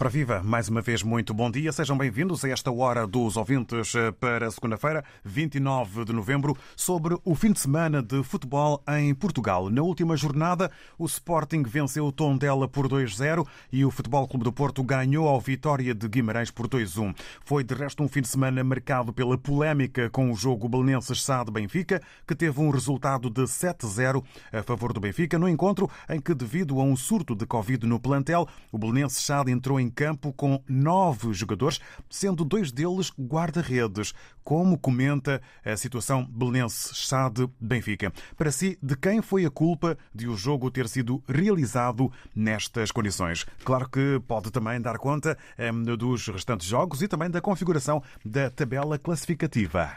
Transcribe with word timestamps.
Ora 0.00 0.10
viva, 0.10 0.40
mais 0.44 0.68
uma 0.68 0.80
vez 0.80 1.02
muito 1.02 1.34
bom 1.34 1.50
dia. 1.50 1.72
Sejam 1.72 1.98
bem-vindos 1.98 2.44
a 2.44 2.48
esta 2.48 2.70
hora 2.70 3.04
dos 3.04 3.36
ouvintes 3.36 3.94
para 4.20 4.48
segunda-feira, 4.48 5.04
29 5.24 6.04
de 6.04 6.12
novembro, 6.12 6.56
sobre 6.76 7.18
o 7.24 7.34
fim 7.34 7.50
de 7.50 7.58
semana 7.58 8.00
de 8.00 8.22
futebol 8.22 8.80
em 8.90 9.12
Portugal. 9.12 9.68
Na 9.68 9.82
última 9.82 10.16
jornada, 10.16 10.70
o 10.96 11.04
Sporting 11.04 11.64
venceu 11.64 12.06
o 12.06 12.12
Tondela 12.12 12.68
por 12.68 12.86
2-0 12.86 13.44
e 13.72 13.84
o 13.84 13.90
Futebol 13.90 14.28
Clube 14.28 14.44
do 14.44 14.52
Porto 14.52 14.84
ganhou 14.84 15.26
ao 15.26 15.40
Vitória 15.40 15.92
de 15.92 16.06
Guimarães 16.06 16.52
por 16.52 16.68
2-1. 16.68 17.12
Foi 17.44 17.64
de 17.64 17.74
resto 17.74 18.00
um 18.00 18.08
fim 18.08 18.20
de 18.20 18.28
semana 18.28 18.62
marcado 18.62 19.12
pela 19.12 19.36
polémica 19.36 20.08
com 20.10 20.30
o 20.30 20.36
jogo 20.36 20.68
Belenenses 20.68 21.24
Sade 21.24 21.50
Benfica, 21.50 22.00
que 22.24 22.36
teve 22.36 22.60
um 22.60 22.70
resultado 22.70 23.28
de 23.28 23.42
7-0 23.42 24.22
a 24.52 24.62
favor 24.62 24.92
do 24.92 25.00
Benfica, 25.00 25.40
no 25.40 25.48
encontro 25.48 25.90
em 26.08 26.20
que, 26.20 26.34
devido 26.34 26.78
a 26.78 26.84
um 26.84 26.94
surto 26.94 27.34
de 27.34 27.44
Covid 27.44 27.84
no 27.84 27.98
plantel, 27.98 28.46
o 28.70 28.78
Belenenses 28.78 29.24
Sade 29.24 29.50
entrou 29.50 29.80
em 29.80 29.87
em 29.88 29.90
campo 29.90 30.32
com 30.32 30.62
nove 30.68 31.32
jogadores, 31.32 31.80
sendo 32.10 32.44
dois 32.44 32.70
deles 32.70 33.10
guarda-redes, 33.18 34.12
como 34.44 34.78
comenta 34.78 35.40
a 35.64 35.76
situação 35.76 36.24
belense-chade 36.24 37.48
Benfica. 37.58 38.12
Para 38.36 38.52
si, 38.52 38.78
de 38.82 38.94
quem 38.94 39.22
foi 39.22 39.46
a 39.46 39.50
culpa 39.50 39.96
de 40.14 40.28
o 40.28 40.36
jogo 40.36 40.70
ter 40.70 40.88
sido 40.88 41.22
realizado 41.26 42.12
nestas 42.34 42.92
condições? 42.92 43.46
Claro 43.64 43.88
que 43.88 44.20
pode 44.26 44.50
também 44.50 44.80
dar 44.80 44.98
conta 44.98 45.36
hum, 45.58 45.96
dos 45.96 46.28
restantes 46.28 46.66
jogos 46.66 47.02
e 47.02 47.08
também 47.08 47.30
da 47.30 47.40
configuração 47.40 48.02
da 48.24 48.50
tabela 48.50 48.98
classificativa. 48.98 49.96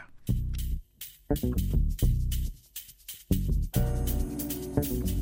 Thank 4.74 5.10
you. 5.10 5.21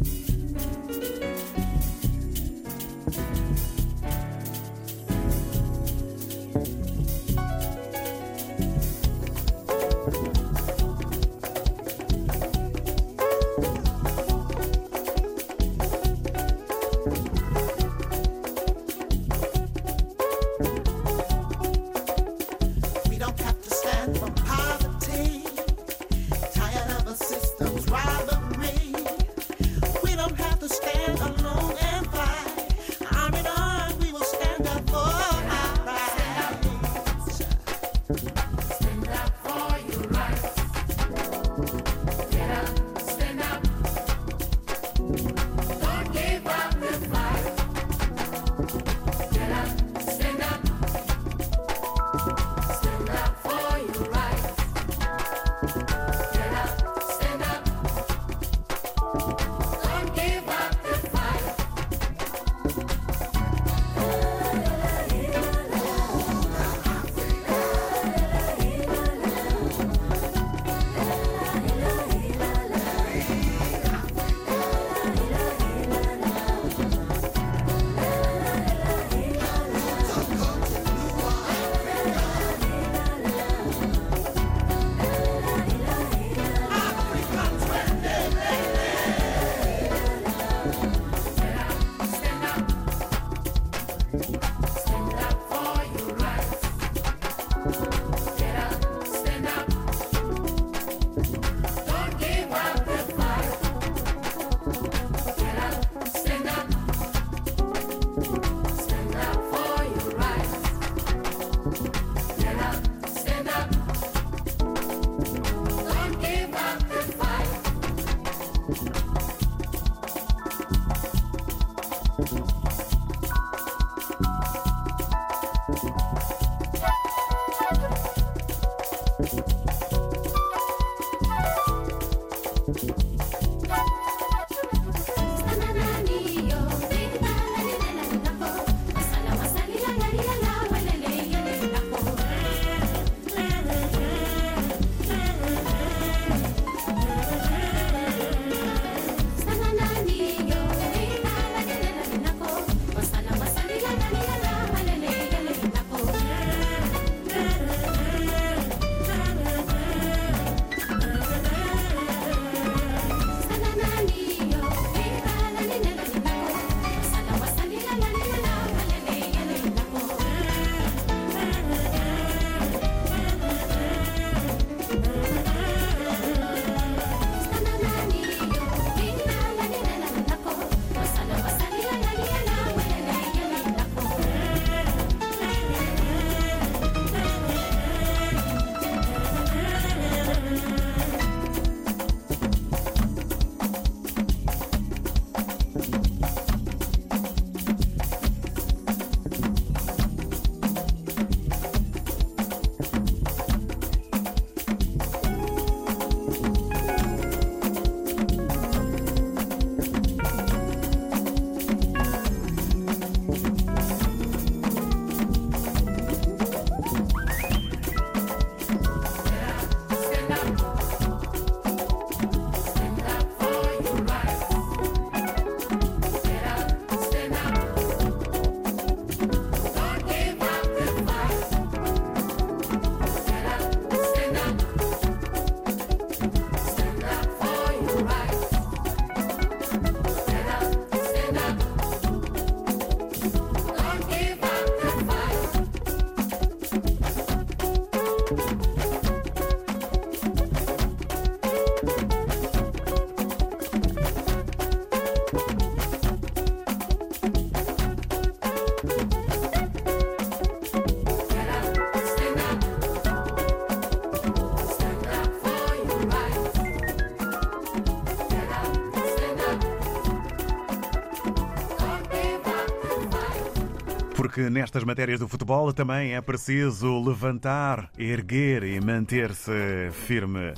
Porque 274.31 274.49
nestas 274.49 274.85
matérias 274.85 275.19
do 275.19 275.27
futebol 275.27 275.73
também 275.73 276.15
é 276.15 276.21
preciso 276.21 277.03
levantar, 277.03 277.91
erguer 277.99 278.63
e 278.63 278.81
manter-se 278.81 279.91
firme. 280.07 280.55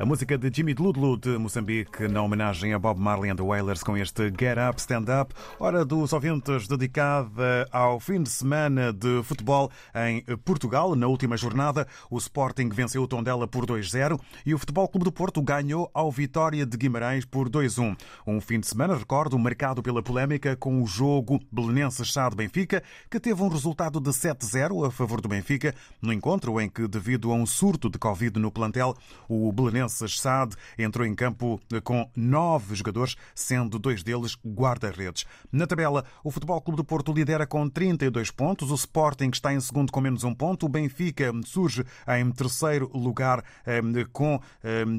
A 0.00 0.06
música 0.06 0.38
de 0.38 0.50
Jimmy 0.50 0.72
Dludlu 0.72 1.14
de 1.14 1.36
Moçambique, 1.36 2.08
na 2.08 2.22
homenagem 2.22 2.72
a 2.72 2.78
Bob 2.78 2.98
Marley 2.98 3.30
and 3.30 3.36
the 3.36 3.42
Wailers, 3.42 3.82
com 3.82 3.98
este 3.98 4.28
Get 4.30 4.56
Up, 4.56 4.80
Stand 4.80 5.04
Up. 5.20 5.34
Hora 5.58 5.84
dos 5.84 6.14
ouvintes 6.14 6.66
dedicada 6.66 7.68
ao 7.70 8.00
fim 8.00 8.22
de 8.22 8.30
semana 8.30 8.94
de 8.94 9.22
futebol 9.22 9.70
em 9.94 10.24
Portugal. 10.38 10.96
Na 10.96 11.06
última 11.06 11.36
jornada, 11.36 11.86
o 12.10 12.16
Sporting 12.16 12.70
venceu 12.70 13.02
o 13.02 13.06
Tondela 13.06 13.46
por 13.46 13.66
2-0 13.66 14.18
e 14.46 14.54
o 14.54 14.58
Futebol 14.58 14.88
Clube 14.88 15.04
do 15.04 15.12
Porto 15.12 15.42
ganhou 15.42 15.90
ao 15.92 16.10
Vitória 16.10 16.64
de 16.64 16.78
Guimarães 16.78 17.26
por 17.26 17.50
2-1. 17.50 17.94
Um 18.26 18.40
fim 18.40 18.58
de 18.58 18.68
semana, 18.68 18.96
recordo, 18.96 19.38
marcado 19.38 19.82
pela 19.82 20.02
polémica 20.02 20.56
com 20.56 20.82
o 20.82 20.86
jogo 20.86 21.38
Belenenses-Chá-de-Benfica, 21.52 22.82
que 23.10 23.20
teve 23.20 23.42
um 23.42 23.48
resultado 23.48 24.00
de 24.00 24.08
7-0 24.08 24.86
a 24.86 24.90
favor 24.90 25.20
do 25.20 25.28
Benfica, 25.28 25.74
no 26.00 26.10
encontro 26.10 26.58
em 26.58 26.70
que, 26.70 26.88
devido 26.88 27.30
a 27.30 27.34
um 27.34 27.44
surto 27.44 27.90
de 27.90 27.98
Covid 27.98 28.38
no 28.38 28.50
plantel, 28.50 28.96
o 29.28 29.52
Belenenses 29.52 29.89
Sade 29.90 30.56
entrou 30.78 31.06
em 31.06 31.14
campo 31.14 31.60
com 31.84 32.10
nove 32.16 32.74
jogadores, 32.74 33.16
sendo 33.34 33.78
dois 33.78 34.02
deles 34.02 34.36
guarda-redes. 34.46 35.24
Na 35.52 35.66
tabela, 35.66 36.04
o 36.24 36.30
Futebol 36.30 36.60
Clube 36.60 36.76
do 36.76 36.84
Porto 36.84 37.12
lidera 37.12 37.46
com 37.46 37.68
32 37.68 38.30
pontos, 38.30 38.70
o 38.70 38.74
Sporting 38.74 39.30
está 39.32 39.52
em 39.52 39.60
segundo 39.60 39.92
com 39.92 40.00
menos 40.00 40.24
um 40.24 40.34
ponto, 40.34 40.66
o 40.66 40.68
Benfica 40.68 41.32
surge 41.44 41.84
em 42.08 42.30
terceiro 42.30 42.90
lugar 42.94 43.44
eh, 43.66 43.80
com 44.12 44.40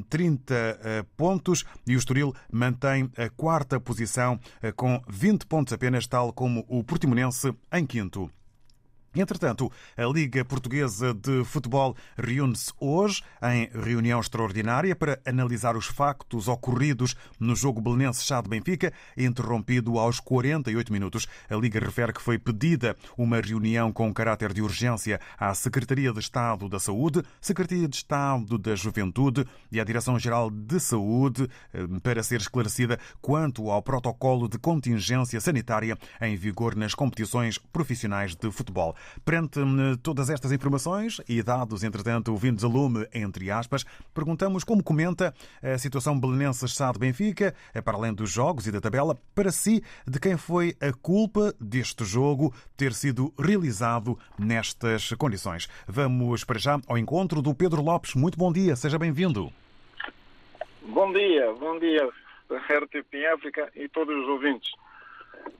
30 0.08 0.54
eh, 0.54 0.78
eh, 0.82 1.04
pontos 1.16 1.64
e 1.86 1.94
o 1.94 1.98
Estoril 1.98 2.34
mantém 2.50 3.10
a 3.16 3.28
quarta 3.30 3.80
posição 3.80 4.38
com 4.76 5.02
20 5.08 5.46
pontos 5.46 5.72
apenas, 5.72 6.06
tal 6.06 6.32
como 6.32 6.64
o 6.68 6.84
Portimonense 6.84 7.54
em 7.72 7.86
quinto. 7.86 8.30
Entretanto, 9.14 9.70
a 9.94 10.04
Liga 10.04 10.42
Portuguesa 10.42 11.12
de 11.12 11.44
Futebol 11.44 11.94
reúne-se 12.16 12.72
hoje 12.80 13.22
em 13.42 13.68
reunião 13.78 14.18
extraordinária 14.18 14.96
para 14.96 15.20
analisar 15.26 15.76
os 15.76 15.86
factos 15.86 16.48
ocorridos 16.48 17.14
no 17.38 17.54
jogo 17.54 17.78
belenense 17.78 18.24
Chá 18.24 18.40
de 18.40 18.48
Benfica, 18.48 18.90
interrompido 19.14 19.98
aos 19.98 20.18
48 20.18 20.90
minutos. 20.90 21.28
A 21.50 21.54
Liga 21.56 21.78
refere 21.78 22.14
que 22.14 22.22
foi 22.22 22.38
pedida 22.38 22.96
uma 23.18 23.38
reunião 23.38 23.92
com 23.92 24.12
caráter 24.14 24.54
de 24.54 24.62
urgência 24.62 25.20
à 25.38 25.54
Secretaria 25.54 26.10
de 26.10 26.20
Estado 26.20 26.66
da 26.66 26.80
Saúde, 26.80 27.22
Secretaria 27.38 27.86
de 27.86 27.96
Estado 27.96 28.56
da 28.56 28.74
Juventude 28.74 29.44
e 29.70 29.78
à 29.78 29.84
Direção-Geral 29.84 30.50
de 30.50 30.80
Saúde 30.80 31.48
eh, 31.74 31.86
para 32.02 32.22
ser 32.22 32.40
esclarecida 32.40 32.98
quanto 33.20 33.70
ao 33.70 33.82
protocolo 33.82 34.48
de 34.48 34.58
contingência 34.58 35.38
sanitária 35.38 35.98
em 36.18 36.34
vigor 36.34 36.74
nas 36.74 36.94
competições 36.94 37.58
profissionais 37.58 38.34
de 38.34 38.50
futebol. 38.50 38.96
Perante 39.24 39.60
hum, 39.60 39.96
todas 40.02 40.30
estas 40.30 40.52
informações 40.52 41.20
e 41.28 41.42
dados, 41.42 41.82
entretanto, 41.84 42.34
vindos 42.36 42.64
a 42.64 42.68
lume, 42.68 43.06
entre 43.14 43.50
aspas, 43.50 43.84
perguntamos 44.14 44.64
como 44.64 44.82
comenta 44.82 45.34
a 45.62 45.78
situação 45.78 46.18
belenense 46.18 46.68
Sá 46.68 46.92
de 46.92 46.98
Benfica, 46.98 47.54
para 47.84 47.96
além 47.96 48.12
dos 48.14 48.30
jogos 48.30 48.66
e 48.66 48.72
da 48.72 48.80
tabela, 48.80 49.18
para 49.34 49.50
si, 49.50 49.82
de 50.06 50.18
quem 50.18 50.36
foi 50.36 50.74
a 50.80 50.92
culpa 50.92 51.54
deste 51.60 52.04
jogo 52.04 52.54
ter 52.76 52.92
sido 52.92 53.32
realizado 53.38 54.18
nestas 54.38 55.12
condições. 55.12 55.68
Vamos 55.86 56.44
para 56.44 56.58
já 56.58 56.78
ao 56.86 56.98
encontro 56.98 57.42
do 57.42 57.54
Pedro 57.54 57.82
Lopes. 57.82 58.14
Muito 58.14 58.38
bom 58.38 58.52
dia, 58.52 58.76
seja 58.76 58.98
bem-vindo. 58.98 59.52
Bom 60.82 61.12
dia, 61.12 61.52
bom 61.52 61.78
dia, 61.78 62.08
RTP 62.50 63.26
África 63.34 63.70
e 63.74 63.88
todos 63.88 64.14
os 64.16 64.28
ouvintes. 64.28 64.72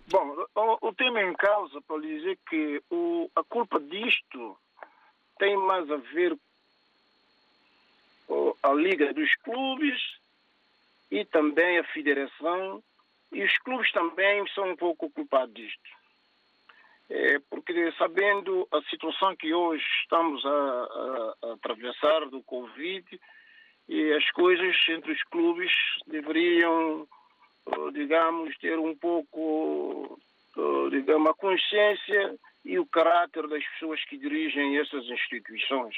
Bom, 0.09 0.47
o, 0.55 0.89
o 0.89 0.95
tema 0.95 1.23
em 1.23 1.33
causa 1.35 1.81
para 1.83 2.01
dizer 2.01 2.39
que 2.49 2.83
o, 2.91 3.31
a 3.35 3.43
culpa 3.43 3.81
disto 3.81 4.59
tem 5.39 5.57
mais 5.57 5.91
a 5.91 5.97
ver 5.97 6.37
com 8.27 8.55
a 8.63 8.73
Liga 8.73 9.13
dos 9.15 9.35
Clubes 9.37 10.01
e 11.11 11.25
também 11.25 11.79
a 11.79 11.85
Federação 11.85 12.83
e 13.33 13.43
os 13.43 13.59
clubes 13.59 13.91
também 13.93 14.47
são 14.49 14.71
um 14.71 14.77
pouco 14.77 15.11
culpados 15.11 15.55
disto. 15.55 15.91
É 17.09 17.39
porque 17.51 17.93
sabendo 17.93 18.67
a 18.71 18.81
situação 18.83 19.35
que 19.37 19.53
hoje 19.53 19.85
estamos 20.03 20.45
a, 20.45 20.51
a, 20.51 21.37
a 21.43 21.53
atravessar 21.55 22.27
do 22.29 22.43
Covid 22.43 23.21
e 23.89 24.13
as 24.13 24.31
coisas 24.31 24.77
entre 24.89 25.13
os 25.13 25.23
clubes 25.25 25.73
deveriam 26.07 27.07
digamos, 27.93 28.57
ter 28.59 28.79
um 28.79 28.95
pouco, 28.95 30.19
digamos, 30.91 31.31
a 31.31 31.35
consciência 31.35 32.39
e 32.65 32.79
o 32.79 32.87
caráter 32.87 33.47
das 33.49 33.65
pessoas 33.69 34.05
que 34.05 34.17
dirigem 34.17 34.79
essas 34.79 35.05
instituições. 35.07 35.97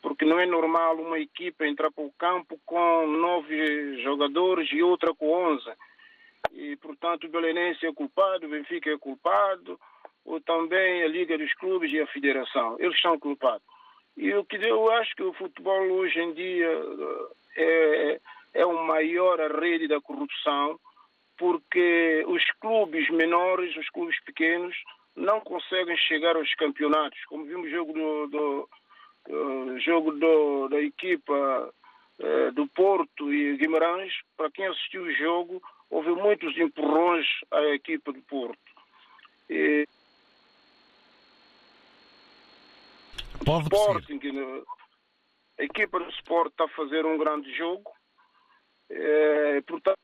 Porque 0.00 0.24
não 0.24 0.38
é 0.40 0.46
normal 0.46 0.96
uma 0.96 1.18
equipa 1.18 1.66
entrar 1.66 1.90
para 1.92 2.04
o 2.04 2.12
campo 2.18 2.58
com 2.66 3.06
nove 3.06 4.02
jogadores 4.02 4.68
e 4.72 4.82
outra 4.82 5.14
com 5.14 5.30
onze. 5.30 5.70
E, 6.52 6.76
portanto, 6.76 7.24
o 7.24 7.30
Belenense 7.30 7.86
é 7.86 7.92
culpado, 7.92 8.46
o 8.46 8.50
Benfica 8.50 8.90
é 8.90 8.98
culpado, 8.98 9.78
ou 10.24 10.40
também 10.40 11.02
a 11.02 11.08
Liga 11.08 11.38
dos 11.38 11.52
Clubes 11.54 11.92
e 11.92 12.00
a 12.00 12.06
Federação. 12.08 12.76
Eles 12.78 13.00
são 13.00 13.18
culpados. 13.18 13.62
E 14.16 14.34
o 14.34 14.44
que 14.44 14.56
eu 14.56 14.90
acho 14.90 15.14
que 15.14 15.22
o 15.22 15.32
futebol 15.32 15.82
hoje 15.92 16.18
em 16.20 16.34
dia 16.34 16.82
é, 17.56 18.20
é 18.54 18.66
o 18.66 18.84
maior 18.84 19.38
rede 19.58 19.88
da 19.88 20.00
corrupção, 20.00 20.78
porque 21.36 22.24
os 22.26 22.44
clubes 22.60 23.08
menores, 23.10 23.76
os 23.76 23.88
clubes 23.90 24.18
pequenos, 24.24 24.76
não 25.16 25.40
conseguem 25.40 25.96
chegar 25.96 26.36
aos 26.36 26.52
campeonatos. 26.54 27.22
Como 27.26 27.44
vimos 27.44 27.66
o 27.66 27.70
jogo 27.70 27.92
do, 27.92 28.26
do, 28.28 28.68
do 29.26 29.80
jogo 29.80 30.12
do, 30.12 30.68
da 30.68 30.80
equipa 30.80 31.72
eh, 32.18 32.50
do 32.52 32.66
Porto 32.68 33.32
e 33.32 33.56
Guimarães, 33.56 34.12
para 34.36 34.50
quem 34.50 34.66
assistiu 34.66 35.02
o 35.02 35.12
jogo, 35.12 35.62
houve 35.90 36.10
muitos 36.10 36.56
empurrões 36.56 37.26
à 37.50 37.62
equipa 37.74 38.12
do 38.12 38.22
Porto. 38.22 38.58
E... 39.50 39.86
Pode 43.44 43.64
Sporting, 43.64 44.20
a 45.58 45.64
equipa 45.64 45.98
do 45.98 46.08
Sport 46.10 46.52
está 46.52 46.64
a 46.64 46.68
fazer 46.68 47.04
um 47.04 47.18
grande 47.18 47.52
jogo. 47.56 47.90
É, 48.90 49.60
portanto, 49.62 49.98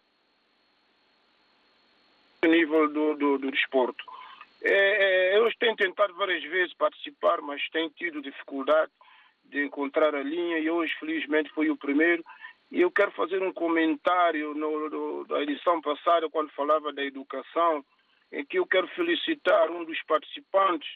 nível 2.47 2.89
do, 2.89 3.15
do, 3.15 3.39
do 3.39 3.51
desporto. 3.51 4.05
É, 4.63 5.35
é, 5.37 5.51
tenho 5.59 5.77
tentado 5.77 6.15
várias 6.15 6.43
vezes 6.45 6.75
participar, 6.75 7.41
mas 7.41 7.61
tenho 7.71 7.91
tido 7.91 8.23
dificuldade 8.23 8.93
de 9.45 9.65
encontrar 9.65 10.15
a 10.15 10.23
linha 10.23 10.59
e 10.59 10.71
hoje, 10.71 10.93
felizmente, 11.01 11.51
fui 11.51 11.71
o 11.71 11.77
primeiro. 11.77 12.25
E 12.71 12.81
eu 12.81 12.91
quero 12.91 13.11
fazer 13.13 13.43
um 13.43 13.53
comentário 13.53 14.55
no, 14.55 15.25
da 15.25 15.43
edição 15.43 15.81
passada, 15.81 16.29
quando 16.29 16.51
falava 16.51 16.93
da 16.93 17.03
educação, 17.03 17.85
em 18.31 18.45
que 18.45 18.59
eu 18.59 18.67
quero 18.67 18.87
felicitar 18.89 19.71
um 19.71 19.85
dos 19.85 20.01
participantes 20.03 20.89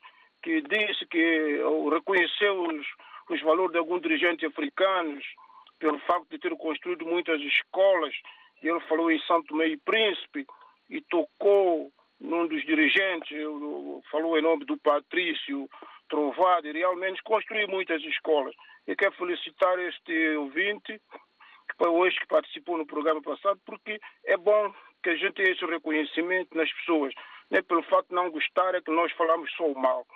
que 0.43 0.61
disse 0.61 1.07
que 1.07 1.61
reconheceu 1.91 2.63
os, 2.63 2.87
os 3.31 3.41
valores 3.43 3.73
de 3.73 3.79
alguns 3.79 4.03
dirigentes 4.03 4.49
africanos 4.49 5.25
pelo 5.79 5.99
facto 6.01 6.29
de 6.31 6.39
ter 6.39 6.55
construído 6.57 7.07
muitas 7.07 7.41
escolas. 7.41 8.15
E 8.63 8.69
ele 8.69 8.81
falou 8.81 9.11
em 9.11 9.21
Santo 9.21 9.57
Meio 9.57 9.79
Príncipe 9.81 10.47
e 10.89 11.01
tocou 11.03 11.93
num 12.21 12.47
dos 12.47 12.65
dirigentes, 12.65 13.37
falou 14.11 14.39
em 14.39 14.43
nome 14.43 14.65
do 14.65 14.79
Patrício 14.79 15.69
Trovado, 16.09 16.69
e 16.69 16.73
realmente 16.73 17.23
construiu 17.23 17.67
muitas 17.69 18.03
escolas. 18.05 18.55
Eu 18.87 18.97
quero 18.97 19.13
felicitar 19.13 19.79
este 19.81 20.37
ouvinte, 20.37 21.01
que 21.69 21.77
foi 21.77 21.89
hoje 21.89 22.19
que 22.19 22.27
participou 22.27 22.79
no 22.79 22.87
programa 22.87 23.21
passado, 23.23 23.61
porque 23.67 23.99
é 24.25 24.37
bom 24.37 24.73
que 25.03 25.11
a 25.11 25.17
gente 25.17 25.35
tenha 25.35 25.51
esse 25.51 25.65
reconhecimento 25.65 26.57
nas 26.57 26.73
pessoas. 26.75 27.13
Não 27.51 27.59
é 27.59 27.63
pelo 27.63 27.83
fato 27.85 28.09
de 28.09 28.15
não 28.15 28.31
gostar, 28.31 28.75
é 28.75 28.81
que 28.81 28.91
nós 28.91 29.11
falamos 29.13 29.51
só 29.55 29.67
o 29.67 29.79
mal. 29.79 30.07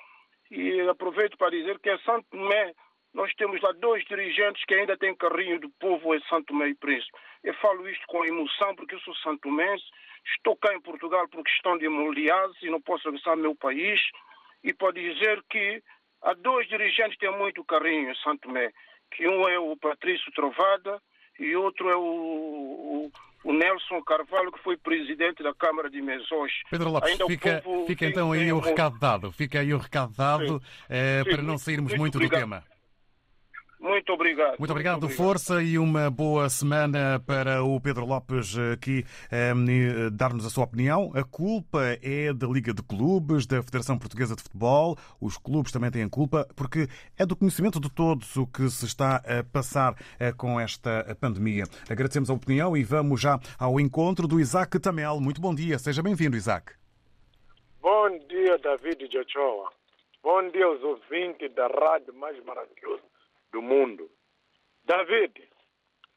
E 0.50 0.80
aproveito 0.82 1.36
para 1.36 1.50
dizer 1.50 1.78
que 1.80 1.90
em 1.90 1.98
Santo 2.00 2.24
Tomé 2.30 2.72
nós 3.12 3.32
temos 3.34 3.60
lá 3.62 3.72
dois 3.72 4.04
dirigentes 4.04 4.62
que 4.64 4.74
ainda 4.74 4.96
têm 4.96 5.14
carrinho 5.16 5.58
do 5.58 5.70
povo 5.80 6.14
em 6.14 6.20
Santo 6.28 6.46
Tomé 6.46 6.68
e 6.68 6.74
Príncipe. 6.74 7.12
Eu 7.42 7.54
falo 7.54 7.88
isto 7.88 8.06
com 8.06 8.24
emoção 8.24 8.74
porque 8.76 8.94
eu 8.94 9.00
sou 9.00 9.14
santomense, 9.16 9.84
estou 10.34 10.56
cá 10.56 10.74
em 10.74 10.80
Portugal 10.80 11.28
por 11.28 11.42
questão 11.44 11.78
de 11.78 11.86
hemodiálise 11.86 12.58
e 12.62 12.70
não 12.70 12.80
posso 12.80 13.04
regressar 13.04 13.34
ao 13.34 13.38
meu 13.38 13.54
país. 13.54 14.00
E 14.64 14.72
pode 14.72 15.00
dizer 15.00 15.42
que 15.48 15.82
há 16.22 16.34
dois 16.34 16.68
dirigentes 16.68 17.14
que 17.14 17.26
têm 17.26 17.36
muito 17.36 17.64
carrinho 17.64 18.10
em 18.10 18.14
Santo 18.16 18.42
Tomé, 18.42 18.70
que 19.10 19.28
um 19.28 19.48
é 19.48 19.58
o 19.58 19.76
Patrício 19.76 20.32
Trovada 20.32 21.00
e 21.38 21.54
outro 21.54 21.88
é 21.90 21.96
o, 21.96 22.00
o, 22.00 23.12
o 23.44 23.52
Nelson 23.52 24.02
Carvalho, 24.02 24.50
que 24.50 24.62
foi 24.62 24.76
presidente 24.76 25.42
da 25.42 25.54
Câmara 25.54 25.90
de 25.90 26.00
Mesós. 26.00 26.50
Pedro 26.70 26.90
Lopes, 26.90 27.12
Ainda 27.12 27.26
fica, 27.26 27.62
fica 27.86 28.06
então 28.06 28.32
aí 28.32 28.52
o 28.52 28.58
recado 28.58 28.98
dado, 28.98 29.30
fica 29.30 29.60
aí 29.60 29.72
o 29.72 29.78
recado 29.78 30.14
dado 30.16 30.58
sim, 30.58 30.66
eh, 30.88 31.22
sim, 31.22 31.30
para 31.30 31.42
não 31.42 31.58
sairmos 31.58 31.92
muito, 31.92 32.18
muito 32.18 32.18
do 32.18 32.28
tema. 32.28 32.64
Muito 33.86 34.12
obrigado. 34.12 34.58
Muito 34.58 34.70
obrigado. 34.72 35.00
Muito 35.00 35.04
obrigado. 35.04 35.08
Força 35.08 35.62
e 35.62 35.78
uma 35.78 36.10
boa 36.10 36.48
semana 36.48 37.22
para 37.24 37.62
o 37.62 37.80
Pedro 37.80 38.04
Lopes 38.04 38.56
aqui 38.72 39.04
um, 39.54 40.10
dar-nos 40.10 40.44
a 40.44 40.50
sua 40.50 40.64
opinião. 40.64 41.12
A 41.14 41.22
culpa 41.22 41.96
é 42.02 42.32
da 42.32 42.48
Liga 42.48 42.74
de 42.74 42.82
Clubes, 42.82 43.46
da 43.46 43.62
Federação 43.62 43.96
Portuguesa 43.96 44.34
de 44.34 44.42
Futebol. 44.42 44.96
Os 45.20 45.38
clubes 45.38 45.70
também 45.70 45.88
têm 45.92 46.08
culpa, 46.08 46.48
porque 46.56 46.88
é 47.16 47.24
do 47.24 47.36
conhecimento 47.36 47.78
de 47.78 47.88
todos 47.88 48.36
o 48.36 48.44
que 48.44 48.68
se 48.68 48.86
está 48.86 49.18
a 49.18 49.44
passar 49.44 49.94
eh, 50.18 50.32
com 50.32 50.58
esta 50.58 51.16
pandemia. 51.20 51.62
Agradecemos 51.88 52.28
a 52.28 52.34
opinião 52.34 52.76
e 52.76 52.82
vamos 52.82 53.20
já 53.20 53.38
ao 53.56 53.78
encontro 53.78 54.26
do 54.26 54.40
Isaac 54.40 54.80
Tamel. 54.80 55.20
Muito 55.20 55.40
bom 55.40 55.54
dia. 55.54 55.78
Seja 55.78 56.02
bem-vindo, 56.02 56.36
Isaac. 56.36 56.72
Bom 57.80 58.18
dia, 58.28 58.58
David 58.58 59.08
Jochoa. 59.12 59.70
Bom 60.24 60.48
dia 60.50 60.66
aos 60.66 60.82
ouvintes 60.82 61.54
da 61.54 61.68
rádio 61.68 62.12
mais 62.14 62.36
maravilhosa 62.44 63.05
do 63.56 63.62
mundo. 63.62 64.10
David, 64.84 65.48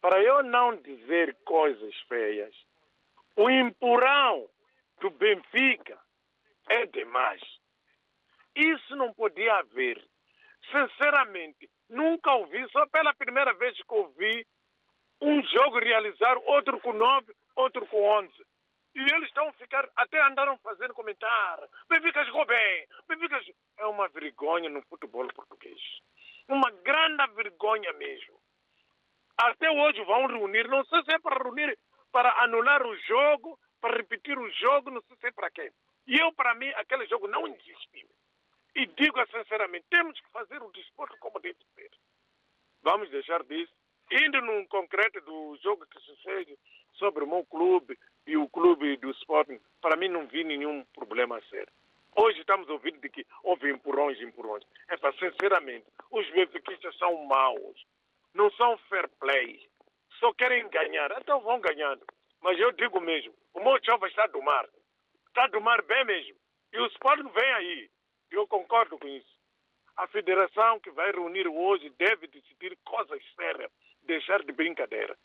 para 0.01 0.21
eu 0.21 0.43
não 0.43 0.75
dizer 0.75 1.37
coisas 1.45 1.95
feias, 2.09 2.53
o 3.37 3.49
empurrão 3.49 4.49
do 4.99 5.09
Benfica 5.09 5.97
é 6.67 6.85
demais. 6.87 7.41
Isso 8.53 8.93
não 8.97 9.13
podia 9.13 9.55
haver. 9.55 10.05
Sinceramente, 10.69 11.69
nunca 11.89 12.33
ouvi, 12.33 12.69
só 12.71 12.85
pela 12.87 13.13
primeira 13.13 13.53
vez 13.53 13.73
que 13.77 13.93
ouvi 13.93 14.45
um 15.21 15.41
jogo 15.43 15.79
realizar, 15.79 16.37
outro 16.39 16.77
com 16.81 16.91
nove, 16.91 17.33
outro 17.55 17.87
com 17.87 18.03
onze. 18.03 18.45
E 18.95 18.99
eles 18.99 19.29
estão 19.29 19.53
ficar, 19.53 19.87
até 19.95 20.21
andaram 20.21 20.57
fazendo 20.57 20.93
comentário. 20.93 21.69
Benfica 21.87 22.25
jogou 22.25 22.45
bem. 22.45 22.85
Benfica 23.07 23.41
é 23.77 23.85
uma 23.85 24.09
vergonha 24.09 24.69
no 24.69 24.81
futebol 24.83 25.25
português. 25.33 25.79
Uma 26.49 26.71
grande 26.71 27.27
vergonha 27.35 27.93
mesmo. 27.93 28.39
Até 29.37 29.69
hoje 29.69 30.03
vão 30.03 30.25
reunir, 30.25 30.67
não 30.67 30.83
sei 30.85 31.03
se 31.03 31.13
é 31.13 31.19
para 31.19 31.41
reunir, 31.41 31.77
para 32.11 32.29
anular 32.43 32.85
o 32.85 32.97
jogo, 32.97 33.57
para 33.79 33.95
repetir 33.95 34.37
o 34.37 34.49
jogo, 34.51 34.89
não 34.89 35.01
sei 35.03 35.15
se 35.17 35.27
é 35.27 35.31
para 35.31 35.51
quê. 35.51 35.71
E 36.07 36.19
eu, 36.19 36.33
para 36.33 36.55
mim, 36.55 36.67
aquele 36.69 37.05
jogo 37.07 37.27
não 37.27 37.47
existe. 37.47 38.09
E 38.75 38.85
digo 38.87 39.23
sinceramente, 39.27 39.85
temos 39.89 40.19
que 40.19 40.31
fazer 40.31 40.61
o 40.61 40.71
desporto 40.71 41.15
como 41.19 41.39
deve 41.39 41.59
ser. 41.75 41.91
Vamos 42.81 43.09
deixar 43.09 43.43
disso. 43.43 43.73
Indo 44.11 44.41
num 44.41 44.65
concreto 44.65 45.21
do 45.21 45.57
jogo 45.61 45.85
que 45.85 45.99
sucede 45.99 46.57
sobre 46.93 47.23
o 47.23 47.27
meu 47.27 47.45
clube 47.45 47.97
e 48.25 48.35
o 48.35 48.49
clube 48.49 48.97
do 48.97 49.11
Sporting, 49.11 49.59
para 49.81 49.95
mim 49.95 50.09
não 50.09 50.27
vi 50.27 50.43
nenhum 50.43 50.83
problema 50.95 51.39
ser. 51.49 51.71
Hoje 52.21 52.41
estamos 52.41 52.67
ouvindo 52.67 52.99
de 52.99 53.07
que 53.07 53.25
houve 53.43 53.71
empurrões, 53.71 54.19
empurrões. 54.19 54.65
É 54.89 54.97
para, 54.97 55.13
sinceramente, 55.13 55.85
os 56.11 56.29
benfiquistas 56.31 56.93
são 56.97 57.15
maus. 57.23 57.85
Não 58.33 58.51
são 58.51 58.77
fair 58.89 59.07
play. 59.21 59.65
Só 60.19 60.33
querem 60.33 60.67
ganhar. 60.67 61.09
Então 61.17 61.39
vão 61.39 61.61
ganhando. 61.61 62.05
Mas 62.41 62.59
eu 62.59 62.73
digo 62.73 62.99
mesmo, 62.99 63.33
o 63.53 63.79
jovem 63.85 64.09
está 64.09 64.27
do 64.27 64.41
mar. 64.41 64.67
Está 65.27 65.47
do 65.47 65.61
mar 65.61 65.81
bem 65.83 66.03
mesmo. 66.03 66.35
E 66.73 66.79
o 66.79 66.87
Sporting 66.87 67.29
vem 67.29 67.53
aí. 67.53 67.89
Eu 68.31 68.45
concordo 68.49 68.99
com 68.99 69.07
isso. 69.07 69.39
A 69.95 70.05
federação 70.07 70.77
que 70.81 70.91
vai 70.91 71.13
reunir 71.13 71.47
hoje 71.47 71.89
deve 71.91 72.27
decidir 72.27 72.77
coisas 72.83 73.23
sérias, 73.33 73.71
deixar 74.03 74.43
de 74.43 74.51
brincadeira. 74.51 75.17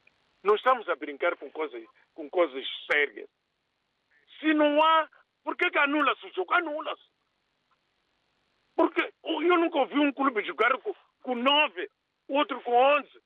Não 0.45 0.55
estamos 0.55 0.89
a 0.89 0.95
brincar 0.95 1.37
com 1.39 1.51
coisas, 1.51 1.85
com 2.15 2.31
coisas 2.31 2.65
sérias. 2.89 3.29
Se 4.39 4.55
não 4.55 4.81
há 4.81 5.09
por 5.45 5.57
que, 5.57 5.71
que 5.71 5.79
anula-se 5.79 6.27
o 6.27 6.33
jogo? 6.33 6.55
Anula-se. 6.55 7.05
Porque 8.75 9.13
eu 9.23 9.59
nunca 9.59 9.79
ouvi 9.79 9.99
um 9.99 10.13
clube 10.13 10.45
jogar 10.45 10.77
com, 10.79 10.95
com 11.23 11.35
nove, 11.35 11.89
outro 12.29 12.61
com 12.63 12.75
onze. 12.75 13.23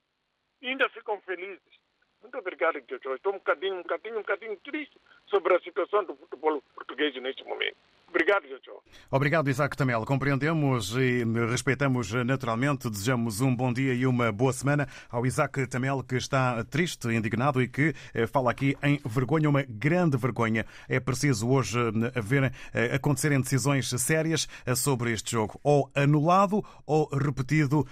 E 0.60 0.68
ainda 0.68 0.88
ficam 0.90 1.20
felizes. 1.22 1.78
Muito 2.20 2.36
obrigado, 2.36 2.82
Jojo. 2.88 3.14
Estou 3.14 3.32
um 3.32 3.38
bocadinho, 3.38 3.76
um 3.76 3.82
bocadinho, 3.82 4.16
um 4.16 4.22
bocadinho 4.22 4.56
triste 4.58 5.00
sobre 5.26 5.54
a 5.54 5.60
situação 5.60 6.04
do 6.04 6.16
futebol 6.16 6.60
português 6.74 7.14
neste 7.14 7.44
momento. 7.44 7.76
Obrigado, 8.08 8.48
Jojo. 8.48 8.78
Obrigado, 9.10 9.50
Isaac 9.50 9.76
Tamel. 9.76 10.04
Compreendemos 10.06 10.94
e 10.96 11.24
respeitamos 11.50 12.12
naturalmente. 12.24 12.88
Desejamos 12.88 13.42
um 13.42 13.54
bom 13.54 13.70
dia 13.70 13.92
e 13.92 14.06
uma 14.06 14.32
boa 14.32 14.52
semana 14.52 14.88
ao 15.10 15.26
Isaac 15.26 15.66
Tamel, 15.66 16.02
que 16.02 16.16
está 16.16 16.64
triste, 16.64 17.08
indignado 17.08 17.60
e 17.60 17.68
que 17.68 17.94
eh, 18.14 18.26
fala 18.26 18.50
aqui 18.50 18.76
em 18.82 18.98
vergonha, 19.04 19.48
uma 19.48 19.62
grande 19.62 20.16
vergonha. 20.16 20.64
É 20.88 20.98
preciso 20.98 21.48
hoje 21.48 21.78
eh, 21.78 22.18
haver, 22.18 22.52
eh, 22.72 22.94
acontecerem 22.94 23.40
decisões 23.40 23.88
sérias 23.88 24.48
sobre 24.74 25.12
este 25.12 25.32
jogo. 25.32 25.60
Ou 25.62 25.90
anulado 25.94 26.64
ou 26.86 27.08
repetido. 27.08 27.86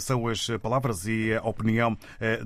São 0.00 0.26
as 0.28 0.48
palavras 0.62 1.06
e 1.06 1.34
a 1.34 1.42
opinião 1.42 1.96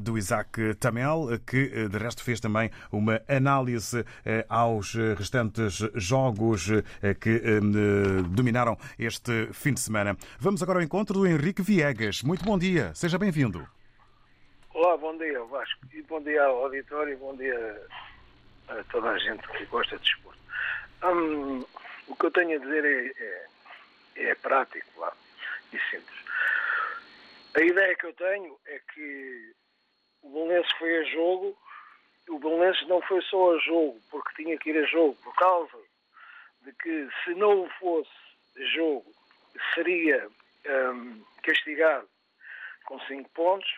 do 0.00 0.16
Isaac 0.16 0.74
Tamel, 0.74 1.28
que 1.46 1.88
de 1.88 1.98
resto 1.98 2.22
fez 2.22 2.40
também 2.40 2.70
uma 2.90 3.20
análise 3.28 4.04
aos 4.48 4.94
restantes 5.16 5.78
jogos 5.94 6.70
que 7.18 7.30
eh, 7.30 7.60
dominaram 8.28 8.78
este 8.98 9.48
fim 9.52 9.74
de 9.74 9.80
semana. 9.80 10.16
Vamos 10.38 10.62
agora 10.62 10.78
ao 10.78 10.84
encontro 10.84 11.14
do 11.18 11.26
Henrique 11.26 11.62
Viegas. 11.62 12.22
Muito 12.22 12.44
bom 12.44 12.56
dia, 12.56 12.94
seja 12.94 13.18
bem-vindo. 13.18 13.66
Olá, 14.72 14.96
bom 14.96 15.16
dia 15.18 15.42
Vasco 15.44 15.80
e 15.92 16.00
bom 16.02 16.22
dia 16.22 16.44
ao 16.44 16.64
auditório 16.64 17.12
e 17.12 17.16
bom 17.16 17.36
dia 17.36 17.86
a 18.68 18.84
toda 18.84 19.10
a 19.10 19.18
gente 19.18 19.46
que 19.48 19.64
gosta 19.66 19.98
de 19.98 20.04
desporto. 20.04 20.38
Hum, 21.04 21.64
o 22.06 22.14
que 22.14 22.26
eu 22.26 22.30
tenho 22.30 22.56
a 22.56 22.62
dizer 22.64 22.84
é, 22.84 23.12
é, 24.22 24.30
é 24.30 24.34
prático 24.36 25.00
lá, 25.00 25.12
e 25.72 25.78
simples. 25.90 26.22
A 27.54 27.60
ideia 27.60 27.94
que 27.96 28.06
eu 28.06 28.12
tenho 28.14 28.56
é 28.66 28.80
que 28.94 29.52
o 30.22 30.30
Belenense 30.30 30.70
foi 30.78 30.98
a 30.98 31.04
jogo, 31.10 31.56
o 32.28 32.38
Belenense 32.38 32.86
não 32.86 33.02
foi 33.02 33.20
só 33.22 33.54
a 33.54 33.58
jogo, 33.58 34.00
porque 34.10 34.42
tinha 34.42 34.56
que 34.56 34.70
ir 34.70 34.78
a 34.78 34.86
jogo 34.86 35.16
por 35.22 35.34
causa 35.34 35.76
de 36.64 36.72
que 36.74 37.08
se 37.24 37.34
não 37.34 37.68
fosse 37.78 38.10
jogo 38.74 39.10
seria 39.74 40.28
um, 40.66 41.24
castigado 41.42 42.08
com 42.84 43.00
5 43.00 43.28
pontos. 43.30 43.70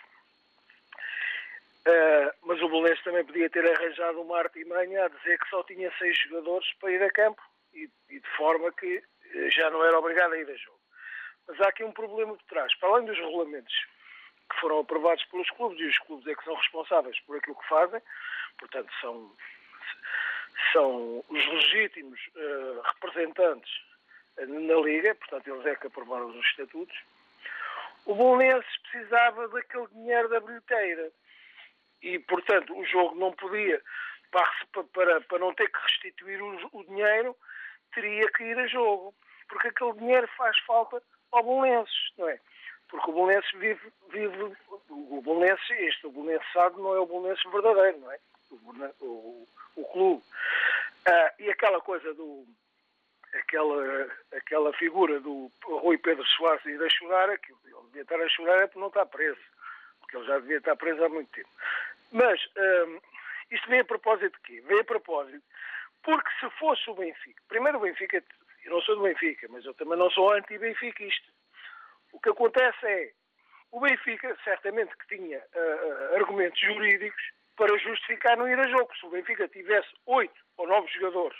Uh, 1.86 2.32
mas 2.42 2.62
o 2.62 2.68
Belenense 2.68 3.04
também 3.04 3.24
podia 3.24 3.50
ter 3.50 3.66
arranjado 3.70 4.22
uma 4.22 4.38
artimanha 4.38 5.04
a 5.04 5.08
dizer 5.08 5.38
que 5.38 5.50
só 5.50 5.62
tinha 5.64 5.92
seis 5.98 6.18
jogadores 6.18 6.66
para 6.80 6.92
ir 6.92 7.02
a 7.02 7.10
campo 7.10 7.42
e, 7.74 7.90
e, 8.08 8.20
de 8.20 8.28
forma 8.38 8.72
que 8.72 9.02
eh, 9.34 9.50
já 9.50 9.68
não 9.68 9.84
era 9.84 9.98
obrigado 9.98 10.32
a 10.32 10.38
ir 10.38 10.48
a 10.48 10.56
jogo. 10.56 10.80
Mas 11.46 11.60
há 11.60 11.68
aqui 11.68 11.84
um 11.84 11.92
problema 11.92 12.34
por 12.34 12.44
trás. 12.44 12.74
Para 12.76 12.88
além 12.88 13.04
dos 13.04 13.18
regulamentos 13.18 13.74
que 14.50 14.60
foram 14.60 14.78
aprovados 14.78 15.24
pelos 15.26 15.50
clubes, 15.50 15.78
e 15.78 15.84
os 15.84 15.98
clubes 15.98 16.26
é 16.26 16.34
que 16.34 16.44
são 16.44 16.54
responsáveis 16.54 17.20
por 17.20 17.36
aquilo 17.36 17.56
que 17.56 17.68
fazem, 17.68 18.00
portanto 18.58 18.90
são 19.02 19.36
são 20.73 21.25
os 21.28 21.46
legítimos 21.46 22.20
uh, 22.37 22.80
representantes 22.82 23.73
na 24.38 24.75
Liga, 24.75 25.14
portanto 25.14 25.49
eles 25.49 25.66
é 25.66 25.76
que 25.76 25.87
aprovaram 25.87 26.26
os 26.26 26.46
estatutos, 26.46 26.96
o 28.06 28.14
Bolonenses 28.14 28.76
precisava 28.82 29.49
daquele 29.49 29.87
dinheiro 29.88 30.28
da 30.28 30.40
bilheteira. 30.40 31.11
E, 32.02 32.18
portanto, 32.18 32.76
o 32.76 32.84
jogo 32.84 33.14
não 33.14 33.32
podia, 33.32 33.80
para, 34.30 34.84
para, 34.92 35.20
para 35.23 35.38
não 35.38 35.54
ter 35.54 35.70
que 35.70 35.78
restituir 35.78 36.42
o, 36.42 36.68
o, 36.73 36.84
dinheiro, 36.84 37.34
teria 37.94 38.30
que 38.32 38.44
ir 38.44 38.58
a 38.58 38.66
jogo. 38.66 39.14
Porque 39.49 39.68
aquele 39.68 39.94
dinheiro 39.94 40.28
faz 40.37 40.58
falta 40.61 41.02
ao 41.32 41.42
Bolonenses, 41.42 42.12
não 42.18 42.28
é? 42.28 42.38
Porque 42.88 43.11
o 43.11 43.14
Bolonenses 43.14 43.50
vive, 43.52 43.92
vive 44.11 44.56
o 44.90 45.23
Bolonenses, 45.23 45.70
este, 45.70 46.06
o 46.06 46.11
Bolonenses 46.11 46.52
sabe, 46.52 46.76
não 46.76 46.94
é 46.94 47.00
o 47.00 47.06
Bolonenses 47.06 47.42
verdadeiro, 47.50 48.00
não 48.00 48.12
é? 48.12 48.18
O, 49.00 49.46
o, 49.76 49.84
clube. 49.92 50.23
Ah, 51.06 51.32
e 51.38 51.50
aquela 51.50 51.80
coisa 51.80 52.12
do. 52.14 52.46
Aquela, 53.34 54.12
aquela 54.32 54.73
figura 54.75 55.18
do 55.18 55.50
Rui 55.64 55.99
Pedro 55.99 56.25
Soares 56.25 56.64
ir 56.66 56.80
a 56.80 56.88
chorar, 56.88 57.37
que 57.38 57.50
ele 57.50 57.82
devia 57.87 58.02
estar 58.02 58.20
a 58.20 58.28
chorar 58.28 58.62
é 58.62 58.66
por 58.68 58.78
não 58.78 58.87
estar 58.87 59.06
preso, 59.06 59.40
porque 59.99 60.16
ele 60.16 60.26
já 60.26 60.38
devia 60.38 60.58
estar 60.58 60.76
preso 60.76 61.04
há 61.04 61.08
muito 61.08 61.32
tempo. 61.32 61.49
Mas 62.12 62.40
um, 62.87 63.00
isto 63.50 63.68
vem 63.68 63.80
a 63.80 63.84
propósito 63.84 64.37
de 64.37 64.40
quê? 64.44 64.61
Vem 64.61 64.78
a 64.78 64.84
propósito 64.84 65.42
porque 66.04 66.30
se 66.38 66.49
fosse 66.58 66.88
o 66.90 66.94
Benfica, 66.94 67.42
primeiro 67.49 67.78
o 67.78 67.80
Benfica, 67.80 68.23
eu 68.64 68.70
não 68.73 68.80
sou 68.82 68.96
do 68.96 69.02
Benfica, 69.02 69.46
mas 69.50 69.64
eu 69.64 69.75
também 69.75 69.99
não 69.99 70.11
sou 70.11 70.32
anti-benfiquista. 70.32 71.32
O 72.12 72.20
que 72.20 72.28
acontece 72.28 72.87
é, 72.87 73.11
o 73.73 73.80
Benfica 73.80 74.37
certamente 74.44 74.94
que 74.96 75.16
tinha 75.16 75.38
uh, 75.38 76.16
argumentos 76.16 76.61
jurídicos 76.61 77.23
para 77.56 77.78
justificar 77.78 78.37
não 78.37 78.49
ir 78.49 78.58
a 78.58 78.68
jogo. 78.68 78.94
Se 78.96 79.06
o 79.06 79.11
Benfica 79.11 79.49
tivesse 79.49 79.88
oito 80.06 80.40
ou 80.56 80.66
nove 80.66 80.88
jogadores 80.92 81.38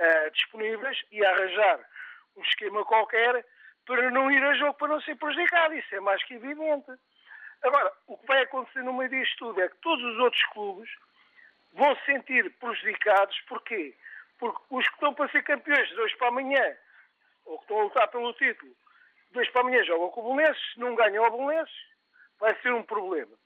uh, 0.00 0.30
disponíveis 0.32 1.02
e 1.10 1.24
arranjar 1.24 1.80
um 2.36 2.42
esquema 2.42 2.84
qualquer 2.84 3.44
para 3.86 4.10
não 4.10 4.30
ir 4.30 4.42
a 4.42 4.54
jogo, 4.54 4.74
para 4.74 4.88
não 4.88 5.00
ser 5.00 5.16
prejudicado. 5.16 5.74
Isso 5.74 5.94
é 5.94 6.00
mais 6.00 6.22
que 6.24 6.34
evidente. 6.34 6.92
Agora, 7.62 7.92
o 8.06 8.16
que 8.16 8.26
vai 8.26 8.42
acontecer 8.42 8.82
no 8.82 8.92
meio 8.92 9.10
disto 9.10 9.38
tudo 9.38 9.60
é 9.60 9.68
que 9.68 9.76
todos 9.76 10.04
os 10.04 10.18
outros 10.18 10.44
clubes 10.46 10.90
vão 11.72 11.94
se 11.96 12.04
sentir 12.06 12.50
prejudicados. 12.58 13.38
Porquê? 13.42 13.96
Porque 14.38 14.60
os 14.70 14.86
que 14.86 14.94
estão 14.94 15.14
para 15.14 15.30
ser 15.30 15.42
campeões 15.42 15.88
de 15.88 16.00
hoje 16.00 16.16
para 16.16 16.28
amanhã, 16.28 16.76
ou 17.44 17.58
que 17.58 17.64
estão 17.64 17.80
a 17.80 17.84
lutar 17.84 18.08
pelo 18.08 18.32
título, 18.34 18.72
de 19.30 19.38
hoje 19.38 19.50
para 19.50 19.60
amanhã 19.62 19.84
jogam 19.84 20.10
com 20.10 20.20
o 20.20 20.34
Belenenses, 20.34 20.76
não 20.76 20.94
ganham 20.94 21.24
ao 21.24 21.30
Belenenses, 21.30 21.74
vai 22.38 22.54
ser 22.60 22.72
um 22.72 22.82
problema. 22.82 23.36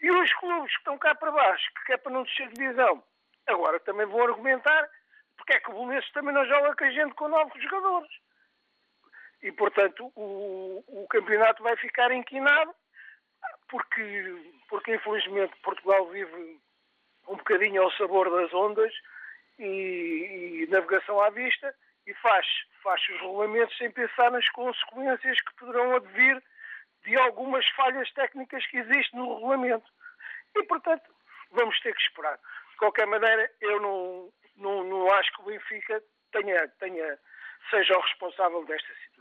E 0.00 0.10
os 0.10 0.32
clubes 0.34 0.72
que 0.72 0.78
estão 0.78 0.98
cá 0.98 1.14
para 1.14 1.30
baixo, 1.30 1.70
que 1.84 1.92
é 1.92 1.96
para 1.96 2.12
não 2.12 2.22
descer 2.24 2.48
divisão, 2.52 3.02
agora 3.46 3.80
também 3.80 4.06
vão 4.06 4.22
argumentar 4.22 4.88
porque 5.36 5.54
é 5.54 5.60
que 5.60 5.70
o 5.70 5.74
Bolonenses 5.74 6.10
também 6.12 6.34
não 6.34 6.46
joga 6.46 6.74
com 6.74 6.84
a 6.84 6.90
gente 6.90 7.14
com 7.14 7.28
novos 7.28 7.62
jogadores. 7.62 8.10
E, 9.42 9.52
portanto, 9.52 10.10
o, 10.16 10.82
o 10.88 11.06
campeonato 11.08 11.62
vai 11.62 11.76
ficar 11.76 12.10
inquinado 12.10 12.74
porque, 13.68 14.52
porque, 14.68 14.94
infelizmente, 14.94 15.54
Portugal 15.62 16.06
vive 16.08 16.58
um 17.28 17.36
bocadinho 17.36 17.82
ao 17.82 17.92
sabor 17.92 18.30
das 18.30 18.52
ondas 18.54 18.92
e, 19.58 20.62
e 20.62 20.66
navegação 20.68 21.20
à 21.20 21.30
vista 21.30 21.74
e 22.06 22.14
faz, 22.14 22.46
faz 22.82 23.00
os 23.02 23.20
regulamentos 23.20 23.76
sem 23.76 23.90
pensar 23.90 24.30
nas 24.30 24.48
consequências 24.50 25.40
que 25.40 25.54
poderão 25.56 25.96
advir 25.96 26.42
de 27.06 27.16
algumas 27.16 27.66
falhas 27.70 28.10
técnicas 28.12 28.66
que 28.66 28.78
existem 28.78 29.18
no 29.18 29.34
regulamento. 29.34 29.88
E, 30.56 30.62
portanto, 30.64 31.08
vamos 31.52 31.78
ter 31.80 31.94
que 31.94 32.02
esperar. 32.02 32.36
De 32.36 32.76
qualquer 32.78 33.06
maneira, 33.06 33.50
eu 33.60 33.80
não, 33.80 34.32
não, 34.56 34.84
não 34.84 35.12
acho 35.14 35.32
que 35.32 35.42
o 35.42 35.44
Benfica 35.44 36.02
tenha, 36.32 36.68
tenha, 36.80 37.18
seja 37.70 37.96
o 37.96 38.00
responsável 38.00 38.64
desta 38.66 38.92
situação. 38.94 39.15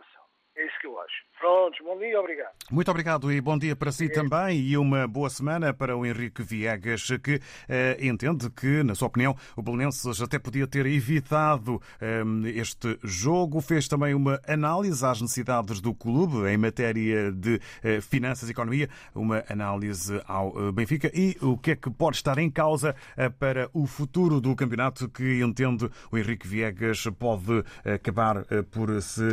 É 0.58 0.66
isso 0.66 0.80
que 0.80 0.88
eu 0.88 0.98
acho. 1.00 1.26
Prontos, 1.38 1.80
bom 1.84 1.98
dia, 1.98 2.18
obrigado. 2.18 2.54
Muito 2.72 2.90
obrigado 2.90 3.30
e 3.30 3.42
bom 3.42 3.58
dia 3.58 3.76
para 3.76 3.92
si 3.92 4.06
é. 4.06 4.10
também 4.10 4.58
e 4.58 4.78
uma 4.78 5.06
boa 5.06 5.30
semana 5.30 5.74
para 5.74 5.98
o 5.98 6.06
Henrique 6.06 6.42
Viegas, 6.42 7.10
que 7.22 7.42
eh, 7.68 7.98
entende 8.00 8.50
que, 8.50 8.82
na 8.82 8.96
sua 8.96 9.10
opinião, 9.10 9.36
o 9.58 9.62
Belenenses 9.62 10.22
até 10.22 10.40
podia 10.40 10.66
ter 10.66 10.86
evitado 10.86 11.82
eh, 12.00 12.24
este 12.56 12.98
jogo. 13.04 13.60
Fez 13.60 13.90
também 13.90 14.14
uma 14.14 14.40
análise 14.48 15.06
às 15.06 15.22
necessidades 15.22 15.82
do 15.82 15.94
clube 15.94 16.48
em 16.48 16.58
matéria 16.58 17.34
de 17.34 17.60
eh, 17.84 18.00
finanças 18.00 18.48
e 18.48 18.54
economia, 18.54 18.90
uma 19.14 19.44
análise 19.50 20.22
ao 20.26 20.70
eh, 20.70 20.72
Benfica 20.72 21.12
e 21.14 21.36
o 21.42 21.58
que 21.58 21.72
é 21.72 21.76
que 21.76 21.90
pode 21.90 22.16
estar 22.16 22.38
em 22.38 22.50
causa 22.50 22.96
para 23.40 23.70
o 23.74 23.86
futuro 23.86 24.40
do 24.40 24.56
campeonato 24.56 25.10
que 25.10 25.42
entende 25.42 25.90
o 26.10 26.18
Henrique 26.18 26.48
Viegas 26.48 27.04
pode 27.20 27.64
acabar 27.84 28.46
por 28.72 29.02
se 29.02 29.24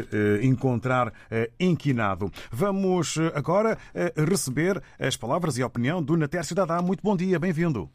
encontrar 0.42 1.12
eh, 1.31 1.51
inquinado. 1.59 2.31
Vamos 2.51 3.16
eh, 3.16 3.33
agora 3.35 3.77
eh, 3.94 4.12
receber 4.16 4.83
as 4.98 5.16
palavras 5.16 5.59
e 5.59 5.62
a 5.62 5.66
opinião 5.66 6.03
do 6.03 6.16
Natércio 6.16 6.55
Dadá. 6.55 6.81
Muito 6.83 7.03
bom 7.03 7.16
dia, 7.16 7.38
bem-vindo. 7.38 7.88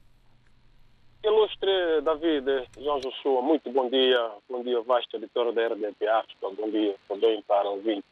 Ilustre 1.23 2.01
David 2.03 2.69
João 2.79 2.99
Joshua, 2.99 3.41
muito 3.41 3.69
bom 3.71 3.89
dia. 3.89 4.31
Bom 4.49 4.63
dia, 4.63 4.81
vasto 4.81 5.17
editor 5.17 5.51
da 5.51 5.67
RDP 5.67 6.07
África. 6.07 6.49
Bom 6.49 6.69
dia 6.69 6.95
também 7.07 7.41
para 7.43 7.69
ouvintes 7.69 8.03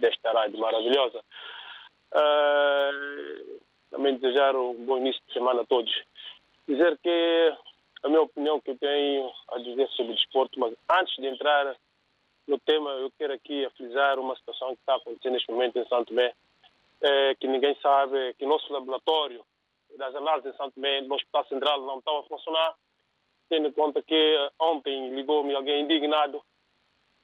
desta 0.00 0.32
rádio 0.32 0.58
maravilhosa. 0.58 1.20
Uh, 2.14 3.60
também 3.90 4.16
desejar 4.16 4.56
um 4.56 4.74
bom 4.84 4.98
início 4.98 5.20
de 5.26 5.34
semana 5.34 5.62
a 5.62 5.66
todos. 5.66 5.92
Dizer 6.66 6.98
que 7.02 7.52
a 8.02 8.08
minha 8.08 8.22
opinião 8.22 8.60
que 8.60 8.70
eu 8.70 8.78
tenho 8.78 9.30
a 9.50 9.58
dizer 9.58 9.88
sobre 9.90 10.12
o 10.12 10.16
desporto, 10.16 10.58
mas 10.58 10.74
antes 10.90 11.14
de 11.16 11.26
entrar 11.26 11.76
no 12.46 12.58
tema, 12.58 12.90
eu 12.90 13.10
quero 13.18 13.32
aqui 13.32 13.64
aflisar 13.64 14.18
uma 14.18 14.36
situação 14.36 14.74
que 14.74 14.80
está 14.80 14.96
acontecendo 14.96 15.32
neste 15.32 15.50
momento 15.50 15.78
em 15.78 15.86
Santo 15.88 16.08
Tomé, 16.08 16.34
é, 17.00 17.34
que 17.36 17.46
ninguém 17.46 17.76
sabe, 17.80 18.34
que 18.34 18.44
o 18.44 18.48
nosso 18.48 18.72
laboratório 18.72 19.44
das 19.96 20.14
análises 20.14 20.52
em 20.52 20.56
Santo 20.56 20.74
Tomé, 20.74 21.00
no 21.02 21.14
Hospital 21.14 21.46
Central, 21.46 21.80
não 21.82 21.98
estava 21.98 22.20
a 22.20 22.24
funcionar, 22.24 22.74
tendo 23.48 23.68
em 23.68 23.72
conta 23.72 24.02
que 24.02 24.50
ontem 24.58 25.14
ligou-me 25.14 25.54
alguém 25.54 25.82
indignado 25.82 26.42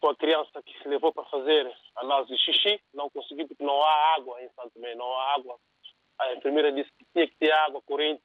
com 0.00 0.10
a 0.10 0.16
criança 0.16 0.62
que 0.62 0.76
se 0.80 0.88
levou 0.88 1.12
para 1.12 1.24
fazer 1.24 1.72
análise 1.96 2.32
de 2.32 2.38
xixi, 2.38 2.80
não 2.94 3.10
conseguiu 3.10 3.48
porque 3.48 3.64
não 3.64 3.82
há 3.82 4.14
água 4.16 4.40
em 4.42 4.48
Santo 4.50 4.70
Tomé, 4.74 4.94
não 4.94 5.10
há 5.12 5.34
água. 5.34 5.56
A 6.20 6.34
enfermeira 6.34 6.72
disse 6.72 6.90
que 6.98 7.04
tinha 7.12 7.26
que 7.26 7.36
ter 7.36 7.50
água 7.52 7.80
corrente 7.82 8.22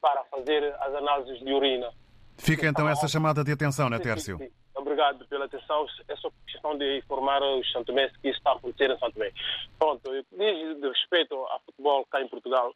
para 0.00 0.24
fazer 0.24 0.74
as 0.80 0.94
análises 0.94 1.38
de 1.40 1.52
urina. 1.52 1.92
Fica 2.38 2.66
então 2.66 2.88
essa 2.88 3.06
chamada 3.06 3.44
de 3.44 3.52
atenção, 3.52 3.90
né, 3.90 3.98
Tércio? 3.98 4.38
Sim, 4.38 4.44
sim, 4.44 4.50
sim. 4.50 4.69
Obrigado 4.80 5.26
pela 5.26 5.44
atenção. 5.44 5.86
É 6.08 6.16
só 6.16 6.30
questão 6.46 6.76
de 6.76 6.98
informar 6.98 7.42
os 7.42 7.70
santomenses 7.70 8.16
que 8.16 8.28
isso 8.28 8.38
está 8.38 8.52
a 8.52 8.54
acontecer 8.54 8.90
em 8.90 8.98
Santo 8.98 9.12
Tomé. 9.12 9.30
Pronto, 9.78 10.10
diz 10.10 10.80
de 10.80 10.88
respeito 10.88 11.34
ao 11.34 11.60
futebol 11.60 12.06
cá 12.06 12.22
em 12.22 12.28
Portugal, 12.28 12.74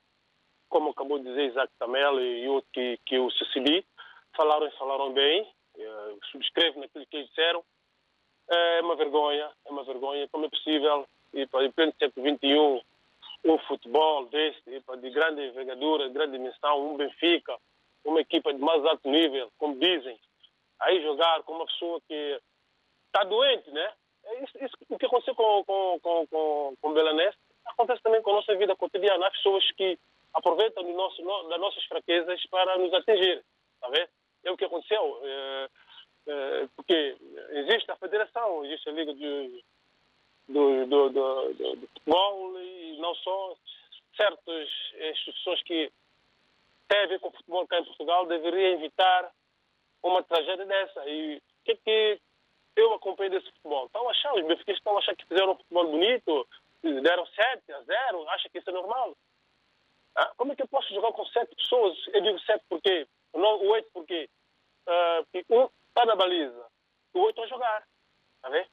como 0.68 0.90
acabou 0.90 1.18
de 1.18 1.24
dizer 1.24 1.50
Isaac 1.50 1.72
Tamel 1.78 2.20
e 2.20 2.46
outro 2.48 2.68
que, 2.72 2.98
que 3.06 3.18
o 3.18 3.30
sucedi, 3.30 3.84
falaram 4.36 4.66
e 4.66 4.70
falaram 4.72 5.12
bem, 5.14 5.42
uh, 5.76 6.18
subscrevo 6.30 6.80
naquilo 6.80 7.06
que 7.06 7.16
eles 7.16 7.28
disseram. 7.30 7.64
É 8.50 8.82
uma 8.82 8.96
vergonha, 8.96 9.50
é 9.64 9.70
uma 9.70 9.84
vergonha. 9.84 10.28
Como 10.28 10.44
é 10.44 10.48
possível, 10.50 11.06
e 11.32 11.46
para 11.46 11.72
pleno 11.72 11.94
século 11.98 12.28
XXI, 12.28 12.84
um 13.46 13.58
futebol 13.66 14.26
deste, 14.26 14.62
de 14.70 15.10
grande 15.10 15.42
envergadura, 15.46 16.08
de 16.08 16.14
grande 16.14 16.32
dimensão, 16.32 16.92
um 16.92 16.96
Benfica, 16.98 17.56
uma 18.04 18.20
equipa 18.20 18.52
de 18.52 18.60
mais 18.60 18.84
alto 18.84 19.08
nível, 19.08 19.50
como 19.56 19.78
dizem, 19.78 20.18
aí 20.84 21.02
jogar 21.02 21.42
com 21.42 21.52
uma 21.52 21.66
pessoa 21.66 22.00
que 22.08 22.40
está 23.06 23.24
doente, 23.24 23.70
né? 23.70 23.92
É 24.24 24.44
isso, 24.44 24.64
isso, 24.64 24.76
o 24.88 24.98
que 24.98 25.06
aconteceu 25.06 25.34
com, 25.34 25.64
com, 25.64 26.00
com, 26.00 26.26
com, 26.26 26.74
com 26.80 26.92
Belanés 26.92 27.34
acontece 27.64 28.02
também 28.02 28.22
com 28.22 28.30
a 28.30 28.34
nossa 28.34 28.54
vida 28.56 28.76
cotidiana. 28.76 29.26
Há 29.26 29.30
pessoas 29.30 29.70
que 29.72 29.98
aproveitam 30.32 30.82
do 30.82 30.92
nosso, 30.92 31.22
das 31.48 31.60
nossas 31.60 31.84
fraquezas 31.84 32.44
para 32.46 32.78
nos 32.78 32.92
atingir, 32.92 33.44
está 33.74 33.88
vendo? 33.88 34.08
É 34.44 34.50
o 34.50 34.56
que 34.56 34.64
aconteceu. 34.64 35.20
É, 35.22 35.68
é, 36.26 36.68
porque 36.74 37.16
existe 37.50 37.90
a 37.90 37.96
federação, 37.96 38.64
existe 38.64 38.88
a 38.88 38.92
Liga 38.92 39.14
de, 39.14 39.64
do, 40.48 40.86
do, 40.86 41.10
do, 41.10 41.54
do, 41.54 41.88
futebol 41.88 42.60
e 42.60 42.96
não 42.98 43.14
só 43.16 43.56
certas 44.16 44.68
instituições 45.12 45.62
que 45.62 45.92
têm 46.88 47.00
a 47.00 47.06
ver 47.06 47.20
com 47.20 47.28
o 47.28 47.32
futebol 47.32 47.66
cá 47.66 47.78
em 47.78 47.84
Portugal 47.84 48.26
deveriam 48.26 48.72
evitar 48.72 49.30
uma 50.04 50.22
tragédia 50.22 50.66
dessa. 50.66 51.08
E 51.08 51.36
o 51.36 51.64
que 51.64 51.72
é 51.72 51.76
que 51.76 52.20
eu 52.76 52.92
acompanhei 52.94 53.30
desse 53.30 53.50
futebol? 53.52 53.86
Estão 53.86 54.08
achando, 54.08 54.36
os 54.36 54.46
benfiquistas 54.46 54.78
estão 54.78 54.98
achando 54.98 55.16
que 55.16 55.26
fizeram 55.26 55.52
um 55.52 55.56
futebol 55.56 55.90
bonito, 55.90 56.48
deram 56.82 57.26
7 57.26 57.72
a 57.72 57.82
0, 57.82 58.28
acha 58.28 58.48
que 58.48 58.58
isso 58.58 58.70
é 58.70 58.72
normal. 58.72 59.16
Ah, 60.14 60.32
como 60.36 60.52
é 60.52 60.56
que 60.56 60.62
eu 60.62 60.68
posso 60.68 60.92
jogar 60.94 61.12
com 61.12 61.24
7 61.26 61.54
pessoas? 61.56 61.96
Eu 62.12 62.20
digo 62.20 62.38
7 62.40 62.64
porque, 62.68 63.08
não 63.34 63.66
8 63.66 63.88
porque, 63.92 64.28
uh, 64.86 65.44
um 65.50 65.68
está 65.88 66.04
na 66.04 66.14
baliza, 66.14 66.66
o 67.14 67.20
outro 67.20 67.42
a 67.42 67.46
jogar. 67.46 67.84
Está 68.36 68.48
vendo? 68.50 68.68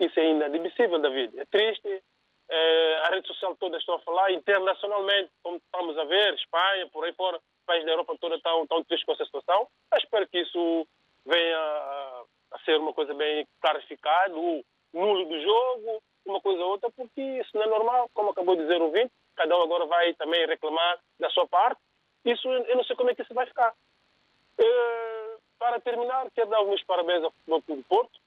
Isso 0.00 0.18
é 0.18 0.30
inadmissível, 0.30 0.98
David. 0.98 1.38
É 1.38 1.44
triste. 1.46 2.02
É, 2.48 2.96
a 3.04 3.08
rede 3.10 3.26
social 3.28 3.56
toda 3.56 3.78
está 3.78 3.94
a 3.94 4.00
falar 4.00 4.30
internacionalmente, 4.32 5.30
como 5.42 5.56
estamos 5.56 5.96
a 5.96 6.04
ver, 6.04 6.34
Espanha, 6.34 6.86
por 6.88 7.04
aí 7.04 7.12
fora 7.14 7.40
países 7.62 7.86
da 7.86 7.92
Europa 7.92 8.16
toda 8.20 8.36
estão, 8.36 8.62
estão 8.62 8.84
tristes 8.84 9.04
com 9.04 9.12
essa 9.12 9.24
situação. 9.24 9.68
Eu 9.92 9.98
espero 9.98 10.28
que 10.28 10.38
isso 10.38 10.86
venha 11.24 11.58
a, 11.58 12.58
ser 12.64 12.78
uma 12.78 12.92
coisa 12.92 13.14
bem 13.14 13.46
clarificada, 13.60 14.36
o 14.36 14.64
nulo 14.92 15.24
do 15.24 15.40
jogo, 15.40 16.02
uma 16.26 16.40
coisa 16.40 16.62
ou 16.62 16.70
outra, 16.70 16.90
porque 16.90 17.20
isso 17.20 17.50
não 17.54 17.62
é 17.62 17.66
normal, 17.66 18.10
como 18.14 18.30
acabou 18.30 18.56
de 18.56 18.62
dizer 18.62 18.80
o 18.80 18.86
ouvinte, 18.86 19.12
cada 19.34 19.56
um 19.56 19.62
agora 19.62 19.86
vai 19.86 20.14
também 20.14 20.46
reclamar 20.46 21.00
da 21.18 21.30
sua 21.30 21.46
parte. 21.46 21.80
Isso 22.24 22.48
eu 22.48 22.76
não 22.76 22.84
sei 22.84 22.94
como 22.96 23.10
é 23.10 23.14
que 23.14 23.22
isso 23.22 23.34
vai 23.34 23.46
ficar. 23.46 23.74
Uh, 24.58 25.40
para 25.58 25.80
terminar, 25.80 26.30
quero 26.32 26.50
dar 26.50 26.58
alguns 26.58 26.82
parabéns 26.84 27.24
ao 27.24 27.32
do 27.46 27.84
Porto. 27.84 28.20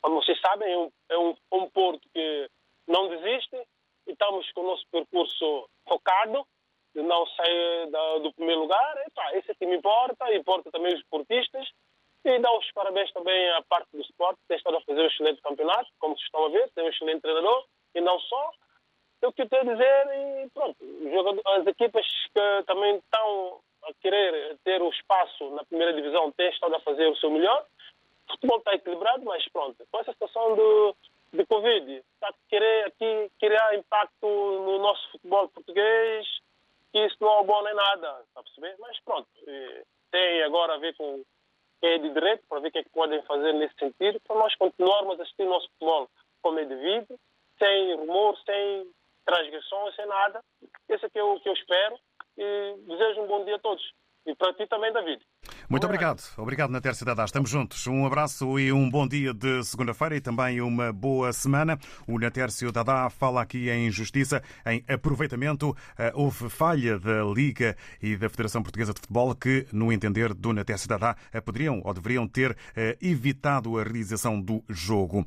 Como 0.00 0.22
vocês 0.22 0.40
sabem, 0.40 0.72
é 0.72 0.78
um, 0.78 0.92
é 1.08 1.18
um, 1.18 1.36
um 1.52 1.70
Porto 1.70 2.06
que 2.12 2.50
não 2.86 3.08
desiste 3.08 3.56
e 4.06 4.12
estamos 4.12 4.50
com 4.52 4.60
o 4.60 4.66
nosso 4.66 4.86
percurso 4.90 5.68
focado 5.86 6.46
não 7.02 7.26
sair 7.26 7.90
do 8.22 8.32
primeiro 8.32 8.62
lugar, 8.62 8.94
isso 9.34 9.54
que 9.54 9.66
me 9.66 9.76
importa, 9.76 10.34
importa 10.34 10.70
também 10.70 10.94
os 10.94 11.00
esportistas. 11.00 11.68
E 12.24 12.38
dar 12.40 12.52
os 12.58 12.70
parabéns 12.72 13.12
também 13.12 13.50
à 13.50 13.62
parte 13.62 13.88
do 13.92 14.02
esporte, 14.02 14.40
tem 14.48 14.56
estado 14.56 14.76
a 14.76 14.80
fazer 14.82 15.00
um 15.00 15.06
excelente 15.06 15.40
campeonato, 15.40 15.88
como 15.98 16.14
vocês 16.14 16.26
estão 16.26 16.44
a 16.44 16.48
ver, 16.48 16.68
tem 16.74 16.84
um 16.84 16.88
excelente 16.88 17.22
treinador, 17.22 17.64
e 17.94 18.00
não 18.00 18.18
só. 18.20 18.50
O 19.24 19.32
que 19.32 19.42
eu 19.42 19.48
tenho 19.48 19.70
a 19.70 19.72
dizer, 19.72 20.06
e 20.44 20.50
pronto, 20.50 20.76
as 21.46 21.66
equipas 21.66 22.06
que 22.06 22.62
também 22.66 22.96
estão 22.96 23.60
a 23.84 23.94
querer 24.02 24.58
ter 24.64 24.82
o 24.82 24.90
espaço 24.90 25.50
na 25.50 25.64
primeira 25.64 25.94
divisão 25.94 26.30
têm 26.32 26.50
estado 26.50 26.74
a 26.74 26.80
fazer 26.80 27.06
o 27.08 27.16
seu 27.16 27.30
melhor. 27.30 27.64
O 28.28 28.32
futebol 28.32 28.58
está 28.58 28.74
equilibrado, 28.74 29.24
mas 29.24 29.48
pronto, 29.48 29.76
com 29.90 29.98
essa 29.98 30.12
situação 30.12 30.54
de, 30.54 31.38
de 31.38 31.46
Covid, 31.46 31.92
está 32.14 32.28
a 32.28 32.34
querer 32.48 32.86
aqui 32.86 33.30
criar 33.40 33.74
impacto 33.74 34.26
no 34.26 34.78
nosso 34.78 35.10
futebol 35.12 35.48
português, 35.48 36.26
isso 36.94 37.16
não 37.20 37.40
é 37.40 37.44
bom 37.44 37.62
nem 37.62 37.74
nada, 37.74 38.20
está 38.26 38.40
a 38.40 38.42
perceber? 38.42 38.76
Mas 38.78 38.98
pronto, 39.00 39.28
tem 40.10 40.42
agora 40.42 40.74
a 40.74 40.78
ver 40.78 40.94
com 40.96 41.22
quem 41.80 41.90
é 41.90 41.98
de 41.98 42.10
direito, 42.10 42.44
para 42.48 42.60
ver 42.60 42.68
o 42.68 42.72
que 42.72 42.78
é 42.78 42.84
que 42.84 42.90
podem 42.90 43.22
fazer 43.22 43.52
nesse 43.52 43.74
sentido, 43.78 44.20
para 44.26 44.36
nós 44.36 44.54
continuarmos 44.56 45.18
a 45.18 45.22
assistir 45.22 45.42
o 45.42 45.50
nosso 45.50 45.68
futebol 45.72 46.08
como 46.42 46.58
é 46.58 46.64
devido, 46.64 47.18
sem 47.58 47.94
rumor, 47.94 48.36
sem 48.44 48.90
transgressões, 49.24 49.94
sem 49.94 50.06
nada. 50.06 50.42
Esse 50.88 51.06
é 51.06 51.10
que 51.10 51.18
é 51.18 51.22
o 51.22 51.38
que 51.40 51.48
eu 51.48 51.52
espero 51.52 51.98
e 52.36 52.74
desejo 52.86 53.22
um 53.22 53.26
bom 53.26 53.44
dia 53.44 53.56
a 53.56 53.60
todos. 53.60 53.92
E 54.26 54.34
para 54.34 54.54
ti 54.54 54.66
também, 54.66 54.92
David. 54.92 55.22
Muito 55.70 55.84
obrigado. 55.84 56.22
Obrigado, 56.38 56.70
Natércia 56.70 57.04
Dadá. 57.04 57.26
Estamos 57.26 57.50
juntos. 57.50 57.86
Um 57.86 58.06
abraço 58.06 58.58
e 58.58 58.72
um 58.72 58.88
bom 58.88 59.06
dia 59.06 59.34
de 59.34 59.62
segunda-feira 59.62 60.16
e 60.16 60.20
também 60.20 60.62
uma 60.62 60.94
boa 60.94 61.30
semana. 61.30 61.78
O 62.06 62.18
Natércio 62.18 62.72
Dadá 62.72 63.10
fala 63.10 63.42
aqui 63.42 63.68
em 63.68 63.90
justiça, 63.90 64.42
em 64.64 64.82
aproveitamento. 64.88 65.76
Eh, 65.98 66.10
houve 66.14 66.48
falha 66.48 66.98
da 66.98 67.22
Liga 67.22 67.76
e 68.00 68.16
da 68.16 68.30
Federação 68.30 68.62
Portuguesa 68.62 68.94
de 68.94 69.00
Futebol 69.00 69.34
que, 69.34 69.66
no 69.70 69.92
entender 69.92 70.32
do 70.32 70.54
Natércio 70.54 70.88
Dadá, 70.88 71.14
eh, 71.34 71.38
poderiam 71.38 71.82
ou 71.84 71.92
deveriam 71.92 72.26
ter 72.26 72.56
eh, 72.74 72.96
evitado 73.02 73.78
a 73.78 73.82
realização 73.82 74.40
do 74.40 74.64
jogo. 74.70 75.26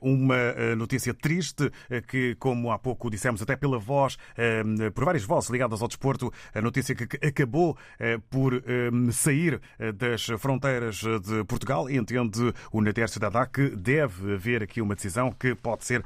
Uma 0.00 0.76
notícia 0.76 1.12
triste 1.12 1.70
que, 2.06 2.36
como 2.36 2.70
há 2.70 2.78
pouco 2.78 3.10
dissemos, 3.10 3.42
até 3.42 3.56
pela 3.56 3.78
voz, 3.78 4.16
por 4.94 5.04
várias 5.04 5.24
vozes 5.24 5.50
ligadas 5.50 5.82
ao 5.82 5.88
desporto, 5.88 6.32
a 6.54 6.60
notícia 6.60 6.94
que 6.94 7.26
acabou 7.26 7.76
por 8.28 8.62
sair 9.12 9.60
das 9.94 10.26
fronteiras 10.38 10.96
de 10.96 11.44
Portugal. 11.44 11.88
Entende 11.90 12.52
o 12.72 12.80
Natércio 12.80 13.20
Dadá 13.20 13.46
que 13.46 13.70
deve 13.70 14.34
haver 14.34 14.62
aqui 14.62 14.80
uma 14.80 14.94
decisão 14.94 15.32
que 15.32 15.54
pode 15.54 15.84
ser 15.84 16.04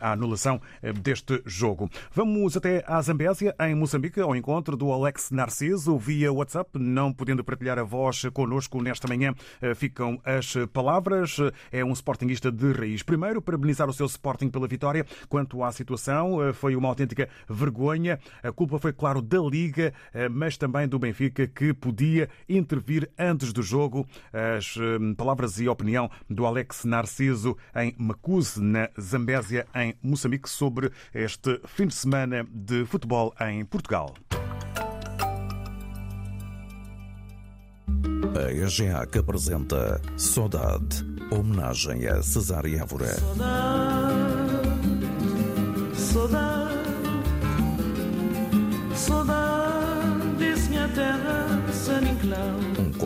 a 0.00 0.12
anulação 0.12 0.60
deste 1.02 1.42
jogo. 1.44 1.90
Vamos 2.12 2.56
até 2.56 2.84
à 2.86 3.00
Zambésia, 3.00 3.54
em 3.60 3.74
Moçambique, 3.74 4.20
ao 4.20 4.34
encontro 4.34 4.76
do 4.76 4.92
Alex 4.92 5.30
Narciso 5.30 5.96
via 5.98 6.32
WhatsApp, 6.32 6.70
não 6.78 7.12
podendo 7.12 7.44
partilhar 7.44 7.78
a 7.78 7.82
voz 7.82 8.22
connosco 8.32 8.82
nesta 8.82 9.08
manhã. 9.08 9.34
Eh, 9.60 9.74
ficam 9.74 10.20
as 10.24 10.54
palavras. 10.72 11.36
É 11.70 11.84
um 11.84 11.92
sportinguista 11.92 12.50
de 12.50 12.72
raiz. 12.72 13.02
Primeiro, 13.02 13.40
parabenizar 13.40 13.88
o 13.88 13.92
seu 13.92 14.06
Sporting 14.06 14.48
pela 14.48 14.66
vitória. 14.66 15.06
Quanto 15.28 15.62
à 15.62 15.72
situação, 15.72 16.52
foi 16.52 16.76
uma 16.76 16.88
autêntica 16.88 17.28
vergonha. 17.48 18.18
A 18.42 18.52
culpa 18.52 18.78
foi, 18.78 18.92
claro, 18.92 19.20
da 19.20 19.38
Liga, 19.38 19.92
mas 20.30 20.56
também 20.56 20.88
do 20.88 20.98
Benfica, 20.98 21.46
que 21.46 21.72
podia 21.72 22.28
intervir 22.48 23.03
antes 23.18 23.52
do 23.52 23.62
jogo. 23.62 24.06
As 24.32 24.74
palavras 25.16 25.58
e 25.60 25.68
opinião 25.68 26.10
do 26.28 26.46
Alex 26.46 26.84
Narciso 26.84 27.56
em 27.74 27.94
Macuse, 27.98 28.60
na 28.62 28.88
Zambésia, 29.00 29.66
em 29.74 29.94
Moçambique, 30.02 30.48
sobre 30.48 30.90
este 31.12 31.60
fim 31.66 31.86
de 31.86 31.94
semana 31.94 32.46
de 32.50 32.84
futebol 32.84 33.34
em 33.40 33.64
Portugal. 33.64 34.14
A 38.36 38.50
EGEAC 38.50 39.18
apresenta 39.18 40.00
Saudade, 40.16 41.04
homenagem 41.30 42.06
a 42.08 42.20
Cesária 42.20 42.80
Évora. 42.80 43.14
Saudade, 43.14 44.34
saudade, 45.94 46.78
saudade, 48.96 50.36
disse 50.36 50.68
minha 50.68 50.88
terra, 50.88 51.43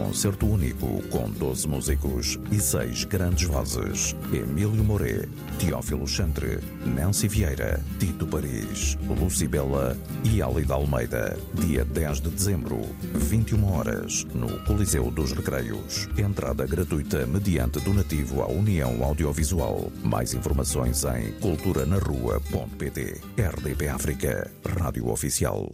concerto 0.09 0.47
único 0.47 1.03
com 1.11 1.31
12 1.31 1.69
músicos 1.69 2.39
e 2.51 2.59
seis 2.59 3.05
grandes 3.05 3.47
vozes: 3.47 4.17
Emílio 4.33 4.83
Moré, 4.83 5.29
Teófilo 5.59 6.09
Chantre, 6.09 6.61
Nancy 6.87 7.29
Vieira, 7.29 7.85
Tito 7.99 8.27
Paris, 8.27 8.97
Lucibela 9.07 9.95
e 10.25 10.41
Alida 10.41 10.73
Almeida. 10.73 11.37
Dia 11.53 11.85
10 11.85 12.23
de 12.23 12.31
dezembro, 12.31 12.81
21 13.17 13.71
horas, 13.71 14.25
no 14.33 14.49
Coliseu 14.65 15.11
dos 15.11 15.33
Recreios. 15.33 16.09
Entrada 16.17 16.67
gratuita 16.67 17.27
mediante 17.27 17.79
donativo 17.81 18.41
à 18.41 18.47
União 18.47 19.05
Audiovisual. 19.05 19.93
Mais 20.03 20.33
informações 20.33 21.05
em 21.05 21.33
culturanarrua.pt. 21.33 23.21
RDP 23.37 23.89
África, 23.89 24.51
Rádio 24.81 25.11
Oficial. 25.11 25.71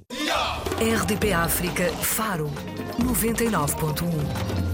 RDP 0.81 1.33
África, 1.33 1.89
Faro, 2.03 2.51
99.1. 2.99 4.65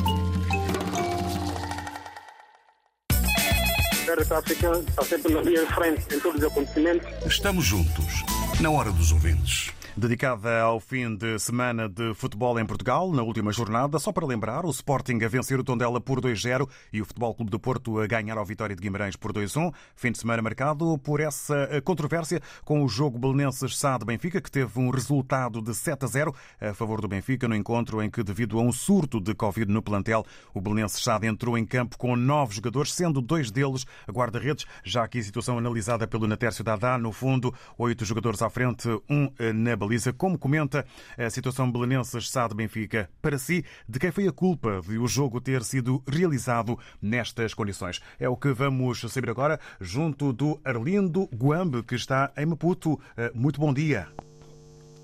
África 4.32 4.70
está 4.88 5.04
sempre 5.04 5.34
na 5.34 5.40
linha 5.40 5.64
de 5.66 5.72
frente 5.74 6.14
em 6.14 6.20
todos 6.20 6.40
os 6.40 6.50
acontecimentos. 6.50 7.08
Estamos 7.26 7.64
juntos, 7.64 8.24
na 8.60 8.70
hora 8.70 8.92
dos 8.92 9.12
ouvintes 9.12 9.72
dedicada 9.96 10.60
ao 10.60 10.78
fim 10.78 11.14
de 11.14 11.38
semana 11.38 11.88
de 11.88 12.14
futebol 12.14 12.58
em 12.58 12.64
Portugal, 12.64 13.12
na 13.12 13.22
última 13.22 13.52
jornada. 13.52 13.98
Só 13.98 14.12
para 14.12 14.26
lembrar, 14.26 14.64
o 14.64 14.70
Sporting 14.70 15.18
a 15.24 15.28
vencer 15.28 15.58
o 15.58 15.64
Tondela 15.64 16.00
por 16.00 16.20
2-0 16.20 16.68
e 16.92 17.02
o 17.02 17.04
Futebol 17.04 17.34
Clube 17.34 17.50
do 17.50 17.58
Porto 17.58 18.00
a 18.00 18.06
ganhar 18.06 18.38
ao 18.38 18.44
Vitória 18.44 18.76
de 18.76 18.82
Guimarães 18.82 19.16
por 19.16 19.32
2-1. 19.32 19.72
Fim 19.94 20.12
de 20.12 20.18
semana 20.18 20.42
marcado 20.42 20.96
por 20.98 21.20
essa 21.20 21.68
controvérsia 21.84 22.40
com 22.64 22.84
o 22.84 22.88
jogo 22.88 23.18
Belenenses 23.18 23.76
Sá-Benfica, 23.76 24.40
que 24.40 24.50
teve 24.50 24.78
um 24.78 24.90
resultado 24.90 25.60
de 25.60 25.72
7-0 25.72 26.34
a 26.60 26.72
favor 26.72 27.00
do 27.00 27.08
Benfica 27.08 27.48
no 27.48 27.56
encontro 27.56 28.02
em 28.02 28.10
que, 28.10 28.22
devido 28.22 28.58
a 28.58 28.62
um 28.62 28.72
surto 28.72 29.20
de 29.20 29.34
Covid 29.34 29.70
no 29.70 29.82
plantel, 29.82 30.24
o 30.54 30.60
Belenenses 30.60 31.02
Sá 31.02 31.18
entrou 31.22 31.58
em 31.58 31.66
campo 31.66 31.98
com 31.98 32.16
nove 32.16 32.54
jogadores, 32.54 32.94
sendo 32.94 33.20
dois 33.20 33.50
deles 33.50 33.84
guarda-redes. 34.08 34.66
Já 34.84 35.04
aqui 35.04 35.18
a 35.18 35.22
situação 35.22 35.58
analisada 35.58 36.06
pelo 36.06 36.26
Natércio 36.26 36.64
Dadá, 36.64 36.96
no 36.96 37.12
fundo, 37.12 37.52
oito 37.76 38.04
jogadores 38.04 38.40
à 38.42 38.48
frente, 38.48 38.88
um 39.08 39.30
eh, 39.38 39.52
na 39.52 39.79
baliza. 39.80 40.12
Como 40.12 40.38
comenta 40.38 40.84
a 41.16 41.30
situação 41.30 41.70
belenenses 41.72 42.30
Sade 42.30 42.54
Benfica? 42.54 43.08
Para 43.22 43.38
si, 43.38 43.64
de 43.88 43.98
quem 43.98 44.12
foi 44.12 44.28
a 44.28 44.32
culpa 44.32 44.80
de 44.86 44.98
o 44.98 45.06
jogo 45.06 45.40
ter 45.40 45.64
sido 45.64 46.02
realizado 46.06 46.78
nestas 47.00 47.54
condições? 47.54 48.00
É 48.18 48.28
o 48.28 48.36
que 48.36 48.52
vamos 48.52 49.00
saber 49.00 49.30
agora, 49.30 49.58
junto 49.80 50.32
do 50.32 50.60
Arlindo 50.62 51.28
Guambe, 51.34 51.82
que 51.82 51.94
está 51.94 52.30
em 52.36 52.46
Maputo. 52.46 53.00
Eh, 53.16 53.32
muito 53.34 53.58
bom 53.58 53.72
dia. 53.72 54.06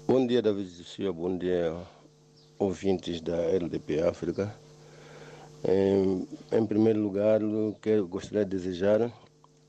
Bom 0.06 0.26
dia, 0.26 0.42
David 0.42 0.68
Lucia. 0.78 1.12
Bom 1.12 1.36
dia, 1.38 1.74
ouvintes 2.58 3.20
da 3.20 3.36
LDP 3.36 4.02
África. 4.02 4.54
Em, 5.64 6.28
em 6.52 6.66
primeiro 6.66 7.00
lugar, 7.00 7.40
quero, 7.80 8.06
gostaria 8.06 8.44
de 8.44 8.50
desejar 8.50 9.10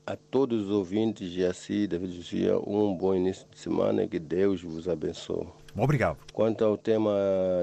a 0.08 0.16
todos 0.16 0.62
os 0.62 0.70
ouvintes 0.70 1.36
e 1.36 1.44
assim, 1.44 1.86
David 1.86 2.16
Lucia, 2.16 2.58
um 2.58 2.96
bom 2.96 3.14
início 3.14 3.46
de 3.50 3.58
semana 3.58 4.04
e 4.04 4.08
que 4.08 4.18
Deus 4.18 4.62
vos 4.62 4.88
abençoe. 4.88 5.46
Obrigado. 5.76 6.16
Quanto 6.32 6.64
ao 6.64 6.78
tema 6.78 7.12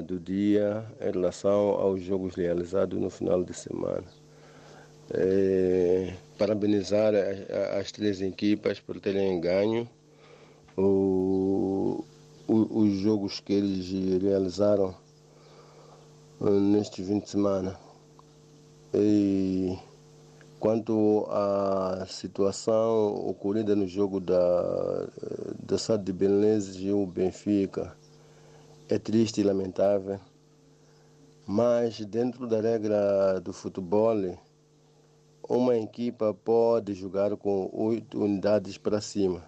do 0.05 0.19
dia, 0.19 0.85
em 1.01 1.11
relação 1.11 1.69
aos 1.71 2.03
jogos 2.03 2.35
realizados 2.35 3.01
no 3.01 3.09
final 3.09 3.43
de 3.43 3.51
semana, 3.51 4.05
é, 5.11 6.13
parabenizar 6.37 7.15
as, 7.15 7.79
as, 7.79 7.91
três 7.91 8.21
equipas 8.21 8.79
por 8.79 8.99
terem 8.99 9.41
ganho 9.41 9.89
o, 10.77 12.05
o, 12.47 12.79
os 12.79 12.99
jogos 12.99 13.39
que 13.39 13.53
eles 13.53 13.89
realizaram 14.21 14.93
eh, 16.41 16.49
neste 16.49 17.03
fim 17.03 17.17
de 17.17 17.27
semana. 17.27 17.75
E 18.93 19.77
Quanto 20.59 21.25
à 21.29 22.05
situação 22.07 23.13
ocorrida 23.27 23.75
no 23.75 23.87
jogo 23.87 24.19
da, 24.19 25.07
da 25.61 25.77
SAD 25.77 26.05
de 26.05 26.13
Belenenses 26.13 26.75
e 26.77 26.91
o 26.91 27.05
Benfica, 27.05 27.95
é 28.87 28.97
triste 28.97 29.41
e 29.41 29.43
lamentável, 29.43 30.19
mas 31.45 31.99
dentro 31.99 32.47
da 32.47 32.61
regra 32.61 33.39
do 33.41 33.51
futebol, 33.51 34.37
uma 35.47 35.77
equipa 35.77 36.33
pode 36.33 36.93
jogar 36.93 37.35
com 37.35 37.69
oito 37.73 38.23
unidades 38.23 38.77
para 38.77 39.01
cima. 39.01 39.43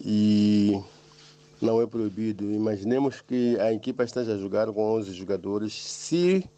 E 0.00 0.80
não 1.60 1.80
é 1.80 1.86
proibido. 1.86 2.50
Imaginemos 2.50 3.20
que 3.20 3.58
a 3.58 3.72
equipa 3.72 4.04
esteja 4.04 4.34
a 4.34 4.38
jogar 4.38 4.72
com 4.72 4.82
11 4.96 5.12
jogadores. 5.12 5.72
Se 5.72 6.48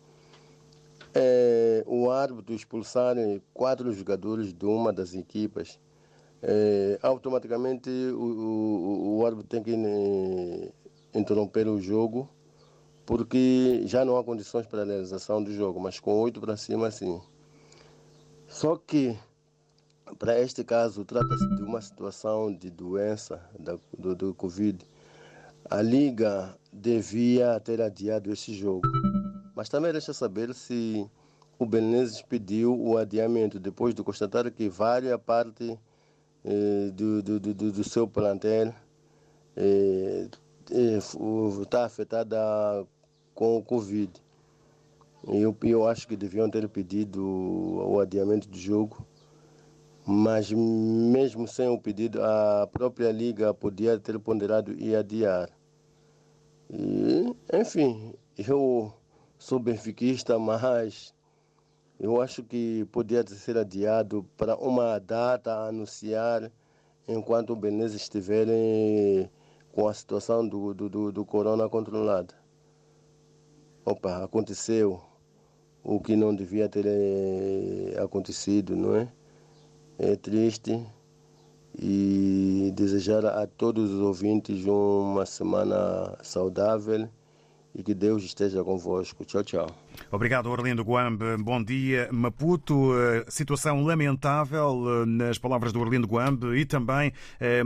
é, 1.15 1.83
o 1.87 2.11
árbitro 2.11 2.55
expulsar 2.55 3.17
quatro 3.53 3.93
jogadores 3.93 4.53
de 4.53 4.65
uma 4.65 4.93
das 4.93 5.15
equipas, 5.15 5.79
é, 6.43 6.99
automaticamente 7.03 7.91
o, 7.91 8.23
o, 8.23 9.19
o, 9.19 9.27
árbitro 9.27 9.49
tem 9.49 9.63
que 9.63 9.77
né, 9.77 10.71
interromper 11.15 11.69
o 11.69 11.81
jogo, 11.81 12.29
porque 13.05 13.83
já 13.85 14.05
não 14.05 14.17
há 14.17 14.25
condições 14.25 14.67
para 14.67 14.83
a 14.83 14.85
realização 14.85 15.43
do 15.43 15.53
jogo, 15.53 15.81
mas 15.81 15.99
com 15.99 16.19
oito 16.21 16.41
para 16.41 16.57
cima, 16.57 16.91
sim. 16.91 17.21
Só 18.47 18.77
que, 18.77 19.17
para 20.19 20.41
este 20.41 20.65
caso, 20.65 21.05
trata-se 21.05 21.47
de 21.57 21.63
uma 21.63 21.81
situação 21.81 22.53
de 22.53 22.71
doença 22.71 23.41
da, 23.59 23.79
do, 23.97 24.15
do 24.15 24.35
Covid. 24.35 24.87
A 25.69 25.83
Liga 25.83 26.57
devia 26.73 27.61
ter 27.61 27.81
adiado 27.83 28.33
esse 28.33 28.53
jogo 28.55 28.89
mas 29.61 29.69
também 29.69 29.93
deixa 29.93 30.15
saber 30.15 30.55
se 30.55 31.07
o 31.59 31.67
Belenenses 31.67 32.23
pediu 32.23 32.75
o 32.81 32.97
adiamento 32.97 33.61
depois 33.61 33.95
de 33.95 34.03
constatar 34.03 34.51
que 34.51 34.71
várias 34.71 35.21
partes 35.21 35.77
eh, 36.43 36.91
do, 36.95 37.23
do, 37.23 37.39
do, 37.39 37.53
do, 37.53 37.85
seu 37.85 38.09
plantel 38.09 38.73
eh, 39.55 40.29
está 41.61 41.85
afetada 41.85 42.39
com 43.35 43.59
o 43.59 43.63
Covid. 43.63 44.11
Eu, 45.29 45.55
eu 45.65 45.87
acho 45.87 46.09
que 46.09 46.17
deviam 46.17 46.49
ter 46.49 46.67
pedido 46.67 47.23
o 47.23 48.01
adiamento 48.01 48.49
do 48.49 48.57
jogo, 48.57 49.07
mas 50.07 50.51
mesmo 50.51 51.47
sem 51.47 51.69
o 51.69 51.79
pedido, 51.79 52.25
a 52.25 52.67
própria 52.67 53.13
Liga 53.13 53.53
podia 53.53 53.99
ter 53.99 54.19
ponderado 54.19 54.73
e 54.73 54.97
adiar. 54.97 55.51
E, 56.71 57.37
enfim, 57.53 58.15
eu 58.39 58.95
sou 59.41 59.59
benfiquista, 59.59 60.39
mas 60.39 61.15
eu 61.99 62.21
acho 62.21 62.43
que 62.45 62.85
podia 62.93 63.27
ser 63.27 63.57
adiado 63.57 64.23
para 64.37 64.55
uma 64.55 64.99
data 65.01 65.51
a 65.51 65.69
anunciar 65.69 66.53
enquanto 67.09 67.55
o 67.55 67.57
Benes 67.57 67.95
estiver 67.95 68.47
com 69.73 69.89
a 69.89 69.95
situação 69.95 70.47
do, 70.47 70.75
do, 70.75 70.91
do, 70.91 71.11
do 71.11 71.25
corona 71.25 71.69
controlada. 71.71 72.35
Opa, 73.83 74.23
aconteceu 74.23 75.01
o 75.83 75.99
que 75.99 76.15
não 76.15 76.35
devia 76.35 76.69
ter 76.69 76.85
eh, 76.87 77.99
acontecido, 77.99 78.77
não 78.77 78.95
é? 78.95 79.11
É 79.99 80.17
triste 80.17 80.87
e 81.79 82.71
desejar 82.75 83.25
a 83.25 83.47
todos 83.47 83.91
os 83.91 84.01
ouvintes 84.01 84.67
uma 84.67 85.25
semana 85.25 86.19
saudável 86.23 87.09
e 87.75 87.83
que 87.83 87.95
Deus 87.95 88.25
esteja 88.25 88.63
convosco. 88.65 89.25
Tchau, 89.25 89.45
tchau. 89.45 89.67
Obrigado, 90.11 90.47
Orlindo 90.51 90.83
Guambe. 90.83 91.37
Bom 91.39 91.63
dia. 91.63 92.09
Maputo, 92.11 92.93
eh, 92.95 93.25
situação 93.29 93.85
lamentável, 93.85 95.03
eh, 95.03 95.07
nas 95.07 95.39
palavras 95.39 95.73
do 95.73 95.81
Orlindo 95.81 96.07
Guambe, 96.07 96.57
e 96.57 96.65
também 96.65 97.13
eh, 97.41 97.63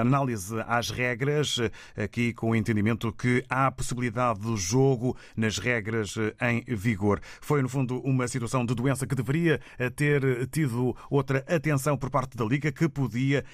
análise 0.00 0.54
às 0.66 0.90
regras, 0.90 1.58
aqui 1.96 2.32
com 2.32 2.50
o 2.50 2.56
entendimento 2.56 3.12
que 3.12 3.44
há 3.48 3.70
possibilidade 3.70 4.40
do 4.40 4.56
jogo 4.56 5.16
nas 5.36 5.58
regras 5.58 6.14
em 6.40 6.62
vigor. 6.74 7.20
Foi, 7.40 7.60
no 7.60 7.68
fundo, 7.68 8.00
uma 8.00 8.28
situação 8.28 8.64
de 8.64 8.74
doença 8.74 9.06
que 9.06 9.14
deveria 9.14 9.60
ter 9.96 10.46
tido 10.48 10.96
outra 11.10 11.44
atenção 11.48 11.96
por 11.96 12.10
parte 12.10 12.36
da 12.36 12.44
Liga, 12.44 12.70
que 12.72 12.88
podia 12.88 13.44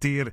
ter 0.00 0.32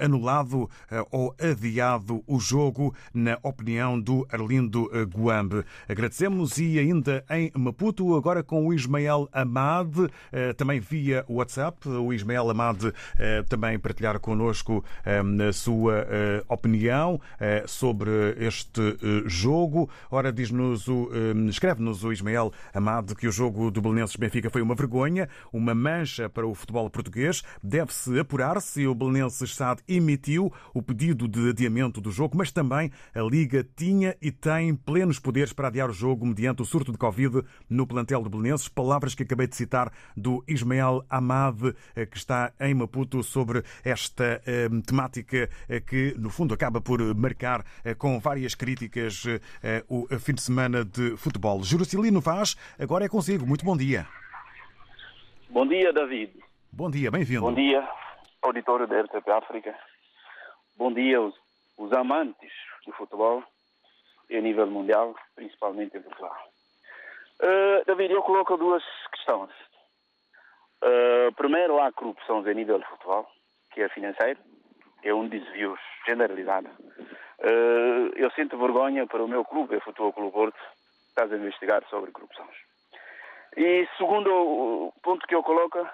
anulado 0.00 0.68
ou 1.10 1.34
adiado 1.38 2.22
o 2.26 2.40
jogo, 2.40 2.94
na 3.12 3.38
opinião 3.42 3.75
do 4.02 4.26
Arlindo 4.30 4.90
Guambe. 5.14 5.64
Agradecemos 5.88 6.56
e 6.58 6.78
ainda 6.78 7.24
em 7.30 7.52
Maputo, 7.54 8.16
agora 8.16 8.42
com 8.42 8.66
o 8.66 8.72
Ismael 8.72 9.28
Amad, 9.32 10.10
eh, 10.32 10.52
também 10.54 10.80
via 10.80 11.24
WhatsApp. 11.28 11.88
O 11.88 12.12
Ismael 12.12 12.48
Amad 12.48 12.92
eh, 13.18 13.42
também 13.42 13.78
partilhar 13.78 14.18
connosco 14.18 14.84
eh, 15.04 15.20
a 15.48 15.52
sua 15.52 16.06
opinião 16.48 17.20
sobre 17.66 18.10
este 18.38 18.80
jogo. 19.26 19.88
Ora, 20.10 20.32
diz-nos 20.32 20.88
o, 20.88 21.10
escreve-nos 21.48 22.04
o 22.04 22.12
Ismael 22.12 22.52
Amad 22.72 23.14
que 23.14 23.28
o 23.28 23.32
jogo 23.32 23.70
do 23.70 23.80
Belenenses 23.80 24.16
Benfica 24.16 24.50
foi 24.50 24.62
uma 24.62 24.74
vergonha, 24.74 25.28
uma 25.52 25.74
mancha 25.74 26.28
para 26.28 26.46
o 26.46 26.54
futebol 26.54 26.88
português. 26.88 27.42
Deve-se 27.62 28.18
apurar 28.18 28.60
se 28.60 28.86
o 28.86 28.94
Belenenses 28.94 29.54
SAD 29.54 29.82
emitiu 29.88 30.52
o 30.72 30.82
pedido 30.82 31.28
de 31.28 31.50
adiamento 31.50 32.00
do 32.00 32.10
jogo, 32.10 32.36
mas 32.36 32.50
também 32.50 32.90
a 33.14 33.20
Liga 33.20 33.65
tinha 33.74 34.16
e 34.22 34.30
tem 34.30 34.74
plenos 34.74 35.18
poderes 35.18 35.52
para 35.52 35.68
adiar 35.68 35.90
o 35.90 35.92
jogo 35.92 36.24
mediante 36.24 36.62
o 36.62 36.64
surto 36.64 36.92
de 36.92 36.98
Covid 36.98 37.42
no 37.68 37.86
plantel 37.86 38.22
do 38.22 38.30
Belenenses. 38.30 38.68
Palavras 38.68 39.14
que 39.14 39.22
acabei 39.22 39.46
de 39.46 39.56
citar 39.56 39.92
do 40.16 40.44
Ismael 40.46 41.04
Amad, 41.10 41.74
eh, 41.94 42.06
que 42.06 42.16
está 42.16 42.52
em 42.60 42.74
Maputo, 42.74 43.22
sobre 43.22 43.62
esta 43.84 44.40
eh, 44.46 44.68
temática 44.86 45.50
eh, 45.68 45.80
que, 45.80 46.14
no 46.18 46.30
fundo, 46.30 46.54
acaba 46.54 46.80
por 46.80 47.00
marcar 47.14 47.64
com 47.98 48.18
várias 48.20 48.54
críticas 48.54 49.24
o 49.88 50.06
fim 50.18 50.34
de 50.34 50.42
semana 50.42 50.84
de 50.84 51.16
futebol. 51.16 51.62
Juracilino 51.62 52.20
Vaz, 52.20 52.56
agora 52.78 53.04
é 53.04 53.08
consigo. 53.08 53.46
Muito 53.46 53.64
bom 53.64 53.76
dia. 53.76 54.06
Bom 55.48 55.66
dia, 55.66 55.92
David. 55.92 56.32
Bom 56.72 56.90
dia, 56.90 57.10
bem-vindo. 57.10 57.42
Bom 57.42 57.54
dia, 57.54 57.88
auditório 58.42 58.86
da 58.86 59.00
RTP 59.00 59.28
África. 59.30 59.74
Bom 60.76 60.92
dia, 60.92 61.20
os, 61.20 61.34
os 61.78 61.92
amantes 61.92 62.50
do 62.86 62.92
futebol 62.92 63.42
a 64.30 64.40
nível 64.40 64.66
mundial, 64.66 65.14
principalmente 65.34 65.96
em 65.96 66.02
Portugal. 66.02 66.36
Uh, 67.40 67.84
David, 67.86 68.12
eu 68.12 68.22
coloco 68.22 68.56
duas 68.56 68.82
questões. 69.12 69.50
Uh, 70.82 71.32
primeiro, 71.36 71.78
há 71.80 71.92
corrupção 71.92 72.38
a 72.38 72.54
nível 72.54 72.78
de 72.78 72.86
futebol, 72.86 73.26
que 73.72 73.82
é 73.82 73.88
financeiro, 73.88 74.38
é 75.02 75.12
um 75.12 75.28
desvio 75.28 75.76
generalizado. 76.06 76.68
Uh, 77.38 78.12
eu 78.16 78.30
sinto 78.32 78.58
vergonha 78.58 79.06
para 79.06 79.22
o 79.22 79.28
meu 79.28 79.44
clube, 79.44 79.76
o 79.76 79.80
Futebol 79.80 80.12
Clube 80.12 80.32
Porto, 80.32 80.58
estás 81.08 81.32
a 81.32 81.36
investigar 81.36 81.84
sobre 81.88 82.10
corrupções. 82.10 82.56
E 83.56 83.86
segundo 83.96 84.92
ponto 85.02 85.26
que 85.26 85.34
eu 85.34 85.42
coloco, 85.42 85.86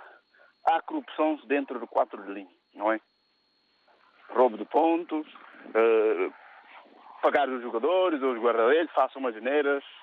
há 0.66 0.82
corrupção 0.82 1.38
dentro 1.46 1.78
do 1.78 1.86
quatro 1.86 2.22
de 2.22 2.32
linha, 2.32 2.50
não 2.74 2.92
é? 2.92 3.00
Roubo 4.30 4.56
de 4.56 4.64
pontos, 4.64 5.26
uh, 5.26 6.34
pagar 7.22 7.48
os 7.48 7.62
jogadores, 7.62 8.20
os 8.20 8.38
guarda-redes, 8.38 8.92
façam 8.92 9.20
umas 9.20 9.34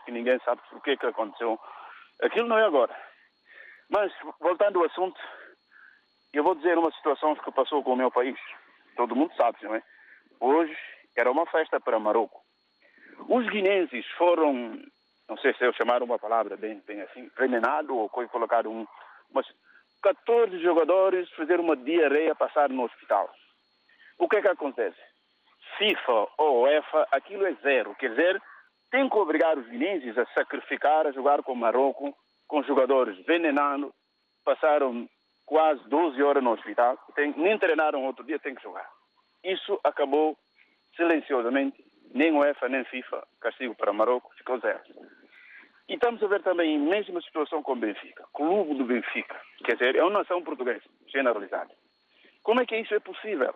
que 0.05 0.11
ninguém 0.11 0.39
sabe 0.39 0.61
por 0.69 0.81
que 0.81 0.97
aconteceu. 1.05 1.59
Aquilo 2.23 2.47
não 2.47 2.57
é 2.57 2.63
agora. 2.63 2.95
Mas, 3.89 4.11
voltando 4.39 4.79
ao 4.79 4.85
assunto, 4.85 5.19
eu 6.33 6.43
vou 6.43 6.55
dizer 6.55 6.77
uma 6.77 6.91
situação 6.91 7.35
que 7.35 7.51
passou 7.51 7.83
com 7.83 7.93
o 7.93 7.97
meu 7.97 8.09
país. 8.09 8.39
Todo 8.95 9.15
mundo 9.15 9.33
sabe, 9.35 9.57
não 9.63 9.75
é? 9.75 9.83
Hoje 10.39 10.75
era 11.15 11.29
uma 11.29 11.45
festa 11.45 11.79
para 11.79 11.99
Marrocos. 11.99 12.41
Os 13.27 13.45
guinenses 13.49 14.05
foram, 14.17 14.81
não 15.27 15.37
sei 15.37 15.53
se 15.53 15.65
eu 15.65 15.73
chamar 15.73 16.01
uma 16.01 16.17
palavra 16.17 16.55
bem, 16.55 16.81
bem 16.87 17.01
assim, 17.01 17.21
envenenado 17.21 17.95
ou 17.95 18.07
foi 18.09 18.27
colocado 18.27 18.71
um, 18.71 18.87
mas 19.33 19.45
14 20.01 20.57
jogadores 20.59 21.29
fizeram 21.31 21.65
uma 21.65 21.75
diarreia 21.75 22.33
passar 22.33 22.69
no 22.69 22.83
hospital. 22.83 23.29
O 24.17 24.29
que 24.29 24.37
é 24.37 24.41
que 24.41 24.47
acontece? 24.47 24.99
FIFA 25.79 26.27
ou 26.37 26.63
UEFA, 26.63 27.07
aquilo 27.09 27.47
é 27.47 27.53
zero. 27.63 27.95
Quer 27.95 28.09
dizer, 28.09 28.41
tem 28.91 29.09
que 29.09 29.17
obrigar 29.17 29.57
os 29.57 29.65
guinenses 29.67 30.17
a 30.17 30.25
sacrificar, 30.33 31.07
a 31.07 31.11
jogar 31.11 31.41
com 31.41 31.53
o 31.53 31.55
Marrocos, 31.55 32.13
com 32.47 32.61
jogadores 32.63 33.17
venenando, 33.25 33.91
passaram 34.43 35.07
quase 35.45 35.81
12 35.87 36.21
horas 36.21 36.43
no 36.43 36.51
hospital, 36.51 36.97
tem, 37.15 37.33
nem 37.37 37.57
treinaram 37.57 38.05
outro 38.05 38.25
dia, 38.25 38.37
tem 38.37 38.53
que 38.53 38.61
jogar. 38.61 38.87
Isso 39.43 39.79
acabou 39.83 40.37
silenciosamente, 40.95 41.83
nem 42.13 42.31
UEFA 42.31 42.67
nem 42.67 42.83
FIFA, 42.83 43.25
castigo 43.39 43.73
para 43.73 43.93
Marrocos, 43.93 44.37
ficou 44.37 44.59
zero. 44.59 44.81
E 45.87 45.93
estamos 45.93 46.21
a 46.21 46.27
ver 46.27 46.43
também 46.43 46.75
a 46.75 46.79
mesma 46.79 47.21
situação 47.21 47.63
com 47.63 47.73
o 47.73 47.75
Benfica, 47.75 48.25
clube 48.33 48.75
do 48.75 48.85
Benfica, 48.85 49.39
quer 49.63 49.73
dizer, 49.73 49.95
é 49.95 50.03
uma 50.03 50.19
nação 50.19 50.43
portuguesa, 50.43 50.83
generalizada. 51.07 51.73
Como 52.43 52.61
é 52.61 52.65
que 52.65 52.75
isso 52.75 52.93
é 52.93 52.99
possível? 52.99 53.53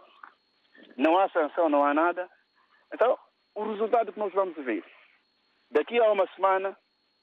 Não 0.98 1.18
há 1.18 1.30
sanção, 1.30 1.70
não 1.70 1.84
há 1.84 1.94
nada. 1.94 2.30
Então, 2.94 3.18
o 3.56 3.64
resultado 3.72 4.12
que 4.12 4.20
nós 4.20 4.34
vamos 4.34 4.56
ver. 4.56 4.84
Daqui 5.72 6.00
a 6.00 6.12
uma 6.12 6.28
semana, 6.36 6.78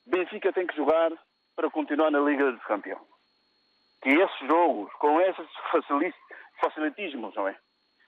Benfica 0.07 0.53
tem 0.53 0.67
que 0.67 0.77
jogar 0.77 1.13
para 1.55 1.71
continuar 1.71 2.11
na 2.11 2.21
Liga 2.21 2.51
dos 2.51 2.63
Campeões. 2.65 3.03
Que 4.03 4.09
esses 4.09 4.49
jogos, 4.49 4.93
com 4.95 5.21
esses 5.21 5.47
facilitismos, 6.61 7.35
não 7.35 7.47
é? 7.47 7.57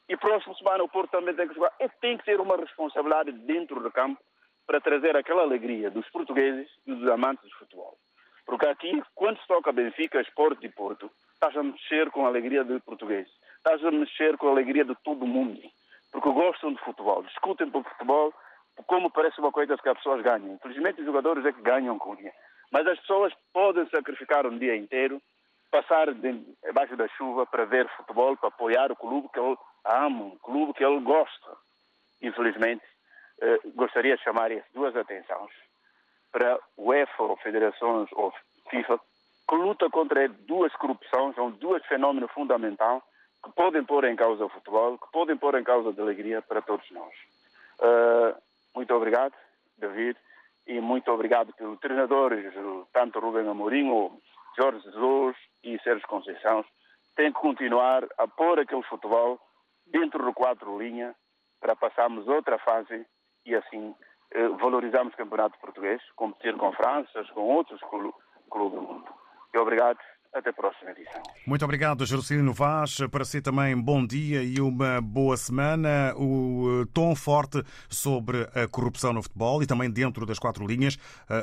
E 0.09 0.17
próxima 0.17 0.55
semana 0.55 0.85
o 0.85 0.89
Porto 0.89 1.11
também 1.11 1.35
tem 1.35 1.47
que 1.47 1.55
jogar. 1.55 1.73
E 1.79 1.89
tem 2.01 2.17
que 2.17 2.25
ter 2.25 2.41
uma 2.41 2.57
responsabilidade 2.57 3.33
dentro 3.33 3.81
do 3.81 3.91
campo 3.91 4.21
para 4.67 4.81
trazer 4.81 5.17
aquela 5.17 5.43
alegria 5.43 5.91
dos 5.91 6.09
portugueses 6.11 6.69
e 6.87 6.95
dos 6.95 7.09
amantes 7.11 7.47
de 7.49 7.55
futebol. 7.57 7.97
Porque 8.47 8.67
aqui, 8.67 9.03
quando 9.15 9.39
se 9.41 9.47
toca 9.47 9.73
Benfica, 9.73 10.21
Esporte 10.21 10.67
e 10.67 10.71
Porto, 10.71 11.11
estás 11.35 11.57
a 11.57 11.63
mexer 11.63 12.11
com 12.11 12.25
a 12.25 12.29
alegria 12.29 12.65
do 12.65 12.81
português 12.81 13.29
estás 13.63 13.85
a 13.85 13.91
mexer 13.93 14.37
com 14.37 14.49
a 14.49 14.51
alegria 14.51 14.85
de 14.85 14.95
todo 15.05 15.27
mundo. 15.27 15.61
Porque 16.11 16.29
gostam 16.31 16.75
de 16.75 16.81
futebol, 16.81 17.23
discutem 17.23 17.71
por 17.71 17.85
futebol, 17.85 18.35
como 18.87 19.11
parece 19.11 19.41
uma 19.41 19.53
coisa 19.53 19.77
que 19.77 19.89
as 19.89 19.97
pessoas 19.97 20.23
ganham. 20.23 20.55
Infelizmente, 20.55 21.01
os 21.01 21.07
jogadores 21.07 21.45
é 21.47 21.53
que 21.53 21.63
ganham 21.63 21.99
com 21.99 22.15
isso. 22.15 22.37
Mas 22.71 22.87
as 22.87 22.99
pessoas 23.01 23.33
podem 23.53 23.89
sacrificar 23.89 24.47
um 24.47 24.59
dia 24.59 24.77
inteiro, 24.77 25.23
passar 25.71 26.13
debaixo 26.13 26.97
da 26.97 27.09
chuva 27.09 27.47
para 27.47 27.65
ver 27.65 27.89
futebol, 27.97 28.37
para 28.37 28.49
apoiar 28.49 28.91
o 28.91 28.97
clube 28.97 29.29
que 29.33 29.39
ele 29.39 29.57
ama, 29.85 30.25
um 30.25 30.39
clube 30.39 30.75
que 30.75 30.85
ele 30.85 31.01
gosta. 31.01 31.57
Infelizmente, 32.21 32.85
eh, 33.41 33.61
gostaria 33.75 34.17
de 34.17 34.23
chamar 34.23 34.51
as 34.53 34.65
duas 34.75 34.95
atenções 34.97 35.51
para 36.31 36.59
o 36.77 36.89
UEFA, 36.89 37.23
ou 37.23 37.37
federações, 37.37 38.09
ou 38.13 38.33
FIFA, 38.71 38.99
que 39.49 39.55
luta 39.55 39.89
contra 39.91 40.29
duas 40.29 40.73
corrupções, 40.77 41.35
são 41.35 41.51
dois 41.51 41.85
fenômenos 41.87 42.31
fundamentais 42.33 43.03
que 43.43 43.53
podem 43.53 43.85
pôr 43.85 44.05
em 44.05 44.17
causa 44.17 44.45
o 44.45 44.49
futebol, 44.49 44.99
que 44.99 45.11
podem 45.13 45.37
pôr 45.37 45.59
em 45.59 45.65
causa 45.65 45.89
a 45.91 46.03
alegria 46.03 46.41
para 46.43 46.63
todos 46.63 46.89
nós. 46.91 47.13
Uh, 47.81 48.41
muito 48.75 48.95
obrigado, 48.95 49.35
David, 49.77 50.17
e 50.67 50.81
muito 50.81 51.11
obrigado 51.11 51.53
pelos 51.55 51.79
treinadores, 51.81 52.55
tanto 52.93 53.19
Rubem 53.19 53.49
Amorim, 53.49 53.91
Jorge 54.57 54.81
Jesus 54.85 55.37
e 55.65 55.79
Sérgio 55.81 56.07
Conceição, 56.07 56.65
tem 57.17 57.33
que 57.33 57.41
continuar 57.41 58.07
a 58.19 58.29
pôr 58.29 58.61
aquele 58.61 58.83
futebol 58.85 59.41
dentro 59.87 60.25
do 60.25 60.33
quatro 60.33 60.79
linha 60.79 61.15
para 61.61 61.77
passarmos 61.77 62.27
outra 62.29 62.59
fase 62.59 63.07
e 63.45 63.55
assim 63.55 63.95
eh, 64.31 64.49
valorizarmos 64.49 65.13
o 65.15 65.17
campeonato 65.17 65.59
português, 65.59 66.01
competir 66.17 66.57
com 66.57 66.73
França, 66.73 67.25
com 67.35 67.43
outros 67.43 67.81
clubes 67.83 68.15
do 68.51 68.83
mundo. 68.83 69.05
E 69.55 69.59
obrigado 69.59 69.99
Até 70.35 70.49
a 70.49 70.53
próxima 70.55 70.93
edição. 70.93 71.23
Muito 71.47 71.63
obrigado, 71.63 72.07
Jerusalino 72.07 72.55
Vaz. 72.55 72.97
Para 73.11 73.23
si 73.23 73.43
também, 73.43 73.77
bom 73.77 74.07
dia 74.07 74.43
e 74.43 74.63
uma 74.63 74.99
boa 74.99 75.37
semana. 75.37 76.15
O 76.17 76.87
tom 76.95 77.15
forte 77.15 77.63
sobre 77.87 78.49
a 78.55 78.67
corrupção 78.67 79.13
no 79.13 79.23
futebol 79.23 79.63
e 79.63 79.67
também 79.67 79.91
dentro 79.91 80.25
das 80.25 80.39
quatro 80.39 80.67
linhas. 80.67 80.97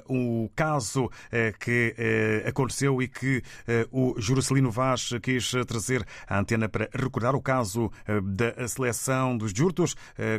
O 0.08 0.50
caso 0.56 1.08
que 1.60 1.94
aconteceu 2.48 3.00
e 3.00 3.08
que 3.08 3.44
o 3.92 4.20
Jerusalino 4.20 4.72
Vaz 4.72 5.12
quis 5.22 5.52
trazer 5.68 6.04
à 6.28 6.40
antena 6.40 6.68
para 6.68 6.90
recordar 6.92 7.36
o 7.36 7.42
caso 7.42 7.92
da 8.24 8.68
seleção 8.68 9.38
dos 9.38 9.52
Jurtos, 9.52 9.96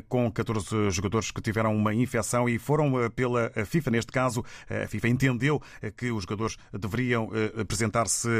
com 0.09 0.29
14 0.29 0.91
jogadores 0.91 1.31
que 1.31 1.41
tiveram 1.41 1.73
uma 1.73 1.95
infecção 1.95 2.49
e 2.49 2.59
foram 2.59 3.09
pela 3.15 3.51
FIFA. 3.65 3.91
Neste 3.93 4.11
caso, 4.11 4.45
a 4.69 4.89
FIFA 4.89 5.09
entendeu 5.09 5.63
que 5.97 6.11
os 6.11 6.25
jogadores 6.25 6.57
deveriam 6.73 7.31
apresentar-se 7.57 8.40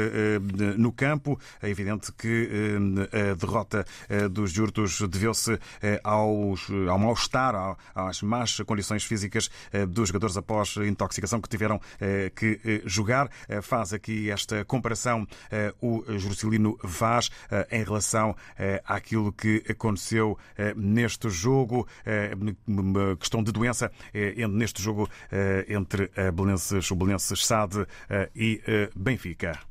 no 0.77 0.91
campo. 0.91 1.39
É 1.61 1.69
evidente 1.69 2.11
que 2.11 2.49
eh, 3.11 3.31
a 3.31 3.35
derrota 3.35 3.85
eh, 4.09 4.27
dos 4.27 4.51
Jurtos 4.51 5.01
deveu-se 5.01 5.59
ao 6.03 6.99
mal-estar, 6.99 7.77
às 7.95 8.21
más 8.21 8.59
condições 8.61 9.03
físicas 9.03 9.49
dos 9.89 10.09
jogadores 10.09 10.37
após 10.37 10.75
intoxicação 10.77 11.41
que 11.41 11.49
tiveram 11.49 11.79
que 12.35 12.81
jogar. 12.85 13.29
Faz 13.61 13.93
aqui 13.93 14.29
esta 14.29 14.63
comparação 14.65 15.27
o 15.81 16.03
Jerusalino 16.17 16.77
Vaz 16.83 17.29
em 17.71 17.83
relação 17.83 18.35
àquilo 18.85 19.31
que 19.31 19.63
aconteceu 19.69 20.37
neste 20.75 21.29
jogo, 21.29 21.87
uma 22.67 23.15
questão 23.17 23.43
de 23.43 23.51
doença 23.51 23.91
neste 24.49 24.81
jogo 24.81 25.09
entre 25.67 26.11
Belenenses, 26.33 26.89
o 26.91 26.95
Belenenses 26.95 27.45
SAD 27.45 27.85
e 28.35 28.61
Benfica. 28.95 29.70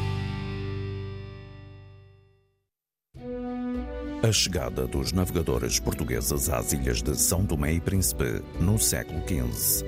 A 4.23 4.31
chegada 4.31 4.85
dos 4.85 5.11
navegadores 5.11 5.79
portugueses 5.79 6.47
às 6.47 6.73
ilhas 6.73 7.01
de 7.01 7.19
São 7.19 7.43
Tomé 7.43 7.73
e 7.73 7.81
Príncipe 7.81 8.43
no 8.59 8.77
século 8.77 9.19
XV. 9.21 9.83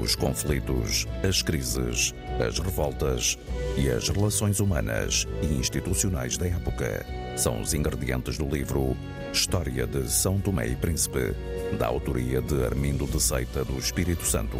Os 0.00 0.14
conflitos, 0.14 1.08
as 1.28 1.42
crises, 1.42 2.14
as 2.38 2.60
revoltas 2.60 3.36
e 3.76 3.90
as 3.90 4.08
relações 4.08 4.60
humanas 4.60 5.26
e 5.42 5.46
institucionais 5.54 6.38
da 6.38 6.46
época 6.46 7.04
são 7.36 7.60
os 7.60 7.74
ingredientes 7.74 8.38
do 8.38 8.48
livro 8.48 8.96
História 9.32 9.86
de 9.86 10.08
São 10.08 10.38
Tomé 10.38 10.68
e 10.68 10.76
Príncipe, 10.76 11.34
da 11.78 11.86
autoria 11.86 12.40
de 12.40 12.64
Armindo 12.64 13.06
de 13.06 13.20
Seita 13.20 13.64
do 13.64 13.76
Espírito 13.78 14.24
Santo. 14.24 14.56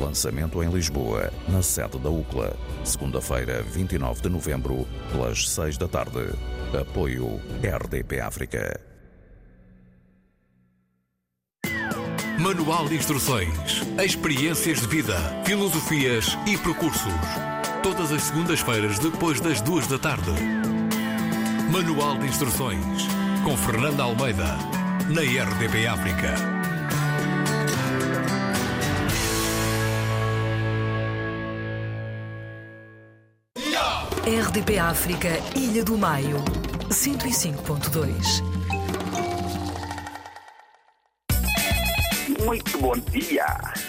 Lançamento 0.00 0.62
em 0.62 0.70
Lisboa, 0.70 1.30
na 1.48 1.62
sede 1.62 1.98
da 1.98 2.08
UCLA, 2.08 2.56
segunda-feira, 2.84 3.62
29 3.62 4.22
de 4.22 4.28
novembro, 4.30 4.86
pelas 5.12 5.48
6 5.50 5.76
da 5.76 5.86
tarde. 5.86 6.30
Apoio 6.80 7.40
RDP 7.62 8.20
África. 8.20 8.80
Manual 12.38 12.88
de 12.88 12.96
Instruções, 12.96 13.82
Experiências 14.02 14.80
de 14.80 14.86
Vida, 14.86 15.16
Filosofias 15.44 16.36
e 16.46 16.56
Percursos. 16.56 17.12
Todas 17.82 18.10
as 18.12 18.22
segundas-feiras, 18.22 18.98
depois 18.98 19.40
das 19.40 19.60
duas 19.60 19.86
da 19.86 19.98
tarde. 19.98 20.32
Manual 21.70 22.16
de 22.18 22.26
Instruções, 22.26 23.08
com 23.44 23.56
Fernanda 23.56 24.04
Almeida, 24.04 24.56
na 25.08 25.20
RDP 25.20 25.86
África. 25.88 26.34
RDP 34.24 34.78
África, 34.78 35.28
Ilha 35.56 35.84
do 35.84 35.98
Maio, 35.98 36.38
105.2. 36.88 38.42
Muito 42.44 42.78
bom 42.78 42.94
dia. 43.10 43.44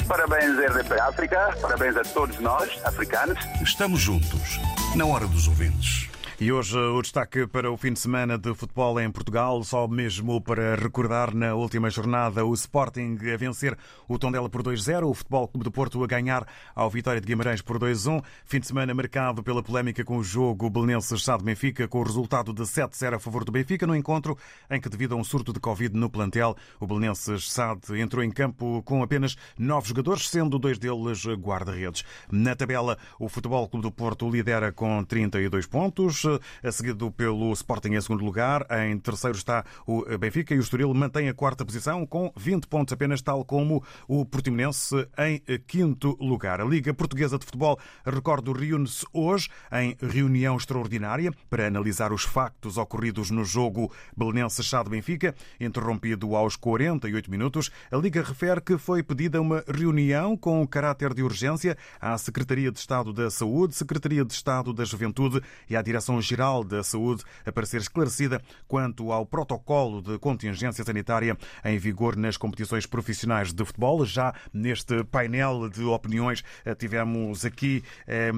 Parabéns, 0.08 0.58
RDP 0.58 1.00
África. 1.00 1.56
Parabéns 1.62 1.96
a 1.96 2.02
todos 2.02 2.40
nós, 2.40 2.70
africanos. 2.84 3.38
Estamos 3.62 4.02
juntos, 4.02 4.60
na 4.96 5.06
hora 5.06 5.28
dos 5.28 5.48
ouvintes. 5.48 6.10
E 6.40 6.52
hoje 6.52 6.78
o 6.78 7.02
destaque 7.02 7.48
para 7.48 7.72
o 7.72 7.76
fim 7.76 7.92
de 7.92 8.00
semana 8.00 8.38
de 8.38 8.54
futebol 8.54 9.00
em 9.00 9.10
Portugal, 9.10 9.64
só 9.64 9.88
mesmo 9.88 10.40
para 10.40 10.76
recordar 10.76 11.34
na 11.34 11.56
última 11.56 11.90
jornada 11.90 12.46
o 12.46 12.54
Sporting 12.54 13.18
a 13.34 13.36
vencer 13.36 13.76
o 14.08 14.20
Tondela 14.20 14.48
por 14.48 14.62
2-0, 14.62 15.10
o 15.10 15.16
Futebol 15.16 15.48
Clube 15.48 15.64
do 15.64 15.72
Porto 15.72 16.04
a 16.04 16.06
ganhar 16.06 16.48
ao 16.76 16.92
Vitória 16.92 17.20
de 17.20 17.26
Guimarães 17.26 17.64
por 17.64 17.80
2-1. 17.80 18.24
Fim 18.46 18.60
de 18.60 18.68
semana 18.68 18.94
marcado 18.94 19.42
pela 19.42 19.64
polémica 19.64 20.06
com 20.06 20.18
o 20.18 20.24
jogo 20.24 20.70
Belenenses 20.70 21.24
Sá 21.24 21.36
de 21.38 21.44
Benfica, 21.44 21.88
com 21.88 22.02
o 22.02 22.04
resultado 22.04 22.54
de 22.54 22.62
7-0 22.62 23.16
a 23.16 23.20
favor 23.20 23.44
do 23.44 23.52
Benfica, 23.52 23.88
no 23.88 23.96
encontro 23.96 24.38
em 24.70 24.80
que, 24.80 24.90
devido 24.90 25.16
a 25.16 25.18
um 25.18 25.24
surto 25.24 25.52
de 25.52 25.60
Covid 25.60 25.96
no 25.96 26.08
plantel, 26.08 26.56
o 26.80 26.86
Belenenses 26.86 27.52
SAD 27.52 28.00
entrou 28.00 28.24
em 28.24 28.30
campo 28.30 28.84
com 28.84 29.02
apenas 29.02 29.36
nove 29.58 29.90
jogadores, 29.90 30.30
sendo 30.30 30.60
dois 30.60 30.78
deles 30.78 31.26
guarda-redes. 31.26 32.04
Na 32.32 32.56
tabela, 32.56 32.96
o 33.20 33.28
Futebol 33.28 33.68
Clube 33.68 33.88
do 33.88 33.92
Porto 33.92 34.30
lidera 34.30 34.72
com 34.72 35.04
32 35.04 35.66
pontos 35.66 36.27
seguido 36.72 37.12
pelo 37.12 37.52
Sporting 37.54 37.94
em 37.94 38.02
segundo 38.02 38.24
lugar. 38.24 38.66
Em 38.86 38.98
terceiro 38.98 39.38
está 39.38 39.64
o 39.86 40.04
Benfica 40.18 40.54
e 40.54 40.58
o 40.58 40.62
Estoril 40.62 40.94
mantém 40.94 41.30
a 41.30 41.34
quarta 41.34 41.66
posição 41.66 42.06
com 42.06 42.32
20 42.36 42.68
pontos 42.68 42.94
apenas, 42.94 43.22
tal 43.22 43.44
como 43.44 43.84
o 44.08 44.26
Portimonense 44.26 45.08
em 45.18 45.42
quinto 45.68 46.18
lugar. 46.20 46.62
A 46.62 46.66
Liga 46.66 46.94
Portuguesa 46.94 47.38
de 47.38 47.46
Futebol, 47.46 47.80
recordo, 48.06 48.54
reúne-se 48.54 49.06
hoje 49.14 49.50
em 49.72 49.96
reunião 50.02 50.58
extraordinária 50.58 51.32
para 51.50 51.68
analisar 51.68 52.12
os 52.12 52.24
factos 52.24 52.78
ocorridos 52.78 53.32
no 53.32 53.44
jogo 53.44 53.92
Belenense 54.16 54.64
Chá 54.64 54.84
de 54.84 54.90
Benfica, 54.90 55.36
interrompido 55.60 56.36
aos 56.36 56.56
48 56.56 57.30
minutos. 57.32 57.72
A 57.92 57.98
Liga 57.98 58.22
refere 58.22 58.62
que 58.62 58.78
foi 58.78 59.04
pedida 59.04 59.42
uma 59.42 59.64
reunião 59.68 60.36
com 60.36 60.68
caráter 60.68 61.14
de 61.14 61.24
urgência 61.24 61.78
à 62.00 62.18
Secretaria 62.18 62.72
de 62.72 62.80
Estado 62.80 63.14
da 63.14 63.30
Saúde, 63.30 63.76
Secretaria 63.76 64.24
de 64.24 64.34
Estado 64.34 64.74
da 64.74 64.84
Juventude 64.84 65.42
e 65.70 65.76
à 65.76 65.82
Direção-Geral 66.18 66.64
da 66.64 66.84
Saúde 66.84 67.24
a 67.46 67.52
para 67.52 67.66
ser 67.66 67.78
esclarecida 67.78 68.42
quanto 68.68 69.12
ao 69.12 69.26
protocolo 69.26 70.02
de 70.02 70.18
contingência 70.20 70.84
sanitária 70.84 71.38
em 71.64 71.78
vigor 71.78 72.16
nas 72.16 72.38
competições 72.38 72.86
profissionais 72.86 73.54
de 73.54 73.64
futebol. 73.64 74.06
Já 74.06 74.34
neste 74.54 75.04
painel 75.06 75.70
de 75.70 75.84
opiniões 75.84 76.44
eh, 76.66 76.76
tivemos 76.76 77.46
aqui 77.46 77.84
eh, 78.08 78.32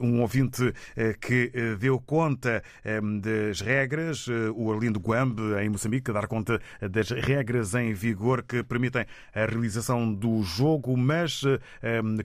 um 0.00 0.20
ouvinte 0.20 0.72
eh, 0.96 1.14
que 1.20 1.52
deu 1.78 1.98
conta 2.00 2.62
das 3.20 3.60
regras, 3.60 4.26
o 4.54 4.72
Arlindo 4.72 5.00
Guambe, 5.00 5.42
em 5.62 5.68
Moçambique, 5.68 6.12
dar 6.12 6.26
conta 6.26 6.60
das 6.80 7.10
regras 7.10 7.74
em 7.74 7.92
vigor 7.92 8.42
que 8.42 8.62
permitem 8.62 9.04
a 9.34 9.46
realização 9.46 10.12
do 10.12 10.42
jogo, 10.42 10.96
mas 10.96 11.42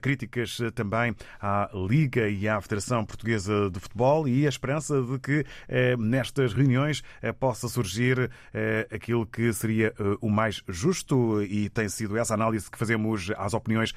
críticas 0.00 0.58
também 0.74 1.14
à 1.40 1.70
Liga 1.72 2.28
e 2.28 2.48
à 2.48 2.60
Federação 2.60 3.04
Portuguesa 3.04 3.70
de 3.70 3.80
Futebol 3.80 4.28
e 4.28 4.46
a 4.46 4.48
esperança 4.68 5.02
de 5.02 5.18
que 5.18 5.44
nestas 5.98 6.52
reuniões 6.52 7.02
possa 7.40 7.68
surgir 7.68 8.30
aquilo 8.92 9.26
que 9.26 9.52
seria 9.52 9.94
o 10.20 10.28
mais 10.28 10.62
justo 10.68 11.42
e 11.42 11.68
tem 11.70 11.88
sido 11.88 12.16
essa 12.18 12.34
análise 12.34 12.70
que 12.70 12.78
fazemos 12.78 13.30
às 13.36 13.54
opiniões 13.54 13.94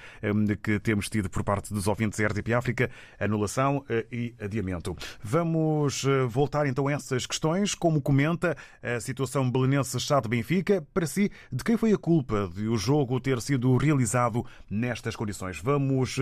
que 0.64 0.80
temos 0.80 1.10
tido 1.10 1.30
por 1.30 1.44
parte 1.44 1.74
dos 1.74 1.88
ouvintes 1.88 2.20
da 2.20 2.28
RTP 2.28 2.54
África, 2.54 2.90
anulação 3.20 3.84
e 4.12 4.34
adiamento. 4.40 4.96
Vamos 5.22 6.06
voltar 6.30 6.66
então 6.66 6.88
a 6.88 6.94
essas 6.94 7.26
questões. 7.26 7.76
Como 7.76 8.02
comenta 8.02 8.56
a 8.82 9.00
situação 9.00 9.50
belenense 9.50 10.00
chá 10.00 10.22
Benfica, 10.22 10.86
para 10.94 11.06
si, 11.06 11.32
de 11.52 11.64
quem 11.64 11.76
foi 11.76 11.92
a 11.92 11.98
culpa 11.98 12.50
de 12.54 12.68
o 12.68 12.78
jogo 12.78 13.20
ter 13.20 13.42
sido 13.42 13.76
realizado 13.76 14.46
nestas 14.70 15.16
condições? 15.16 15.60
Vamos 15.62 16.18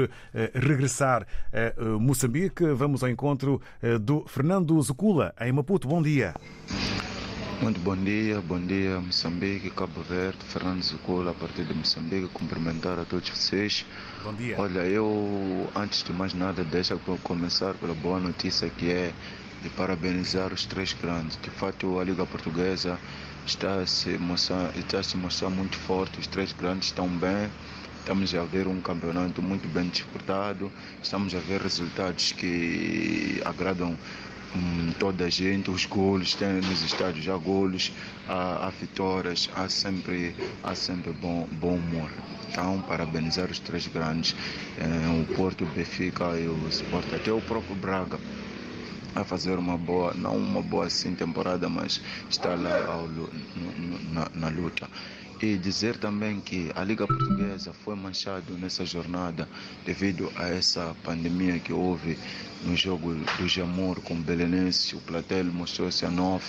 regressar 0.53 1.27
a 1.53 1.99
Moçambique, 1.99 2.65
vamos 2.73 3.03
ao 3.03 3.09
encontro 3.09 3.61
do 4.01 4.25
Fernando 4.39 4.81
Zucula, 4.81 5.33
em 5.41 5.51
Maputo. 5.51 5.85
Bom 5.85 6.01
dia. 6.01 6.33
Muito 7.61 7.77
bom 7.81 7.93
dia, 7.93 8.39
bom 8.39 8.57
dia 8.57 8.97
Moçambique, 9.01 9.69
Cabo 9.69 10.01
Verde, 10.01 10.37
Fernando 10.45 10.81
Zucula, 10.81 11.31
a 11.31 11.33
partir 11.33 11.65
de 11.65 11.73
Moçambique, 11.73 12.29
cumprimentar 12.29 12.97
a 12.97 13.03
todos 13.03 13.27
vocês. 13.27 13.85
Bom 14.23 14.33
dia. 14.33 14.55
Olha, 14.57 14.79
eu, 14.85 15.69
antes 15.75 16.03
de 16.03 16.13
mais 16.13 16.33
nada, 16.33 16.63
deixa 16.63 16.93
eu 16.93 17.17
começar 17.21 17.73
pela 17.73 17.93
boa 17.95 18.17
notícia 18.17 18.69
que 18.69 18.89
é 18.89 19.11
de 19.61 19.67
parabenizar 19.71 20.53
os 20.53 20.65
três 20.65 20.93
grandes. 20.93 21.37
De 21.41 21.49
fato, 21.49 21.99
a 21.99 22.05
Liga 22.05 22.25
Portuguesa 22.25 22.97
está 23.45 23.81
a 23.81 23.85
se 23.85 24.17
mostrar, 24.17 24.71
está 24.77 24.99
a 24.99 25.03
se 25.03 25.17
mostrar 25.17 25.49
muito 25.49 25.75
forte, 25.75 26.17
os 26.17 26.27
três 26.27 26.53
grandes 26.53 26.87
estão 26.87 27.09
bem. 27.09 27.49
Estamos 27.99 28.33
a 28.33 28.43
ver 28.45 28.65
um 28.65 28.79
campeonato 28.79 29.41
muito 29.41 29.67
bem 29.67 29.89
disputado, 29.89 30.71
estamos 31.03 31.35
a 31.35 31.39
ver 31.39 31.61
resultados 31.61 32.31
que 32.31 33.39
agradam 33.45 33.95
hum, 34.55 34.91
toda 34.99 35.25
a 35.25 35.29
gente, 35.29 35.69
os 35.71 35.85
golos, 35.85 36.35
tem 36.35 36.61
nos 36.61 36.81
estádios 36.81 37.27
há 37.27 37.37
golos, 37.37 37.91
há, 38.27 38.67
há 38.67 38.69
vitórias, 38.69 39.49
há 39.55 39.67
sempre, 39.69 40.35
há 40.63 40.75
sempre 40.75 41.11
bom, 41.13 41.47
bom 41.51 41.75
humor. 41.77 42.11
Então, 42.49 42.81
parabenizar 42.81 43.51
os 43.51 43.59
três 43.59 43.87
grandes, 43.87 44.35
eh, 44.77 45.07
o 45.21 45.25
Porto, 45.27 45.63
o 45.63 45.67
Benfica 45.67 46.37
e 46.39 46.47
o 46.47 46.67
Sport, 46.67 47.13
até 47.13 47.31
o 47.31 47.41
próprio 47.41 47.75
Braga 47.75 48.19
a 49.15 49.23
fazer 49.23 49.57
uma 49.57 49.77
boa, 49.77 50.13
não 50.13 50.37
uma 50.37 50.61
boa 50.61 50.85
assim 50.85 51.15
temporada, 51.15 51.67
mas 51.69 52.01
está 52.29 52.55
lá 52.55 52.83
ao, 52.85 53.07
na, 53.07 54.29
na 54.33 54.49
luta 54.49 54.89
e 55.41 55.57
dizer 55.57 55.97
também 55.97 56.41
que 56.41 56.69
a 56.75 56.83
Liga 56.83 57.07
Portuguesa 57.07 57.71
foi 57.71 57.95
manchada 57.95 58.53
nessa 58.53 58.85
jornada 58.85 59.47
devido 59.85 60.31
a 60.35 60.49
essa 60.49 60.95
pandemia 61.03 61.59
que 61.59 61.71
houve 61.71 62.17
no 62.63 62.75
jogo 62.75 63.15
do 63.37 63.47
Jamor 63.47 64.01
com 64.01 64.15
o 64.15 64.17
Belenense. 64.17 64.95
O 64.95 64.99
platel 65.01 65.45
mostrou-se 65.45 66.05
a 66.05 66.09
9, 66.09 66.45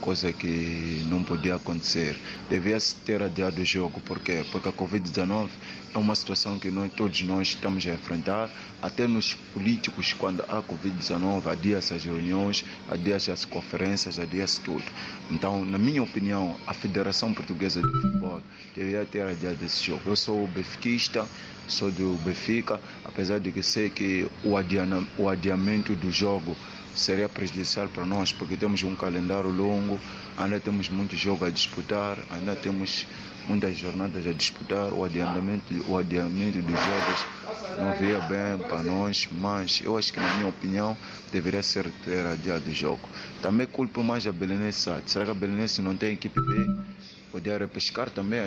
coisa 0.00 0.32
que 0.32 1.04
não 1.08 1.22
podia 1.22 1.56
acontecer. 1.56 2.16
Devia-se 2.48 2.94
ter 2.96 3.22
adiado 3.22 3.60
o 3.60 3.64
jogo, 3.64 4.00
por 4.00 4.18
quê? 4.20 4.44
Porque 4.52 4.68
a 4.68 4.72
Covid-19 4.72 5.48
é 5.94 5.98
uma 5.98 6.14
situação 6.14 6.58
que 6.58 6.70
nós, 6.70 6.92
todos 6.92 7.22
nós 7.22 7.48
estamos 7.48 7.86
a 7.86 7.94
enfrentar, 7.94 8.50
até 8.82 9.06
nos 9.06 9.34
políticos, 9.54 10.12
quando 10.12 10.42
há 10.48 10.62
Covid-19, 10.62 11.46
adia-se 11.46 11.94
as 11.94 12.04
reuniões, 12.04 12.64
adia-se 12.88 13.30
as 13.30 13.44
conferências, 13.44 14.18
adia-se 14.18 14.60
tudo. 14.60 14.84
Então, 15.30 15.64
na 15.64 15.78
minha 15.78 16.02
opinião, 16.02 16.56
a 16.66 16.74
Federação 16.74 17.32
Portuguesa 17.32 17.80
de 17.80 17.88
Futebol 18.00 18.42
deveria 18.74 19.04
ter 19.04 19.22
adiado 19.22 19.64
esse 19.64 19.82
jogo. 19.82 20.02
Eu 20.06 20.16
sou 20.16 20.46
benfiquista, 20.48 21.26
sou 21.68 21.90
do 21.90 22.16
Benfica, 22.24 22.80
apesar 23.04 23.40
de 23.40 23.50
que 23.50 23.62
sei 23.62 23.90
que 23.90 24.28
o, 24.44 24.56
adiana, 24.56 25.06
o 25.18 25.28
adiamento 25.28 25.94
do 25.94 26.10
jogo 26.10 26.56
seria 26.96 27.28
prejudicial 27.28 27.88
para 27.88 28.04
nós, 28.04 28.32
porque 28.32 28.56
temos 28.56 28.82
um 28.82 28.96
calendário 28.96 29.50
longo, 29.50 30.00
ainda 30.36 30.58
temos 30.58 30.88
muito 30.88 31.14
jogo 31.16 31.44
a 31.44 31.50
disputar, 31.50 32.18
ainda 32.30 32.56
temos 32.56 33.06
muitas 33.46 33.76
jornadas 33.76 34.26
a 34.26 34.32
disputar, 34.32 34.92
o 34.92 35.04
adiamento, 35.04 35.74
o 35.88 35.96
adiamento 35.96 36.60
dos 36.62 36.80
jogos 36.80 37.26
não 37.78 37.92
veio 37.92 38.20
bem 38.22 38.58
para 38.66 38.82
nós, 38.82 39.28
mas 39.30 39.80
eu 39.84 39.96
acho 39.96 40.12
que 40.12 40.20
na 40.20 40.34
minha 40.34 40.48
opinião 40.48 40.96
deveria 41.30 41.62
ser 41.62 41.90
ter 42.04 42.26
adiado 42.26 42.68
o 42.68 42.74
jogo. 42.74 43.08
Também 43.42 43.66
culpo 43.66 44.02
mais 44.02 44.26
a 44.26 44.32
Belenense. 44.32 44.90
Será 45.06 45.24
que 45.24 45.30
a 45.30 45.34
Belenense 45.34 45.80
não 45.82 45.96
tem 45.96 46.14
equipe 46.14 46.40
B? 46.40 46.66
Poder 47.36 47.60
repescar 47.60 48.08
também 48.08 48.40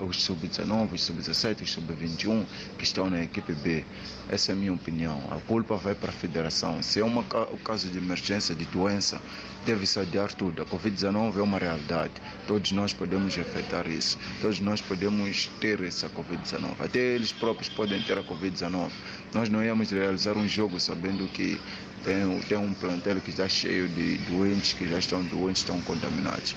os 0.00 0.24
sub-19, 0.24 0.94
os 0.94 1.04
sub-17, 1.04 1.62
os 1.62 1.70
sub-21 1.70 2.44
que 2.76 2.82
estão 2.82 3.08
na 3.08 3.22
equipe 3.22 3.52
B. 3.52 3.84
Essa 4.28 4.50
é 4.50 4.52
a 4.54 4.56
minha 4.56 4.72
opinião. 4.72 5.22
A 5.30 5.36
culpa 5.36 5.76
vai 5.76 5.94
para 5.94 6.08
a 6.08 6.12
federação. 6.12 6.82
Se 6.82 6.98
é 6.98 7.04
um 7.04 7.22
caso 7.62 7.88
de 7.88 7.98
emergência, 7.98 8.52
de 8.52 8.64
doença, 8.64 9.22
deve-se 9.64 10.00
adiar 10.00 10.34
tudo. 10.34 10.60
A 10.60 10.66
Covid-19 10.66 11.38
é 11.38 11.40
uma 11.42 11.56
realidade. 11.56 12.14
Todos 12.48 12.72
nós 12.72 12.92
podemos 12.92 13.38
afetar 13.38 13.88
isso. 13.88 14.18
Todos 14.40 14.58
nós 14.58 14.80
podemos 14.80 15.46
ter 15.60 15.80
essa 15.80 16.08
Covid-19. 16.08 16.74
Até 16.80 16.98
eles 16.98 17.30
próprios 17.30 17.68
podem 17.68 18.02
ter 18.02 18.18
a 18.18 18.24
Covid-19. 18.24 18.90
Nós 19.34 19.48
não 19.48 19.64
íamos 19.64 19.90
realizar 19.90 20.36
um 20.36 20.46
jogo 20.46 20.78
sabendo 20.78 21.26
que 21.28 21.58
tem, 22.04 22.40
tem 22.48 22.58
um 22.58 22.74
plantel 22.74 23.20
que 23.20 23.30
está 23.30 23.48
cheio 23.48 23.88
de 23.88 24.18
doentes, 24.18 24.72
que 24.72 24.86
já 24.86 24.98
estão 24.98 25.22
doentes, 25.22 25.62
estão 25.62 25.80
contaminados. 25.82 26.54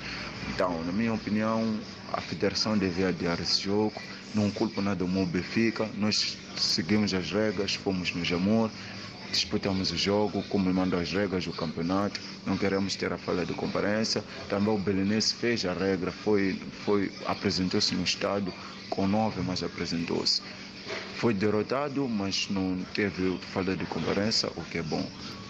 Então, 0.49 0.83
na 0.83 0.91
minha 0.91 1.13
opinião, 1.13 1.79
a 2.11 2.19
federação 2.19 2.77
deve 2.77 3.05
adiar 3.05 3.39
esse 3.39 3.61
jogo. 3.61 3.93
Não 4.33 4.51
culpo 4.51 4.81
nada 4.81 5.05
o 5.05 5.07
meu 5.07 5.25
Benfica. 5.25 5.89
Nós 5.95 6.37
seguimos 6.57 7.13
as 7.13 7.31
regras, 7.31 7.75
fomos 7.75 8.13
no 8.13 8.25
Jamor, 8.25 8.69
disputamos 9.31 9.91
o 9.91 9.97
jogo, 9.97 10.43
como 10.49 10.73
mandam 10.73 10.99
as 10.99 11.11
regras 11.11 11.45
do 11.45 11.53
campeonato. 11.53 12.19
Não 12.45 12.57
queremos 12.57 12.95
ter 12.95 13.13
a 13.13 13.17
falha 13.17 13.45
de 13.45 13.53
comparência. 13.53 14.23
Também 14.49 14.73
o 14.73 14.77
Belenense 14.77 15.33
fez 15.33 15.65
a 15.65 15.73
regra, 15.73 16.11
foi, 16.11 16.59
foi, 16.83 17.11
apresentou-se 17.25 17.95
no 17.95 18.03
estado 18.03 18.53
com 18.89 19.07
nove, 19.07 19.41
mas 19.41 19.63
apresentou-se. 19.63 20.41
Foi 21.15 21.33
derrotado, 21.33 22.07
mas 22.07 22.47
não 22.49 22.83
teve 22.93 23.37
falha 23.51 23.75
de 23.75 23.85
comparência, 23.85 24.49
o 24.55 24.61
que 24.63 24.77
é 24.77 24.83
bom. 24.83 25.03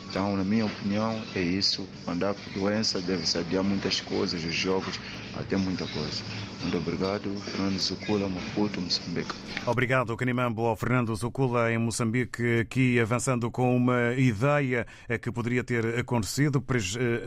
Então, 0.09 0.37
na 0.37 0.43
minha 0.43 0.65
opinião, 0.65 1.21
é 1.35 1.41
isso. 1.41 1.87
Mandar 2.05 2.33
por 2.33 2.53
doença 2.53 3.01
deve-se 3.01 3.37
adiar 3.37 3.63
muitas 3.63 3.99
coisas, 3.99 4.43
os 4.43 4.53
jogos, 4.53 4.99
até 5.39 5.57
muita 5.57 5.85
coisa. 5.87 6.23
Muito 6.61 6.77
obrigado, 6.77 7.29
Fernando 7.41 7.77
Zucula, 7.77 8.27
Maputo, 8.27 8.81
Moçambique. 8.81 9.33
Obrigado, 9.67 10.17
Canimambo, 10.17 10.65
ao 10.65 10.75
Fernando 10.75 11.13
Zucula, 11.15 11.71
em 11.71 11.77
Moçambique, 11.77 12.61
aqui 12.61 12.99
avançando 12.99 13.51
com 13.51 13.75
uma 13.75 14.13
ideia 14.13 14.87
que 15.21 15.31
poderia 15.31 15.63
ter 15.63 15.99
acontecido 15.99 16.63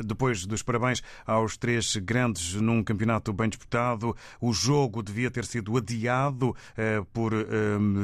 depois 0.05 0.45
dos 0.45 0.63
parabéns 0.63 1.03
aos 1.25 1.57
três 1.57 1.97
grandes 1.97 2.55
num 2.55 2.83
campeonato 2.83 3.33
bem 3.33 3.49
disputado. 3.49 4.17
O 4.41 4.53
jogo 4.53 5.03
devia 5.03 5.31
ter 5.31 5.45
sido 5.45 5.77
adiado 5.77 6.57
por 7.13 7.33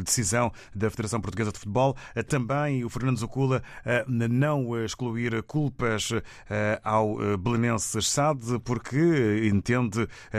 decisão 0.05 0.53
da 0.75 0.89
Federação 0.91 1.21
Portuguesa 1.21 1.51
de 1.51 1.59
Futebol. 1.59 1.97
Também 2.29 2.85
o 2.85 2.89
Fernando 2.89 3.19
Zucula 3.19 3.63
não 4.07 4.85
excluir 4.85 5.43
culpas 5.43 6.11
ao 6.85 7.17
Belenense 7.39 8.01
SAD, 8.01 8.61
porque 8.63 9.49
entende 9.53 9.94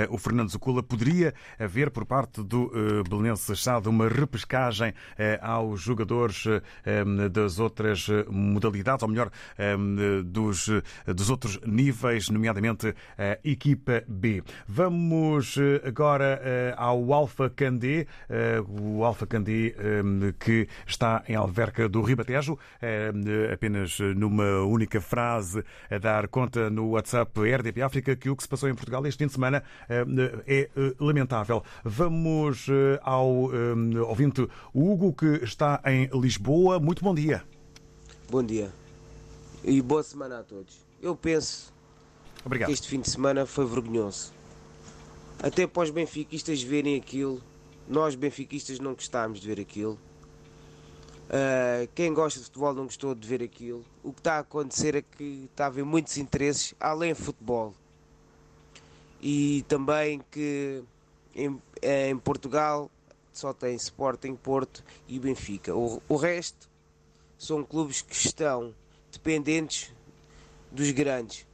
o 0.10 0.18
Fernando 0.18 0.50
Zucula 0.50 0.84
poderia 0.84 1.34
haver 1.60 1.90
por 1.92 2.06
parte 2.06 2.44
do 2.44 2.72
Belenense 3.10 3.56
SAD 3.56 3.88
uma 3.88 4.08
repescagem 4.08 4.94
aos 5.42 5.82
jogadores 5.82 6.44
das 7.32 7.60
outras 7.60 8.08
modalidades, 8.30 9.04
ou 9.04 9.10
melhor, 9.10 9.32
dos, 10.26 10.70
dos 11.06 11.30
outros 11.30 11.60
níveis, 11.66 12.30
nomeadamente 12.30 12.94
a 13.18 13.38
equipa 13.44 14.04
B. 14.08 14.44
Vamos 14.68 15.56
agora 15.86 16.76
ao 16.78 17.14
Alfa 17.14 17.50
Candé, 17.50 18.08
o 18.68 19.04
Alfa 19.04 19.26
Candé 19.26 19.76
que 20.40 20.68
está 20.86 21.24
em 21.28 21.36
Alverca 21.36 21.88
do 21.88 22.02
Ribatejo, 22.02 22.58
apenas 23.52 24.00
numa 24.16 24.62
única 24.62 25.00
frase 25.02 25.64
a 25.90 25.98
dar 25.98 26.28
conta 26.28 26.70
no 26.70 26.90
WhatsApp 26.92 27.32
RDP 27.40 27.82
África 27.82 28.16
que 28.16 28.30
o 28.30 28.36
que 28.36 28.44
se 28.44 28.50
passou 28.50 28.70
em 28.70 28.76
Portugal 28.76 29.06
este 29.06 29.20
fim 29.20 29.28
de 29.28 29.34
semana 29.34 29.45
é 30.48 30.70
lamentável. 31.00 31.64
Vamos 31.84 32.68
ao 33.02 33.28
ouvinte 34.08 34.48
Hugo, 34.74 35.14
que 35.14 35.44
está 35.44 35.82
em 35.86 36.10
Lisboa. 36.14 36.80
Muito 36.80 37.04
bom 37.04 37.14
dia. 37.14 37.44
Bom 38.30 38.44
dia 38.44 38.72
e 39.66 39.82
boa 39.82 40.04
semana 40.04 40.40
a 40.40 40.44
todos. 40.44 40.86
Eu 41.02 41.16
penso 41.16 41.74
Obrigado. 42.46 42.68
que 42.68 42.74
este 42.74 42.88
fim 42.88 43.02
de 43.02 43.10
semana 43.10 43.46
foi 43.46 43.66
vergonhoso. 43.66 44.32
Até 45.42 45.66
para 45.66 45.84
os 45.84 45.90
benfiquistas 45.90 46.62
verem 46.62 46.96
aquilo, 46.96 47.42
nós 47.88 48.16
benfiquistas 48.16 48.80
não 48.80 48.94
gostámos 48.94 49.40
de 49.40 49.48
ver 49.48 49.60
aquilo. 49.60 50.00
Uh, 51.26 51.90
quem 51.96 52.14
gosta 52.14 52.40
de 52.40 52.46
futebol 52.46 52.74
não 52.76 52.84
gostou 52.84 53.16
de 53.16 53.28
ver 53.28 53.42
aquilo. 53.42 53.84
O 54.04 54.14
que 54.14 54.20
está 54.20 54.36
a 54.36 54.40
acontecer 54.40 54.96
é 54.96 55.02
que 55.02 55.50
está 55.52 55.66
a 55.66 55.68
haver 55.68 55.84
muitos 55.84 56.16
interesses 56.18 56.76
além 56.80 57.14
de 57.14 57.20
futebol. 57.20 57.74
E 59.28 59.66
também 59.68 60.22
que 60.30 60.84
em, 61.34 61.60
em 61.82 62.16
Portugal 62.16 62.92
só 63.34 63.52
tem 63.52 63.74
Sporting, 63.74 64.36
Porto 64.36 64.84
e 65.08 65.18
Benfica. 65.18 65.76
O, 65.76 66.00
o 66.08 66.16
resto 66.16 66.70
são 67.36 67.64
clubes 67.64 68.04
que 68.04 68.16
estão 68.16 68.72
dependentes 69.12 69.92
dos 70.72 70.92
grandes. 70.92 71.48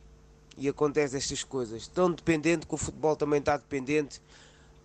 E 0.58 0.68
acontece 0.68 1.16
estas 1.16 1.46
coisas. 1.46 1.88
Tão 1.88 2.12
dependente 2.12 2.68
que 2.68 2.74
o 2.76 2.78
futebol 2.78 3.16
também 3.16 3.40
está 3.40 3.56
dependente 3.56 4.22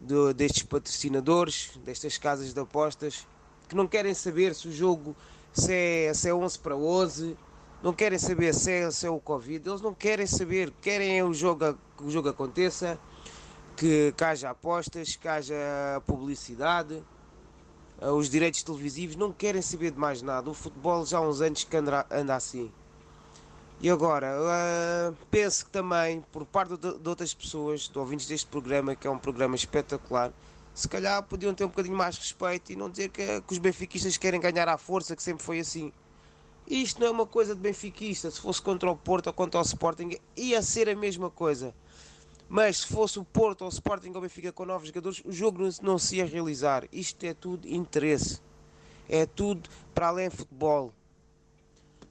do, 0.00 0.32
destes 0.32 0.62
patrocinadores, 0.62 1.72
destas 1.84 2.16
casas 2.16 2.54
de 2.54 2.60
apostas, 2.60 3.26
que 3.68 3.74
não 3.74 3.88
querem 3.88 4.14
saber 4.14 4.54
se 4.54 4.68
o 4.68 4.72
jogo 4.72 5.16
se 5.52 5.72
é, 5.72 6.14
se 6.14 6.28
é 6.28 6.34
11 6.34 6.58
para 6.60 6.76
11, 6.76 7.36
não 7.86 7.92
querem 7.92 8.18
saber 8.18 8.52
se 8.52 8.72
é, 8.72 8.90
se 8.90 9.06
é 9.06 9.10
o 9.10 9.20
Covid, 9.20 9.68
eles 9.68 9.80
não 9.80 9.94
querem 9.94 10.26
saber, 10.26 10.72
querem 10.82 11.22
o 11.22 11.32
jogo, 11.32 11.78
que 11.96 12.02
o 12.02 12.10
jogo 12.10 12.28
aconteça, 12.28 12.98
que, 13.76 14.12
que 14.16 14.24
haja 14.24 14.50
apostas, 14.50 15.14
que 15.14 15.28
haja 15.28 15.54
publicidade, 16.04 17.00
os 18.00 18.28
direitos 18.28 18.64
televisivos, 18.64 19.14
não 19.14 19.30
querem 19.30 19.62
saber 19.62 19.92
de 19.92 20.00
mais 20.00 20.20
nada. 20.20 20.50
O 20.50 20.52
futebol 20.52 21.06
já 21.06 21.18
há 21.18 21.20
uns 21.20 21.40
anos 21.40 21.62
que 21.62 21.76
anda, 21.76 22.04
anda 22.10 22.34
assim. 22.34 22.72
E 23.80 23.88
agora, 23.88 24.34
uh, 24.36 25.16
penso 25.30 25.66
que 25.66 25.70
também, 25.70 26.24
por 26.32 26.44
parte 26.44 26.76
de, 26.76 26.98
de, 26.98 27.08
outras 27.08 27.32
pessoas, 27.34 27.82
de 27.82 27.96
ouvintes 27.96 28.26
deste 28.26 28.48
programa, 28.48 28.96
que 28.96 29.06
é 29.06 29.10
um 29.10 29.18
programa 29.18 29.54
espetacular, 29.54 30.32
se 30.74 30.88
calhar 30.88 31.22
podiam 31.22 31.54
ter 31.54 31.64
um 31.64 31.68
bocadinho 31.68 31.96
mais 31.96 32.18
respeito 32.18 32.72
e 32.72 32.74
não 32.74 32.90
dizer 32.90 33.10
que, 33.10 33.40
que 33.42 33.52
os 33.52 33.58
benfiquistas 33.58 34.16
querem 34.16 34.40
ganhar 34.40 34.66
à 34.68 34.76
força, 34.76 35.14
que 35.14 35.22
sempre 35.22 35.44
foi 35.44 35.60
assim. 35.60 35.92
Isto 36.66 37.00
não 37.00 37.06
é 37.06 37.10
uma 37.10 37.26
coisa 37.26 37.54
de 37.54 37.60
benfiquista. 37.60 38.30
Se 38.30 38.40
fosse 38.40 38.60
contra 38.60 38.90
o 38.90 38.96
Porto 38.96 39.28
ou 39.28 39.32
contra 39.32 39.60
o 39.60 39.62
Sporting, 39.62 40.16
ia 40.36 40.60
ser 40.62 40.88
a 40.88 40.96
mesma 40.96 41.30
coisa. 41.30 41.74
Mas 42.48 42.78
se 42.78 42.86
fosse 42.88 43.18
o 43.18 43.24
Porto 43.24 43.62
ou 43.62 43.68
o 43.68 43.72
Sporting 43.72 44.10
ou 44.10 44.18
o 44.18 44.20
Benfica 44.20 44.52
com 44.52 44.64
novos 44.64 44.88
jogadores, 44.88 45.22
o 45.24 45.32
jogo 45.32 45.68
não, 45.82 45.98
se 45.98 46.16
ia 46.16 46.26
realizar. 46.26 46.84
Isto 46.92 47.24
é 47.24 47.34
tudo 47.34 47.68
interesse. 47.68 48.40
É 49.08 49.26
tudo 49.26 49.68
para 49.94 50.08
além 50.08 50.30
futebol. 50.30 50.92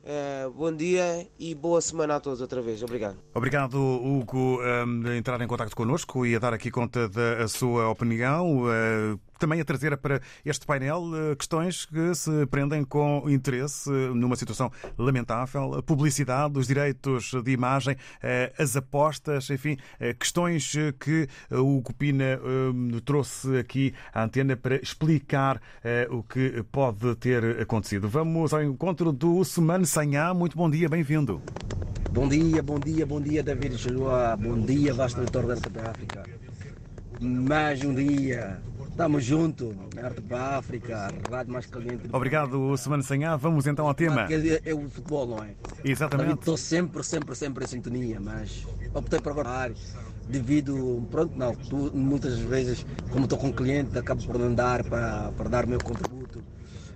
Uh, 0.05 0.51
bom 0.51 0.71
dia 0.71 1.27
e 1.39 1.55
boa 1.55 1.81
semana 1.81 2.17
a 2.17 2.19
todos 2.19 2.39
outra 2.39 2.61
vez. 2.61 2.83
Obrigado. 2.83 3.17
Obrigado, 3.33 3.75
Hugo, 3.75 4.61
um, 4.61 5.01
de 5.01 5.17
entrar 5.17 5.41
em 5.41 5.47
contato 5.47 5.75
connosco 5.75 6.25
e 6.25 6.35
a 6.35 6.39
dar 6.39 6.53
aqui 6.53 6.69
conta 6.69 7.09
da 7.09 7.47
sua 7.47 7.89
opinião. 7.89 8.65
Uh, 8.65 9.19
também 9.39 9.61
a 9.61 9.65
trazer 9.65 9.95
para 9.97 10.21
este 10.43 10.65
painel 10.65 11.03
uh, 11.03 11.35
questões 11.35 11.85
que 11.85 12.13
se 12.15 12.45
prendem 12.47 12.83
com 12.83 13.29
interesse 13.29 13.89
numa 13.89 14.35
situação 14.35 14.71
lamentável, 14.97 15.75
a 15.75 15.83
publicidade, 15.83 16.57
os 16.57 16.67
direitos 16.67 17.31
de 17.43 17.51
imagem, 17.51 17.95
as 18.57 18.75
apostas, 18.75 19.49
enfim, 19.49 19.77
questões 20.19 20.73
que 20.99 21.27
o 21.51 21.81
Copina 21.81 22.39
trouxe 23.03 23.57
aqui 23.57 23.93
à 24.13 24.23
antena 24.23 24.55
para 24.55 24.75
explicar 24.75 25.61
o 26.09 26.23
que 26.23 26.63
pode 26.71 27.15
ter 27.15 27.61
acontecido. 27.61 28.07
Vamos 28.07 28.53
ao 28.53 28.63
encontro 28.63 29.11
do 29.11 29.43
Semana 29.43 29.85
Sanhá. 29.85 30.33
Muito 30.33 30.57
bom 30.57 30.69
dia, 30.69 30.87
bem-vindo. 30.89 31.41
Bom 32.11 32.27
dia, 32.27 32.63
bom 32.63 32.79
dia, 32.79 33.05
bom 33.05 33.21
dia, 33.21 33.43
David 33.43 33.77
Chaloa. 33.77 34.37
Bom 34.37 34.59
dia, 34.61 34.93
vasto 34.93 35.19
leitor 35.19 35.45
da 35.45 35.53
África. 35.91 36.23
Mais 37.19 37.83
um 37.83 37.93
dia. 37.93 38.61
Estamos 38.95 39.25
juntos, 39.25 39.75
Arte 40.01 40.21
para 40.21 40.39
a 40.39 40.57
África, 40.57 41.13
Rádio 41.29 41.51
Mais 41.51 41.65
Caliente. 41.65 42.07
Obrigado, 42.13 42.77
Semana 42.77 43.03
Sanhá. 43.03 43.35
Vamos 43.35 43.67
então 43.67 43.85
ao 43.85 43.93
tema. 43.93 44.25
É, 44.63 44.73
o 44.73 44.89
futebol, 44.89 45.27
não 45.27 45.43
é? 45.43 45.53
Exatamente. 45.83 46.39
Estou 46.39 46.55
sempre, 46.55 47.03
sempre, 47.03 47.35
sempre 47.35 47.65
em 47.65 47.67
sintonia, 47.67 48.21
mas 48.21 48.65
optei 48.93 49.19
por 49.19 49.33
agora 49.33 49.73
devido, 50.29 51.05
pronto, 51.11 51.37
não, 51.37 51.53
tu, 51.53 51.91
muitas 51.93 52.39
vezes, 52.39 52.85
como 53.11 53.25
estou 53.25 53.37
com 53.37 53.51
cliente, 53.51 53.99
acabo 53.99 54.23
por 54.23 54.39
não 54.39 54.53
dar 54.55 54.81
para, 54.85 55.29
para 55.33 55.49
dar 55.49 55.65
o 55.65 55.67
meu 55.67 55.79
contributo 55.83 56.14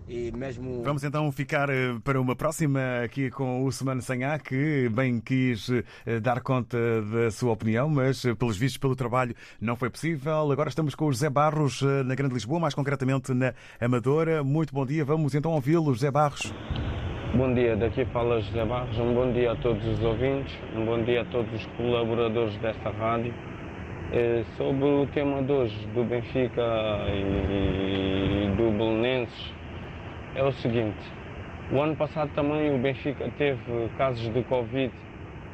e 0.09 0.31
mesmo... 0.31 0.81
Vamos 0.83 1.03
então 1.03 1.31
ficar 1.31 1.69
eh, 1.69 1.95
para 2.03 2.19
uma 2.19 2.35
próxima 2.35 2.79
aqui 3.03 3.29
com 3.29 3.63
o 3.63 3.71
Semana 3.71 4.01
Sanhá, 4.01 4.39
que 4.39 4.89
bem 4.89 5.21
quis 5.21 5.69
eh, 6.05 6.19
dar 6.19 6.41
conta 6.41 6.77
da 7.03 7.29
sua 7.29 7.51
opinião, 7.51 7.87
mas 7.87 8.25
eh, 8.25 8.33
pelos 8.33 8.57
vistos, 8.57 8.77
pelo 8.77 8.95
trabalho, 8.95 9.35
não 9.61 9.75
foi 9.75 9.89
possível. 9.89 10.51
Agora 10.51 10.69
estamos 10.69 10.95
com 10.95 11.05
o 11.05 11.11
José 11.11 11.29
Barros 11.29 11.83
na 12.05 12.15
Grande 12.15 12.33
Lisboa, 12.33 12.59
mais 12.59 12.73
concretamente 12.73 13.33
na 13.33 13.53
Amadora. 13.79 14.43
Muito 14.43 14.73
bom 14.73 14.85
dia, 14.85 15.05
vamos 15.05 15.35
então 15.35 15.51
ouvi-lo, 15.51 15.93
José 15.93 16.09
Barros. 16.09 16.51
Bom 17.35 17.53
dia, 17.53 17.77
daqui 17.77 18.03
fala 18.05 18.41
José 18.41 18.65
Barros. 18.65 18.97
Um 18.97 19.13
bom 19.13 19.31
dia 19.31 19.51
a 19.51 19.55
todos 19.57 19.85
os 19.85 20.01
ouvintes, 20.01 20.57
um 20.75 20.85
bom 20.85 21.03
dia 21.03 21.21
a 21.21 21.25
todos 21.25 21.53
os 21.53 21.65
colaboradores 21.77 22.57
desta 22.57 22.89
rádio. 22.89 23.33
Sobre 24.57 24.85
o 24.85 25.05
tema 25.13 25.43
de 25.43 25.51
hoje 25.51 25.87
do 25.93 26.03
Benfica 26.03 26.63
e 27.13 28.49
do 28.57 28.71
Belenenses, 28.71 29.58
é 30.35 30.43
o 30.43 30.51
seguinte: 30.53 30.99
o 31.71 31.79
ano 31.79 31.95
passado 31.95 32.31
também 32.33 32.73
o 32.73 32.77
Benfica 32.77 33.29
teve 33.37 33.89
casos 33.97 34.31
de 34.33 34.43
Covid 34.43 34.91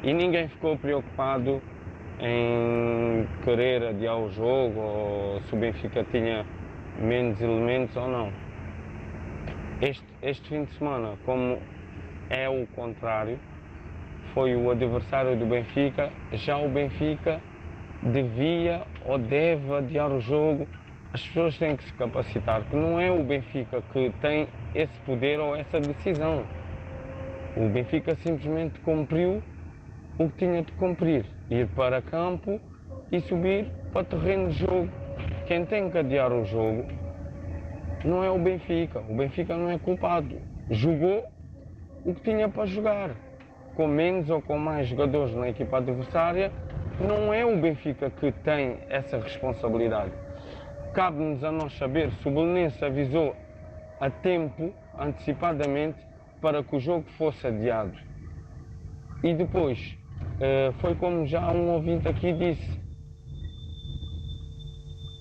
e 0.02 0.12
ninguém 0.12 0.48
ficou 0.48 0.76
preocupado 0.76 1.60
em 2.20 3.26
querer 3.44 3.82
adiar 3.88 4.18
o 4.18 4.30
jogo 4.30 4.80
ou 4.80 5.40
se 5.42 5.54
o 5.54 5.58
Benfica 5.58 6.04
tinha 6.10 6.44
menos 6.98 7.40
elementos 7.40 7.94
ou 7.96 8.08
não. 8.08 8.32
Este, 9.82 10.04
este 10.22 10.48
fim 10.48 10.64
de 10.64 10.72
semana, 10.72 11.14
como 11.26 11.58
é 12.30 12.48
o 12.48 12.66
contrário, 12.68 13.38
foi 14.32 14.56
o 14.56 14.70
adversário 14.70 15.36
do 15.36 15.44
Benfica, 15.44 16.10
já 16.32 16.56
o 16.56 16.68
Benfica 16.68 17.40
devia 18.02 18.82
ou 19.04 19.18
deve 19.18 19.74
adiar 19.74 20.10
o 20.10 20.20
jogo 20.20 20.66
as 21.16 21.26
pessoas 21.28 21.56
têm 21.56 21.74
que 21.76 21.84
se 21.84 21.92
capacitar, 21.94 22.62
que 22.64 22.76
não 22.76 23.00
é 23.00 23.10
o 23.10 23.22
Benfica 23.22 23.82
que 23.90 24.12
tem 24.20 24.46
esse 24.76 24.98
poder 25.00 25.40
ou 25.40 25.56
essa 25.56 25.80
decisão. 25.80 26.44
O 27.56 27.68
Benfica 27.68 28.14
simplesmente 28.16 28.78
cumpriu 28.80 29.42
o 30.18 30.28
que 30.28 30.38
tinha 30.38 30.62
de 30.62 30.72
cumprir, 30.72 31.24
ir 31.50 31.66
para 31.68 32.02
campo 32.02 32.60
e 33.10 33.20
subir 33.20 33.70
para 33.92 34.04
terreno 34.04 34.50
de 34.50 34.58
jogo. 34.58 34.88
Quem 35.46 35.64
tem 35.64 35.90
que 35.90 35.98
adiar 35.98 36.32
o 36.32 36.44
jogo 36.44 36.84
não 38.04 38.22
é 38.22 38.30
o 38.30 38.38
Benfica. 38.38 39.00
O 39.08 39.14
Benfica 39.14 39.56
não 39.56 39.70
é 39.70 39.78
culpado. 39.78 40.36
Jogou 40.70 41.24
o 42.04 42.14
que 42.14 42.20
tinha 42.20 42.48
para 42.48 42.66
jogar. 42.66 43.10
Com 43.74 43.86
menos 43.86 44.30
ou 44.30 44.40
com 44.40 44.58
mais 44.58 44.86
jogadores 44.88 45.34
na 45.34 45.48
equipa 45.48 45.78
adversária, 45.78 46.50
não 47.00 47.32
é 47.32 47.44
o 47.44 47.56
Benfica 47.58 48.10
que 48.10 48.32
tem 48.32 48.78
essa 48.88 49.18
responsabilidade 49.18 50.12
cabe-nos 50.96 51.44
a 51.44 51.52
nós 51.52 51.76
saber 51.76 52.10
se 52.10 52.26
o 52.26 52.30
Belenense 52.30 52.82
avisou 52.82 53.36
a 54.00 54.10
tempo, 54.10 54.74
antecipadamente, 54.98 55.98
para 56.40 56.62
que 56.62 56.76
o 56.76 56.80
jogo 56.80 57.04
fosse 57.16 57.46
adiado. 57.46 57.96
E 59.24 59.34
depois, 59.34 59.96
eh, 60.40 60.72
foi 60.80 60.94
como 60.94 61.26
já 61.26 61.50
um 61.50 61.70
ouvinte 61.70 62.06
aqui 62.06 62.32
disse, 62.32 62.80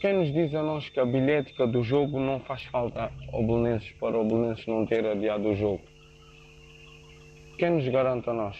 quem 0.01 0.13
nos 0.13 0.31
diz 0.33 0.53
a 0.53 0.61
nós 0.61 0.87
que 0.89 0.99
a 0.99 1.05
bilhética 1.05 1.65
do 1.65 1.81
jogo 1.81 2.19
não 2.19 2.39
faz 2.41 2.63
falta 2.65 3.11
ao 3.31 3.43
Belenenses 3.45 3.91
para 3.93 4.17
o 4.17 4.25
Belenenses 4.25 4.67
não 4.67 4.85
ter 4.85 5.05
adiado 5.05 5.49
o 5.49 5.55
jogo? 5.55 5.81
Quem 7.57 7.71
nos 7.71 7.87
garante 7.87 8.29
a 8.29 8.33
nós? 8.33 8.57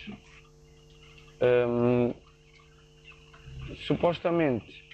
Um, 1.42 2.14
supostamente 3.76 4.86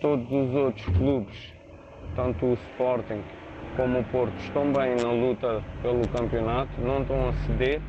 todos 0.00 0.30
os 0.30 0.54
outros 0.54 0.86
clubes, 0.96 1.52
tanto 2.14 2.46
o 2.46 2.54
Sporting 2.54 3.22
como 3.76 4.00
o 4.00 4.04
Porto, 4.04 4.34
estão 4.40 4.72
bem 4.72 4.96
na 4.96 5.10
luta 5.10 5.62
pelo 5.82 6.06
campeonato, 6.08 6.70
não 6.80 7.02
estão 7.02 7.28
a 7.28 7.32
ceder. 7.32 7.80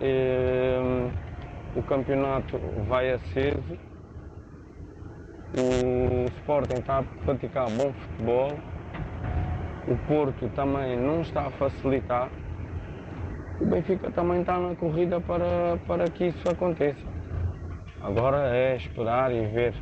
E, 0.00 1.08
o 1.74 1.82
campeonato 1.82 2.58
vai 2.88 3.12
aceso. 3.12 3.78
O 5.56 6.24
Sporting 6.38 6.80
está 6.80 6.98
a 6.98 7.02
praticar 7.24 7.70
bom 7.70 7.92
futebol. 7.92 8.52
O 9.86 9.96
Porto 10.06 10.48
também 10.54 10.96
não 10.96 11.20
está 11.22 11.46
a 11.46 11.50
facilitar. 11.50 12.28
O 13.60 13.66
Benfica 13.66 14.10
também 14.10 14.40
está 14.40 14.58
na 14.58 14.74
corrida 14.76 15.20
para, 15.20 15.78
para 15.86 16.04
que 16.04 16.26
isso 16.26 16.48
aconteça. 16.48 17.06
Agora 18.02 18.54
é 18.54 18.76
esperar 18.76 19.32
e 19.32 19.46
ver 19.46 19.74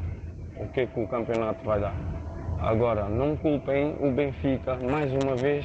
o 0.56 0.66
que, 0.68 0.80
é 0.80 0.86
que 0.86 1.00
o 1.00 1.06
campeonato 1.06 1.62
vai 1.64 1.80
dar. 1.80 2.15
Agora, 2.66 3.08
não 3.08 3.36
culpem 3.36 3.94
o 4.00 4.10
Benfica, 4.10 4.74
mais 4.74 5.12
uma 5.12 5.36
vez, 5.36 5.64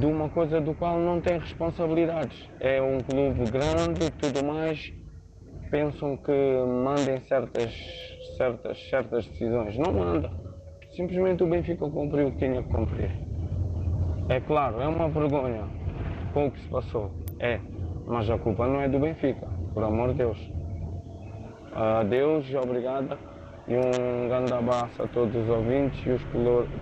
de 0.00 0.04
uma 0.04 0.28
coisa 0.28 0.60
do 0.60 0.74
qual 0.74 0.98
não 0.98 1.20
tem 1.20 1.38
responsabilidades. 1.38 2.50
É 2.58 2.82
um 2.82 2.98
clube 2.98 3.48
grande 3.48 4.06
e 4.06 4.10
tudo 4.10 4.44
mais, 4.44 4.92
pensam 5.70 6.16
que 6.16 6.32
mandem 6.82 7.20
certas, 7.28 7.72
certas, 8.36 8.90
certas 8.90 9.24
decisões. 9.28 9.78
Não 9.78 9.92
manda. 9.92 10.32
Simplesmente 10.96 11.44
o 11.44 11.46
Benfica 11.46 11.88
cumpriu 11.88 12.26
o 12.26 12.32
que 12.32 12.38
tinha 12.38 12.60
que 12.60 12.68
cumprir. 12.68 13.12
É 14.28 14.40
claro, 14.40 14.80
é 14.80 14.88
uma 14.88 15.08
vergonha 15.08 15.62
com 16.34 16.48
o 16.48 16.50
que 16.50 16.58
se 16.58 16.68
passou. 16.68 17.12
É, 17.38 17.60
mas 18.04 18.28
a 18.28 18.36
culpa 18.36 18.66
não 18.66 18.80
é 18.80 18.88
do 18.88 18.98
Benfica, 18.98 19.46
por 19.72 19.84
amor 19.84 20.08
de 20.08 20.14
Deus. 20.14 20.52
Adeus, 21.72 22.52
obrigada 22.52 23.35
e 23.68 23.74
um 23.74 24.28
grande 24.28 24.52
abraço 24.52 25.02
a 25.02 25.08
todos 25.08 25.34
os 25.34 25.48
ouvintes 25.48 26.00
e 26.06 26.10
os 26.10 26.22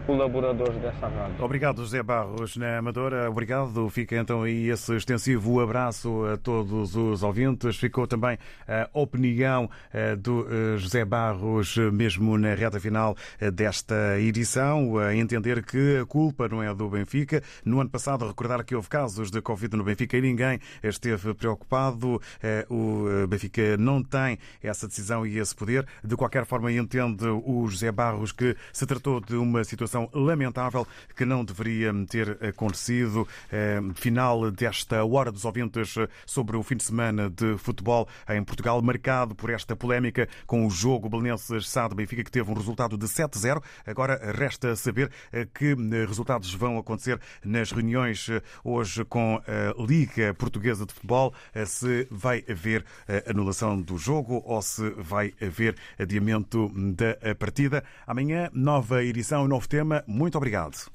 colaboradores 0.07 0.76
dessa 0.82 1.09
rádio. 1.09 1.43
Obrigado, 1.43 1.78
José 1.78 2.03
Barros, 2.03 2.57
na 2.57 2.78
Amadora. 2.78 3.30
Obrigado. 3.30 3.89
Fica 3.89 4.16
então 4.16 4.43
aí 4.43 4.68
esse 4.68 4.95
extensivo 4.95 5.61
abraço 5.61 6.24
a 6.26 6.37
todos 6.37 6.95
os 6.95 7.22
ouvintes. 7.22 7.76
Ficou 7.76 8.07
também 8.07 8.39
a 8.68 8.89
opinião 8.93 9.70
eh, 9.93 10.14
do 10.14 10.47
eh, 10.47 10.76
José 10.76 11.05
Barros, 11.05 11.76
mesmo 11.93 12.37
na 12.37 12.55
reta 12.55 12.78
final 12.78 13.16
eh, 13.41 13.51
desta 13.51 14.18
edição, 14.20 14.99
a 14.99 15.14
entender 15.14 15.64
que 15.64 15.99
a 16.03 16.07
culpa 16.07 16.49
não 16.49 16.62
é 16.62 16.74
do 16.74 16.89
Benfica. 16.89 17.43
No 17.64 17.80
ano 17.80 17.89
passado, 17.89 18.26
recordar 18.26 18.62
que 18.64 18.74
houve 18.74 18.89
casos 18.89 19.30
de 19.30 19.41
Covid 19.41 19.74
no 19.76 19.85
Benfica 19.85 20.18
e 20.18 20.20
ninguém 20.20 20.59
esteve 20.82 21.32
preocupado. 21.35 22.20
O 22.68 23.26
Benfica 23.28 23.76
não 23.78 24.03
tem 24.03 24.39
essa 24.62 24.87
decisão 24.87 25.26
e 25.26 25.39
esse 25.39 25.55
poder. 25.55 25.87
De 26.03 26.16
qualquer 26.16 26.45
forma, 26.45 26.70
entende 26.79 27.27
o 27.27 27.66
José 27.68 27.91
Barros 27.91 28.33
que 28.33 28.57
se 28.72 28.87
tratou 28.87 29.20
de 29.20 29.37
uma 29.37 29.64
situação 29.64 30.09
lamentável 30.12 30.87
que 31.16 31.25
não 31.25 31.45
deveria 31.45 31.93
ter 32.09 32.39
acontecido. 32.45 33.27
Eh, 33.51 33.81
final 33.95 34.51
desta 34.51 35.05
Hora 35.05 35.31
dos 35.31 35.45
Ouvintes 35.45 35.95
sobre 36.27 36.57
o 36.57 36.62
fim 36.62 36.77
de 36.77 36.85
semana 36.85 37.31
de 37.31 37.57
futebol 37.59 38.09
em 38.29 38.43
Portugal, 38.43 38.81
marcado 38.83 39.35
por 39.35 39.51
esta 39.51 39.77
polémica 39.77 40.29
com 40.47 40.66
o 40.66 40.70
jogo 40.70 41.09
Belenenses 41.09 41.68
Sado 41.68 41.95
Benfica, 41.95 42.25
que 42.25 42.31
teve 42.31 42.51
um 42.51 42.55
resultado 42.55 42.97
de 42.97 43.07
7-0. 43.07 43.62
Agora 43.87 44.33
resta 44.33 44.75
saber 44.77 45.11
eh, 45.33 45.47
que 45.53 45.72
eh, 45.72 46.07
resultados 46.07 46.53
vão 46.55 46.79
acontecer 46.79 47.20
nas 47.45 47.70
reuniões 47.70 48.29
hoje 48.62 49.05
com 49.05 49.41
a 49.47 49.83
Liga 49.83 50.35
Portuguesa 50.35 50.87
de 50.87 50.93
Futebol, 50.93 51.35
se 51.66 52.07
vai 52.11 52.45
haver 52.49 52.85
anulação 53.29 53.81
do 53.81 53.99
jogo 53.99 54.43
ou 54.45 54.61
se 54.62 54.91
vai 54.91 55.33
haver 55.41 55.77
adiamento 55.99 56.64
da 56.69 57.35
partida. 57.35 57.83
Amanhã, 58.07 58.51
nova 58.53 59.03
edição, 59.03 59.47
novo 59.49 59.69
tema. 59.69 60.05
Muito 60.07 60.37
obrigado. 60.37 60.91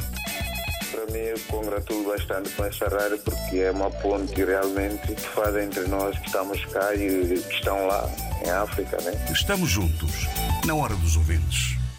Para 0.92 1.06
mim, 1.08 1.20
eu 1.20 1.40
congratulo 1.48 2.10
bastante 2.10 2.50
com 2.52 2.66
esta 2.66 2.88
rádio 2.88 3.20
porque 3.20 3.58
é 3.58 3.72
uma 3.72 3.90
ponte 3.90 4.44
realmente 4.44 5.16
que 5.16 5.22
faz 5.22 5.56
entre 5.56 5.88
nós 5.88 6.18
que 6.18 6.28
estamos 6.28 6.66
cá 6.66 6.94
e 6.94 7.40
que 7.40 7.54
estão 7.54 7.88
lá 7.88 8.10
em 8.46 8.50
África. 8.50 8.98
Né? 9.02 9.12
Estamos 9.32 9.70
juntos, 9.70 10.28
na 10.66 10.76
hora 10.76 10.96
dos 10.96 11.16
ouvintes. 11.16 11.80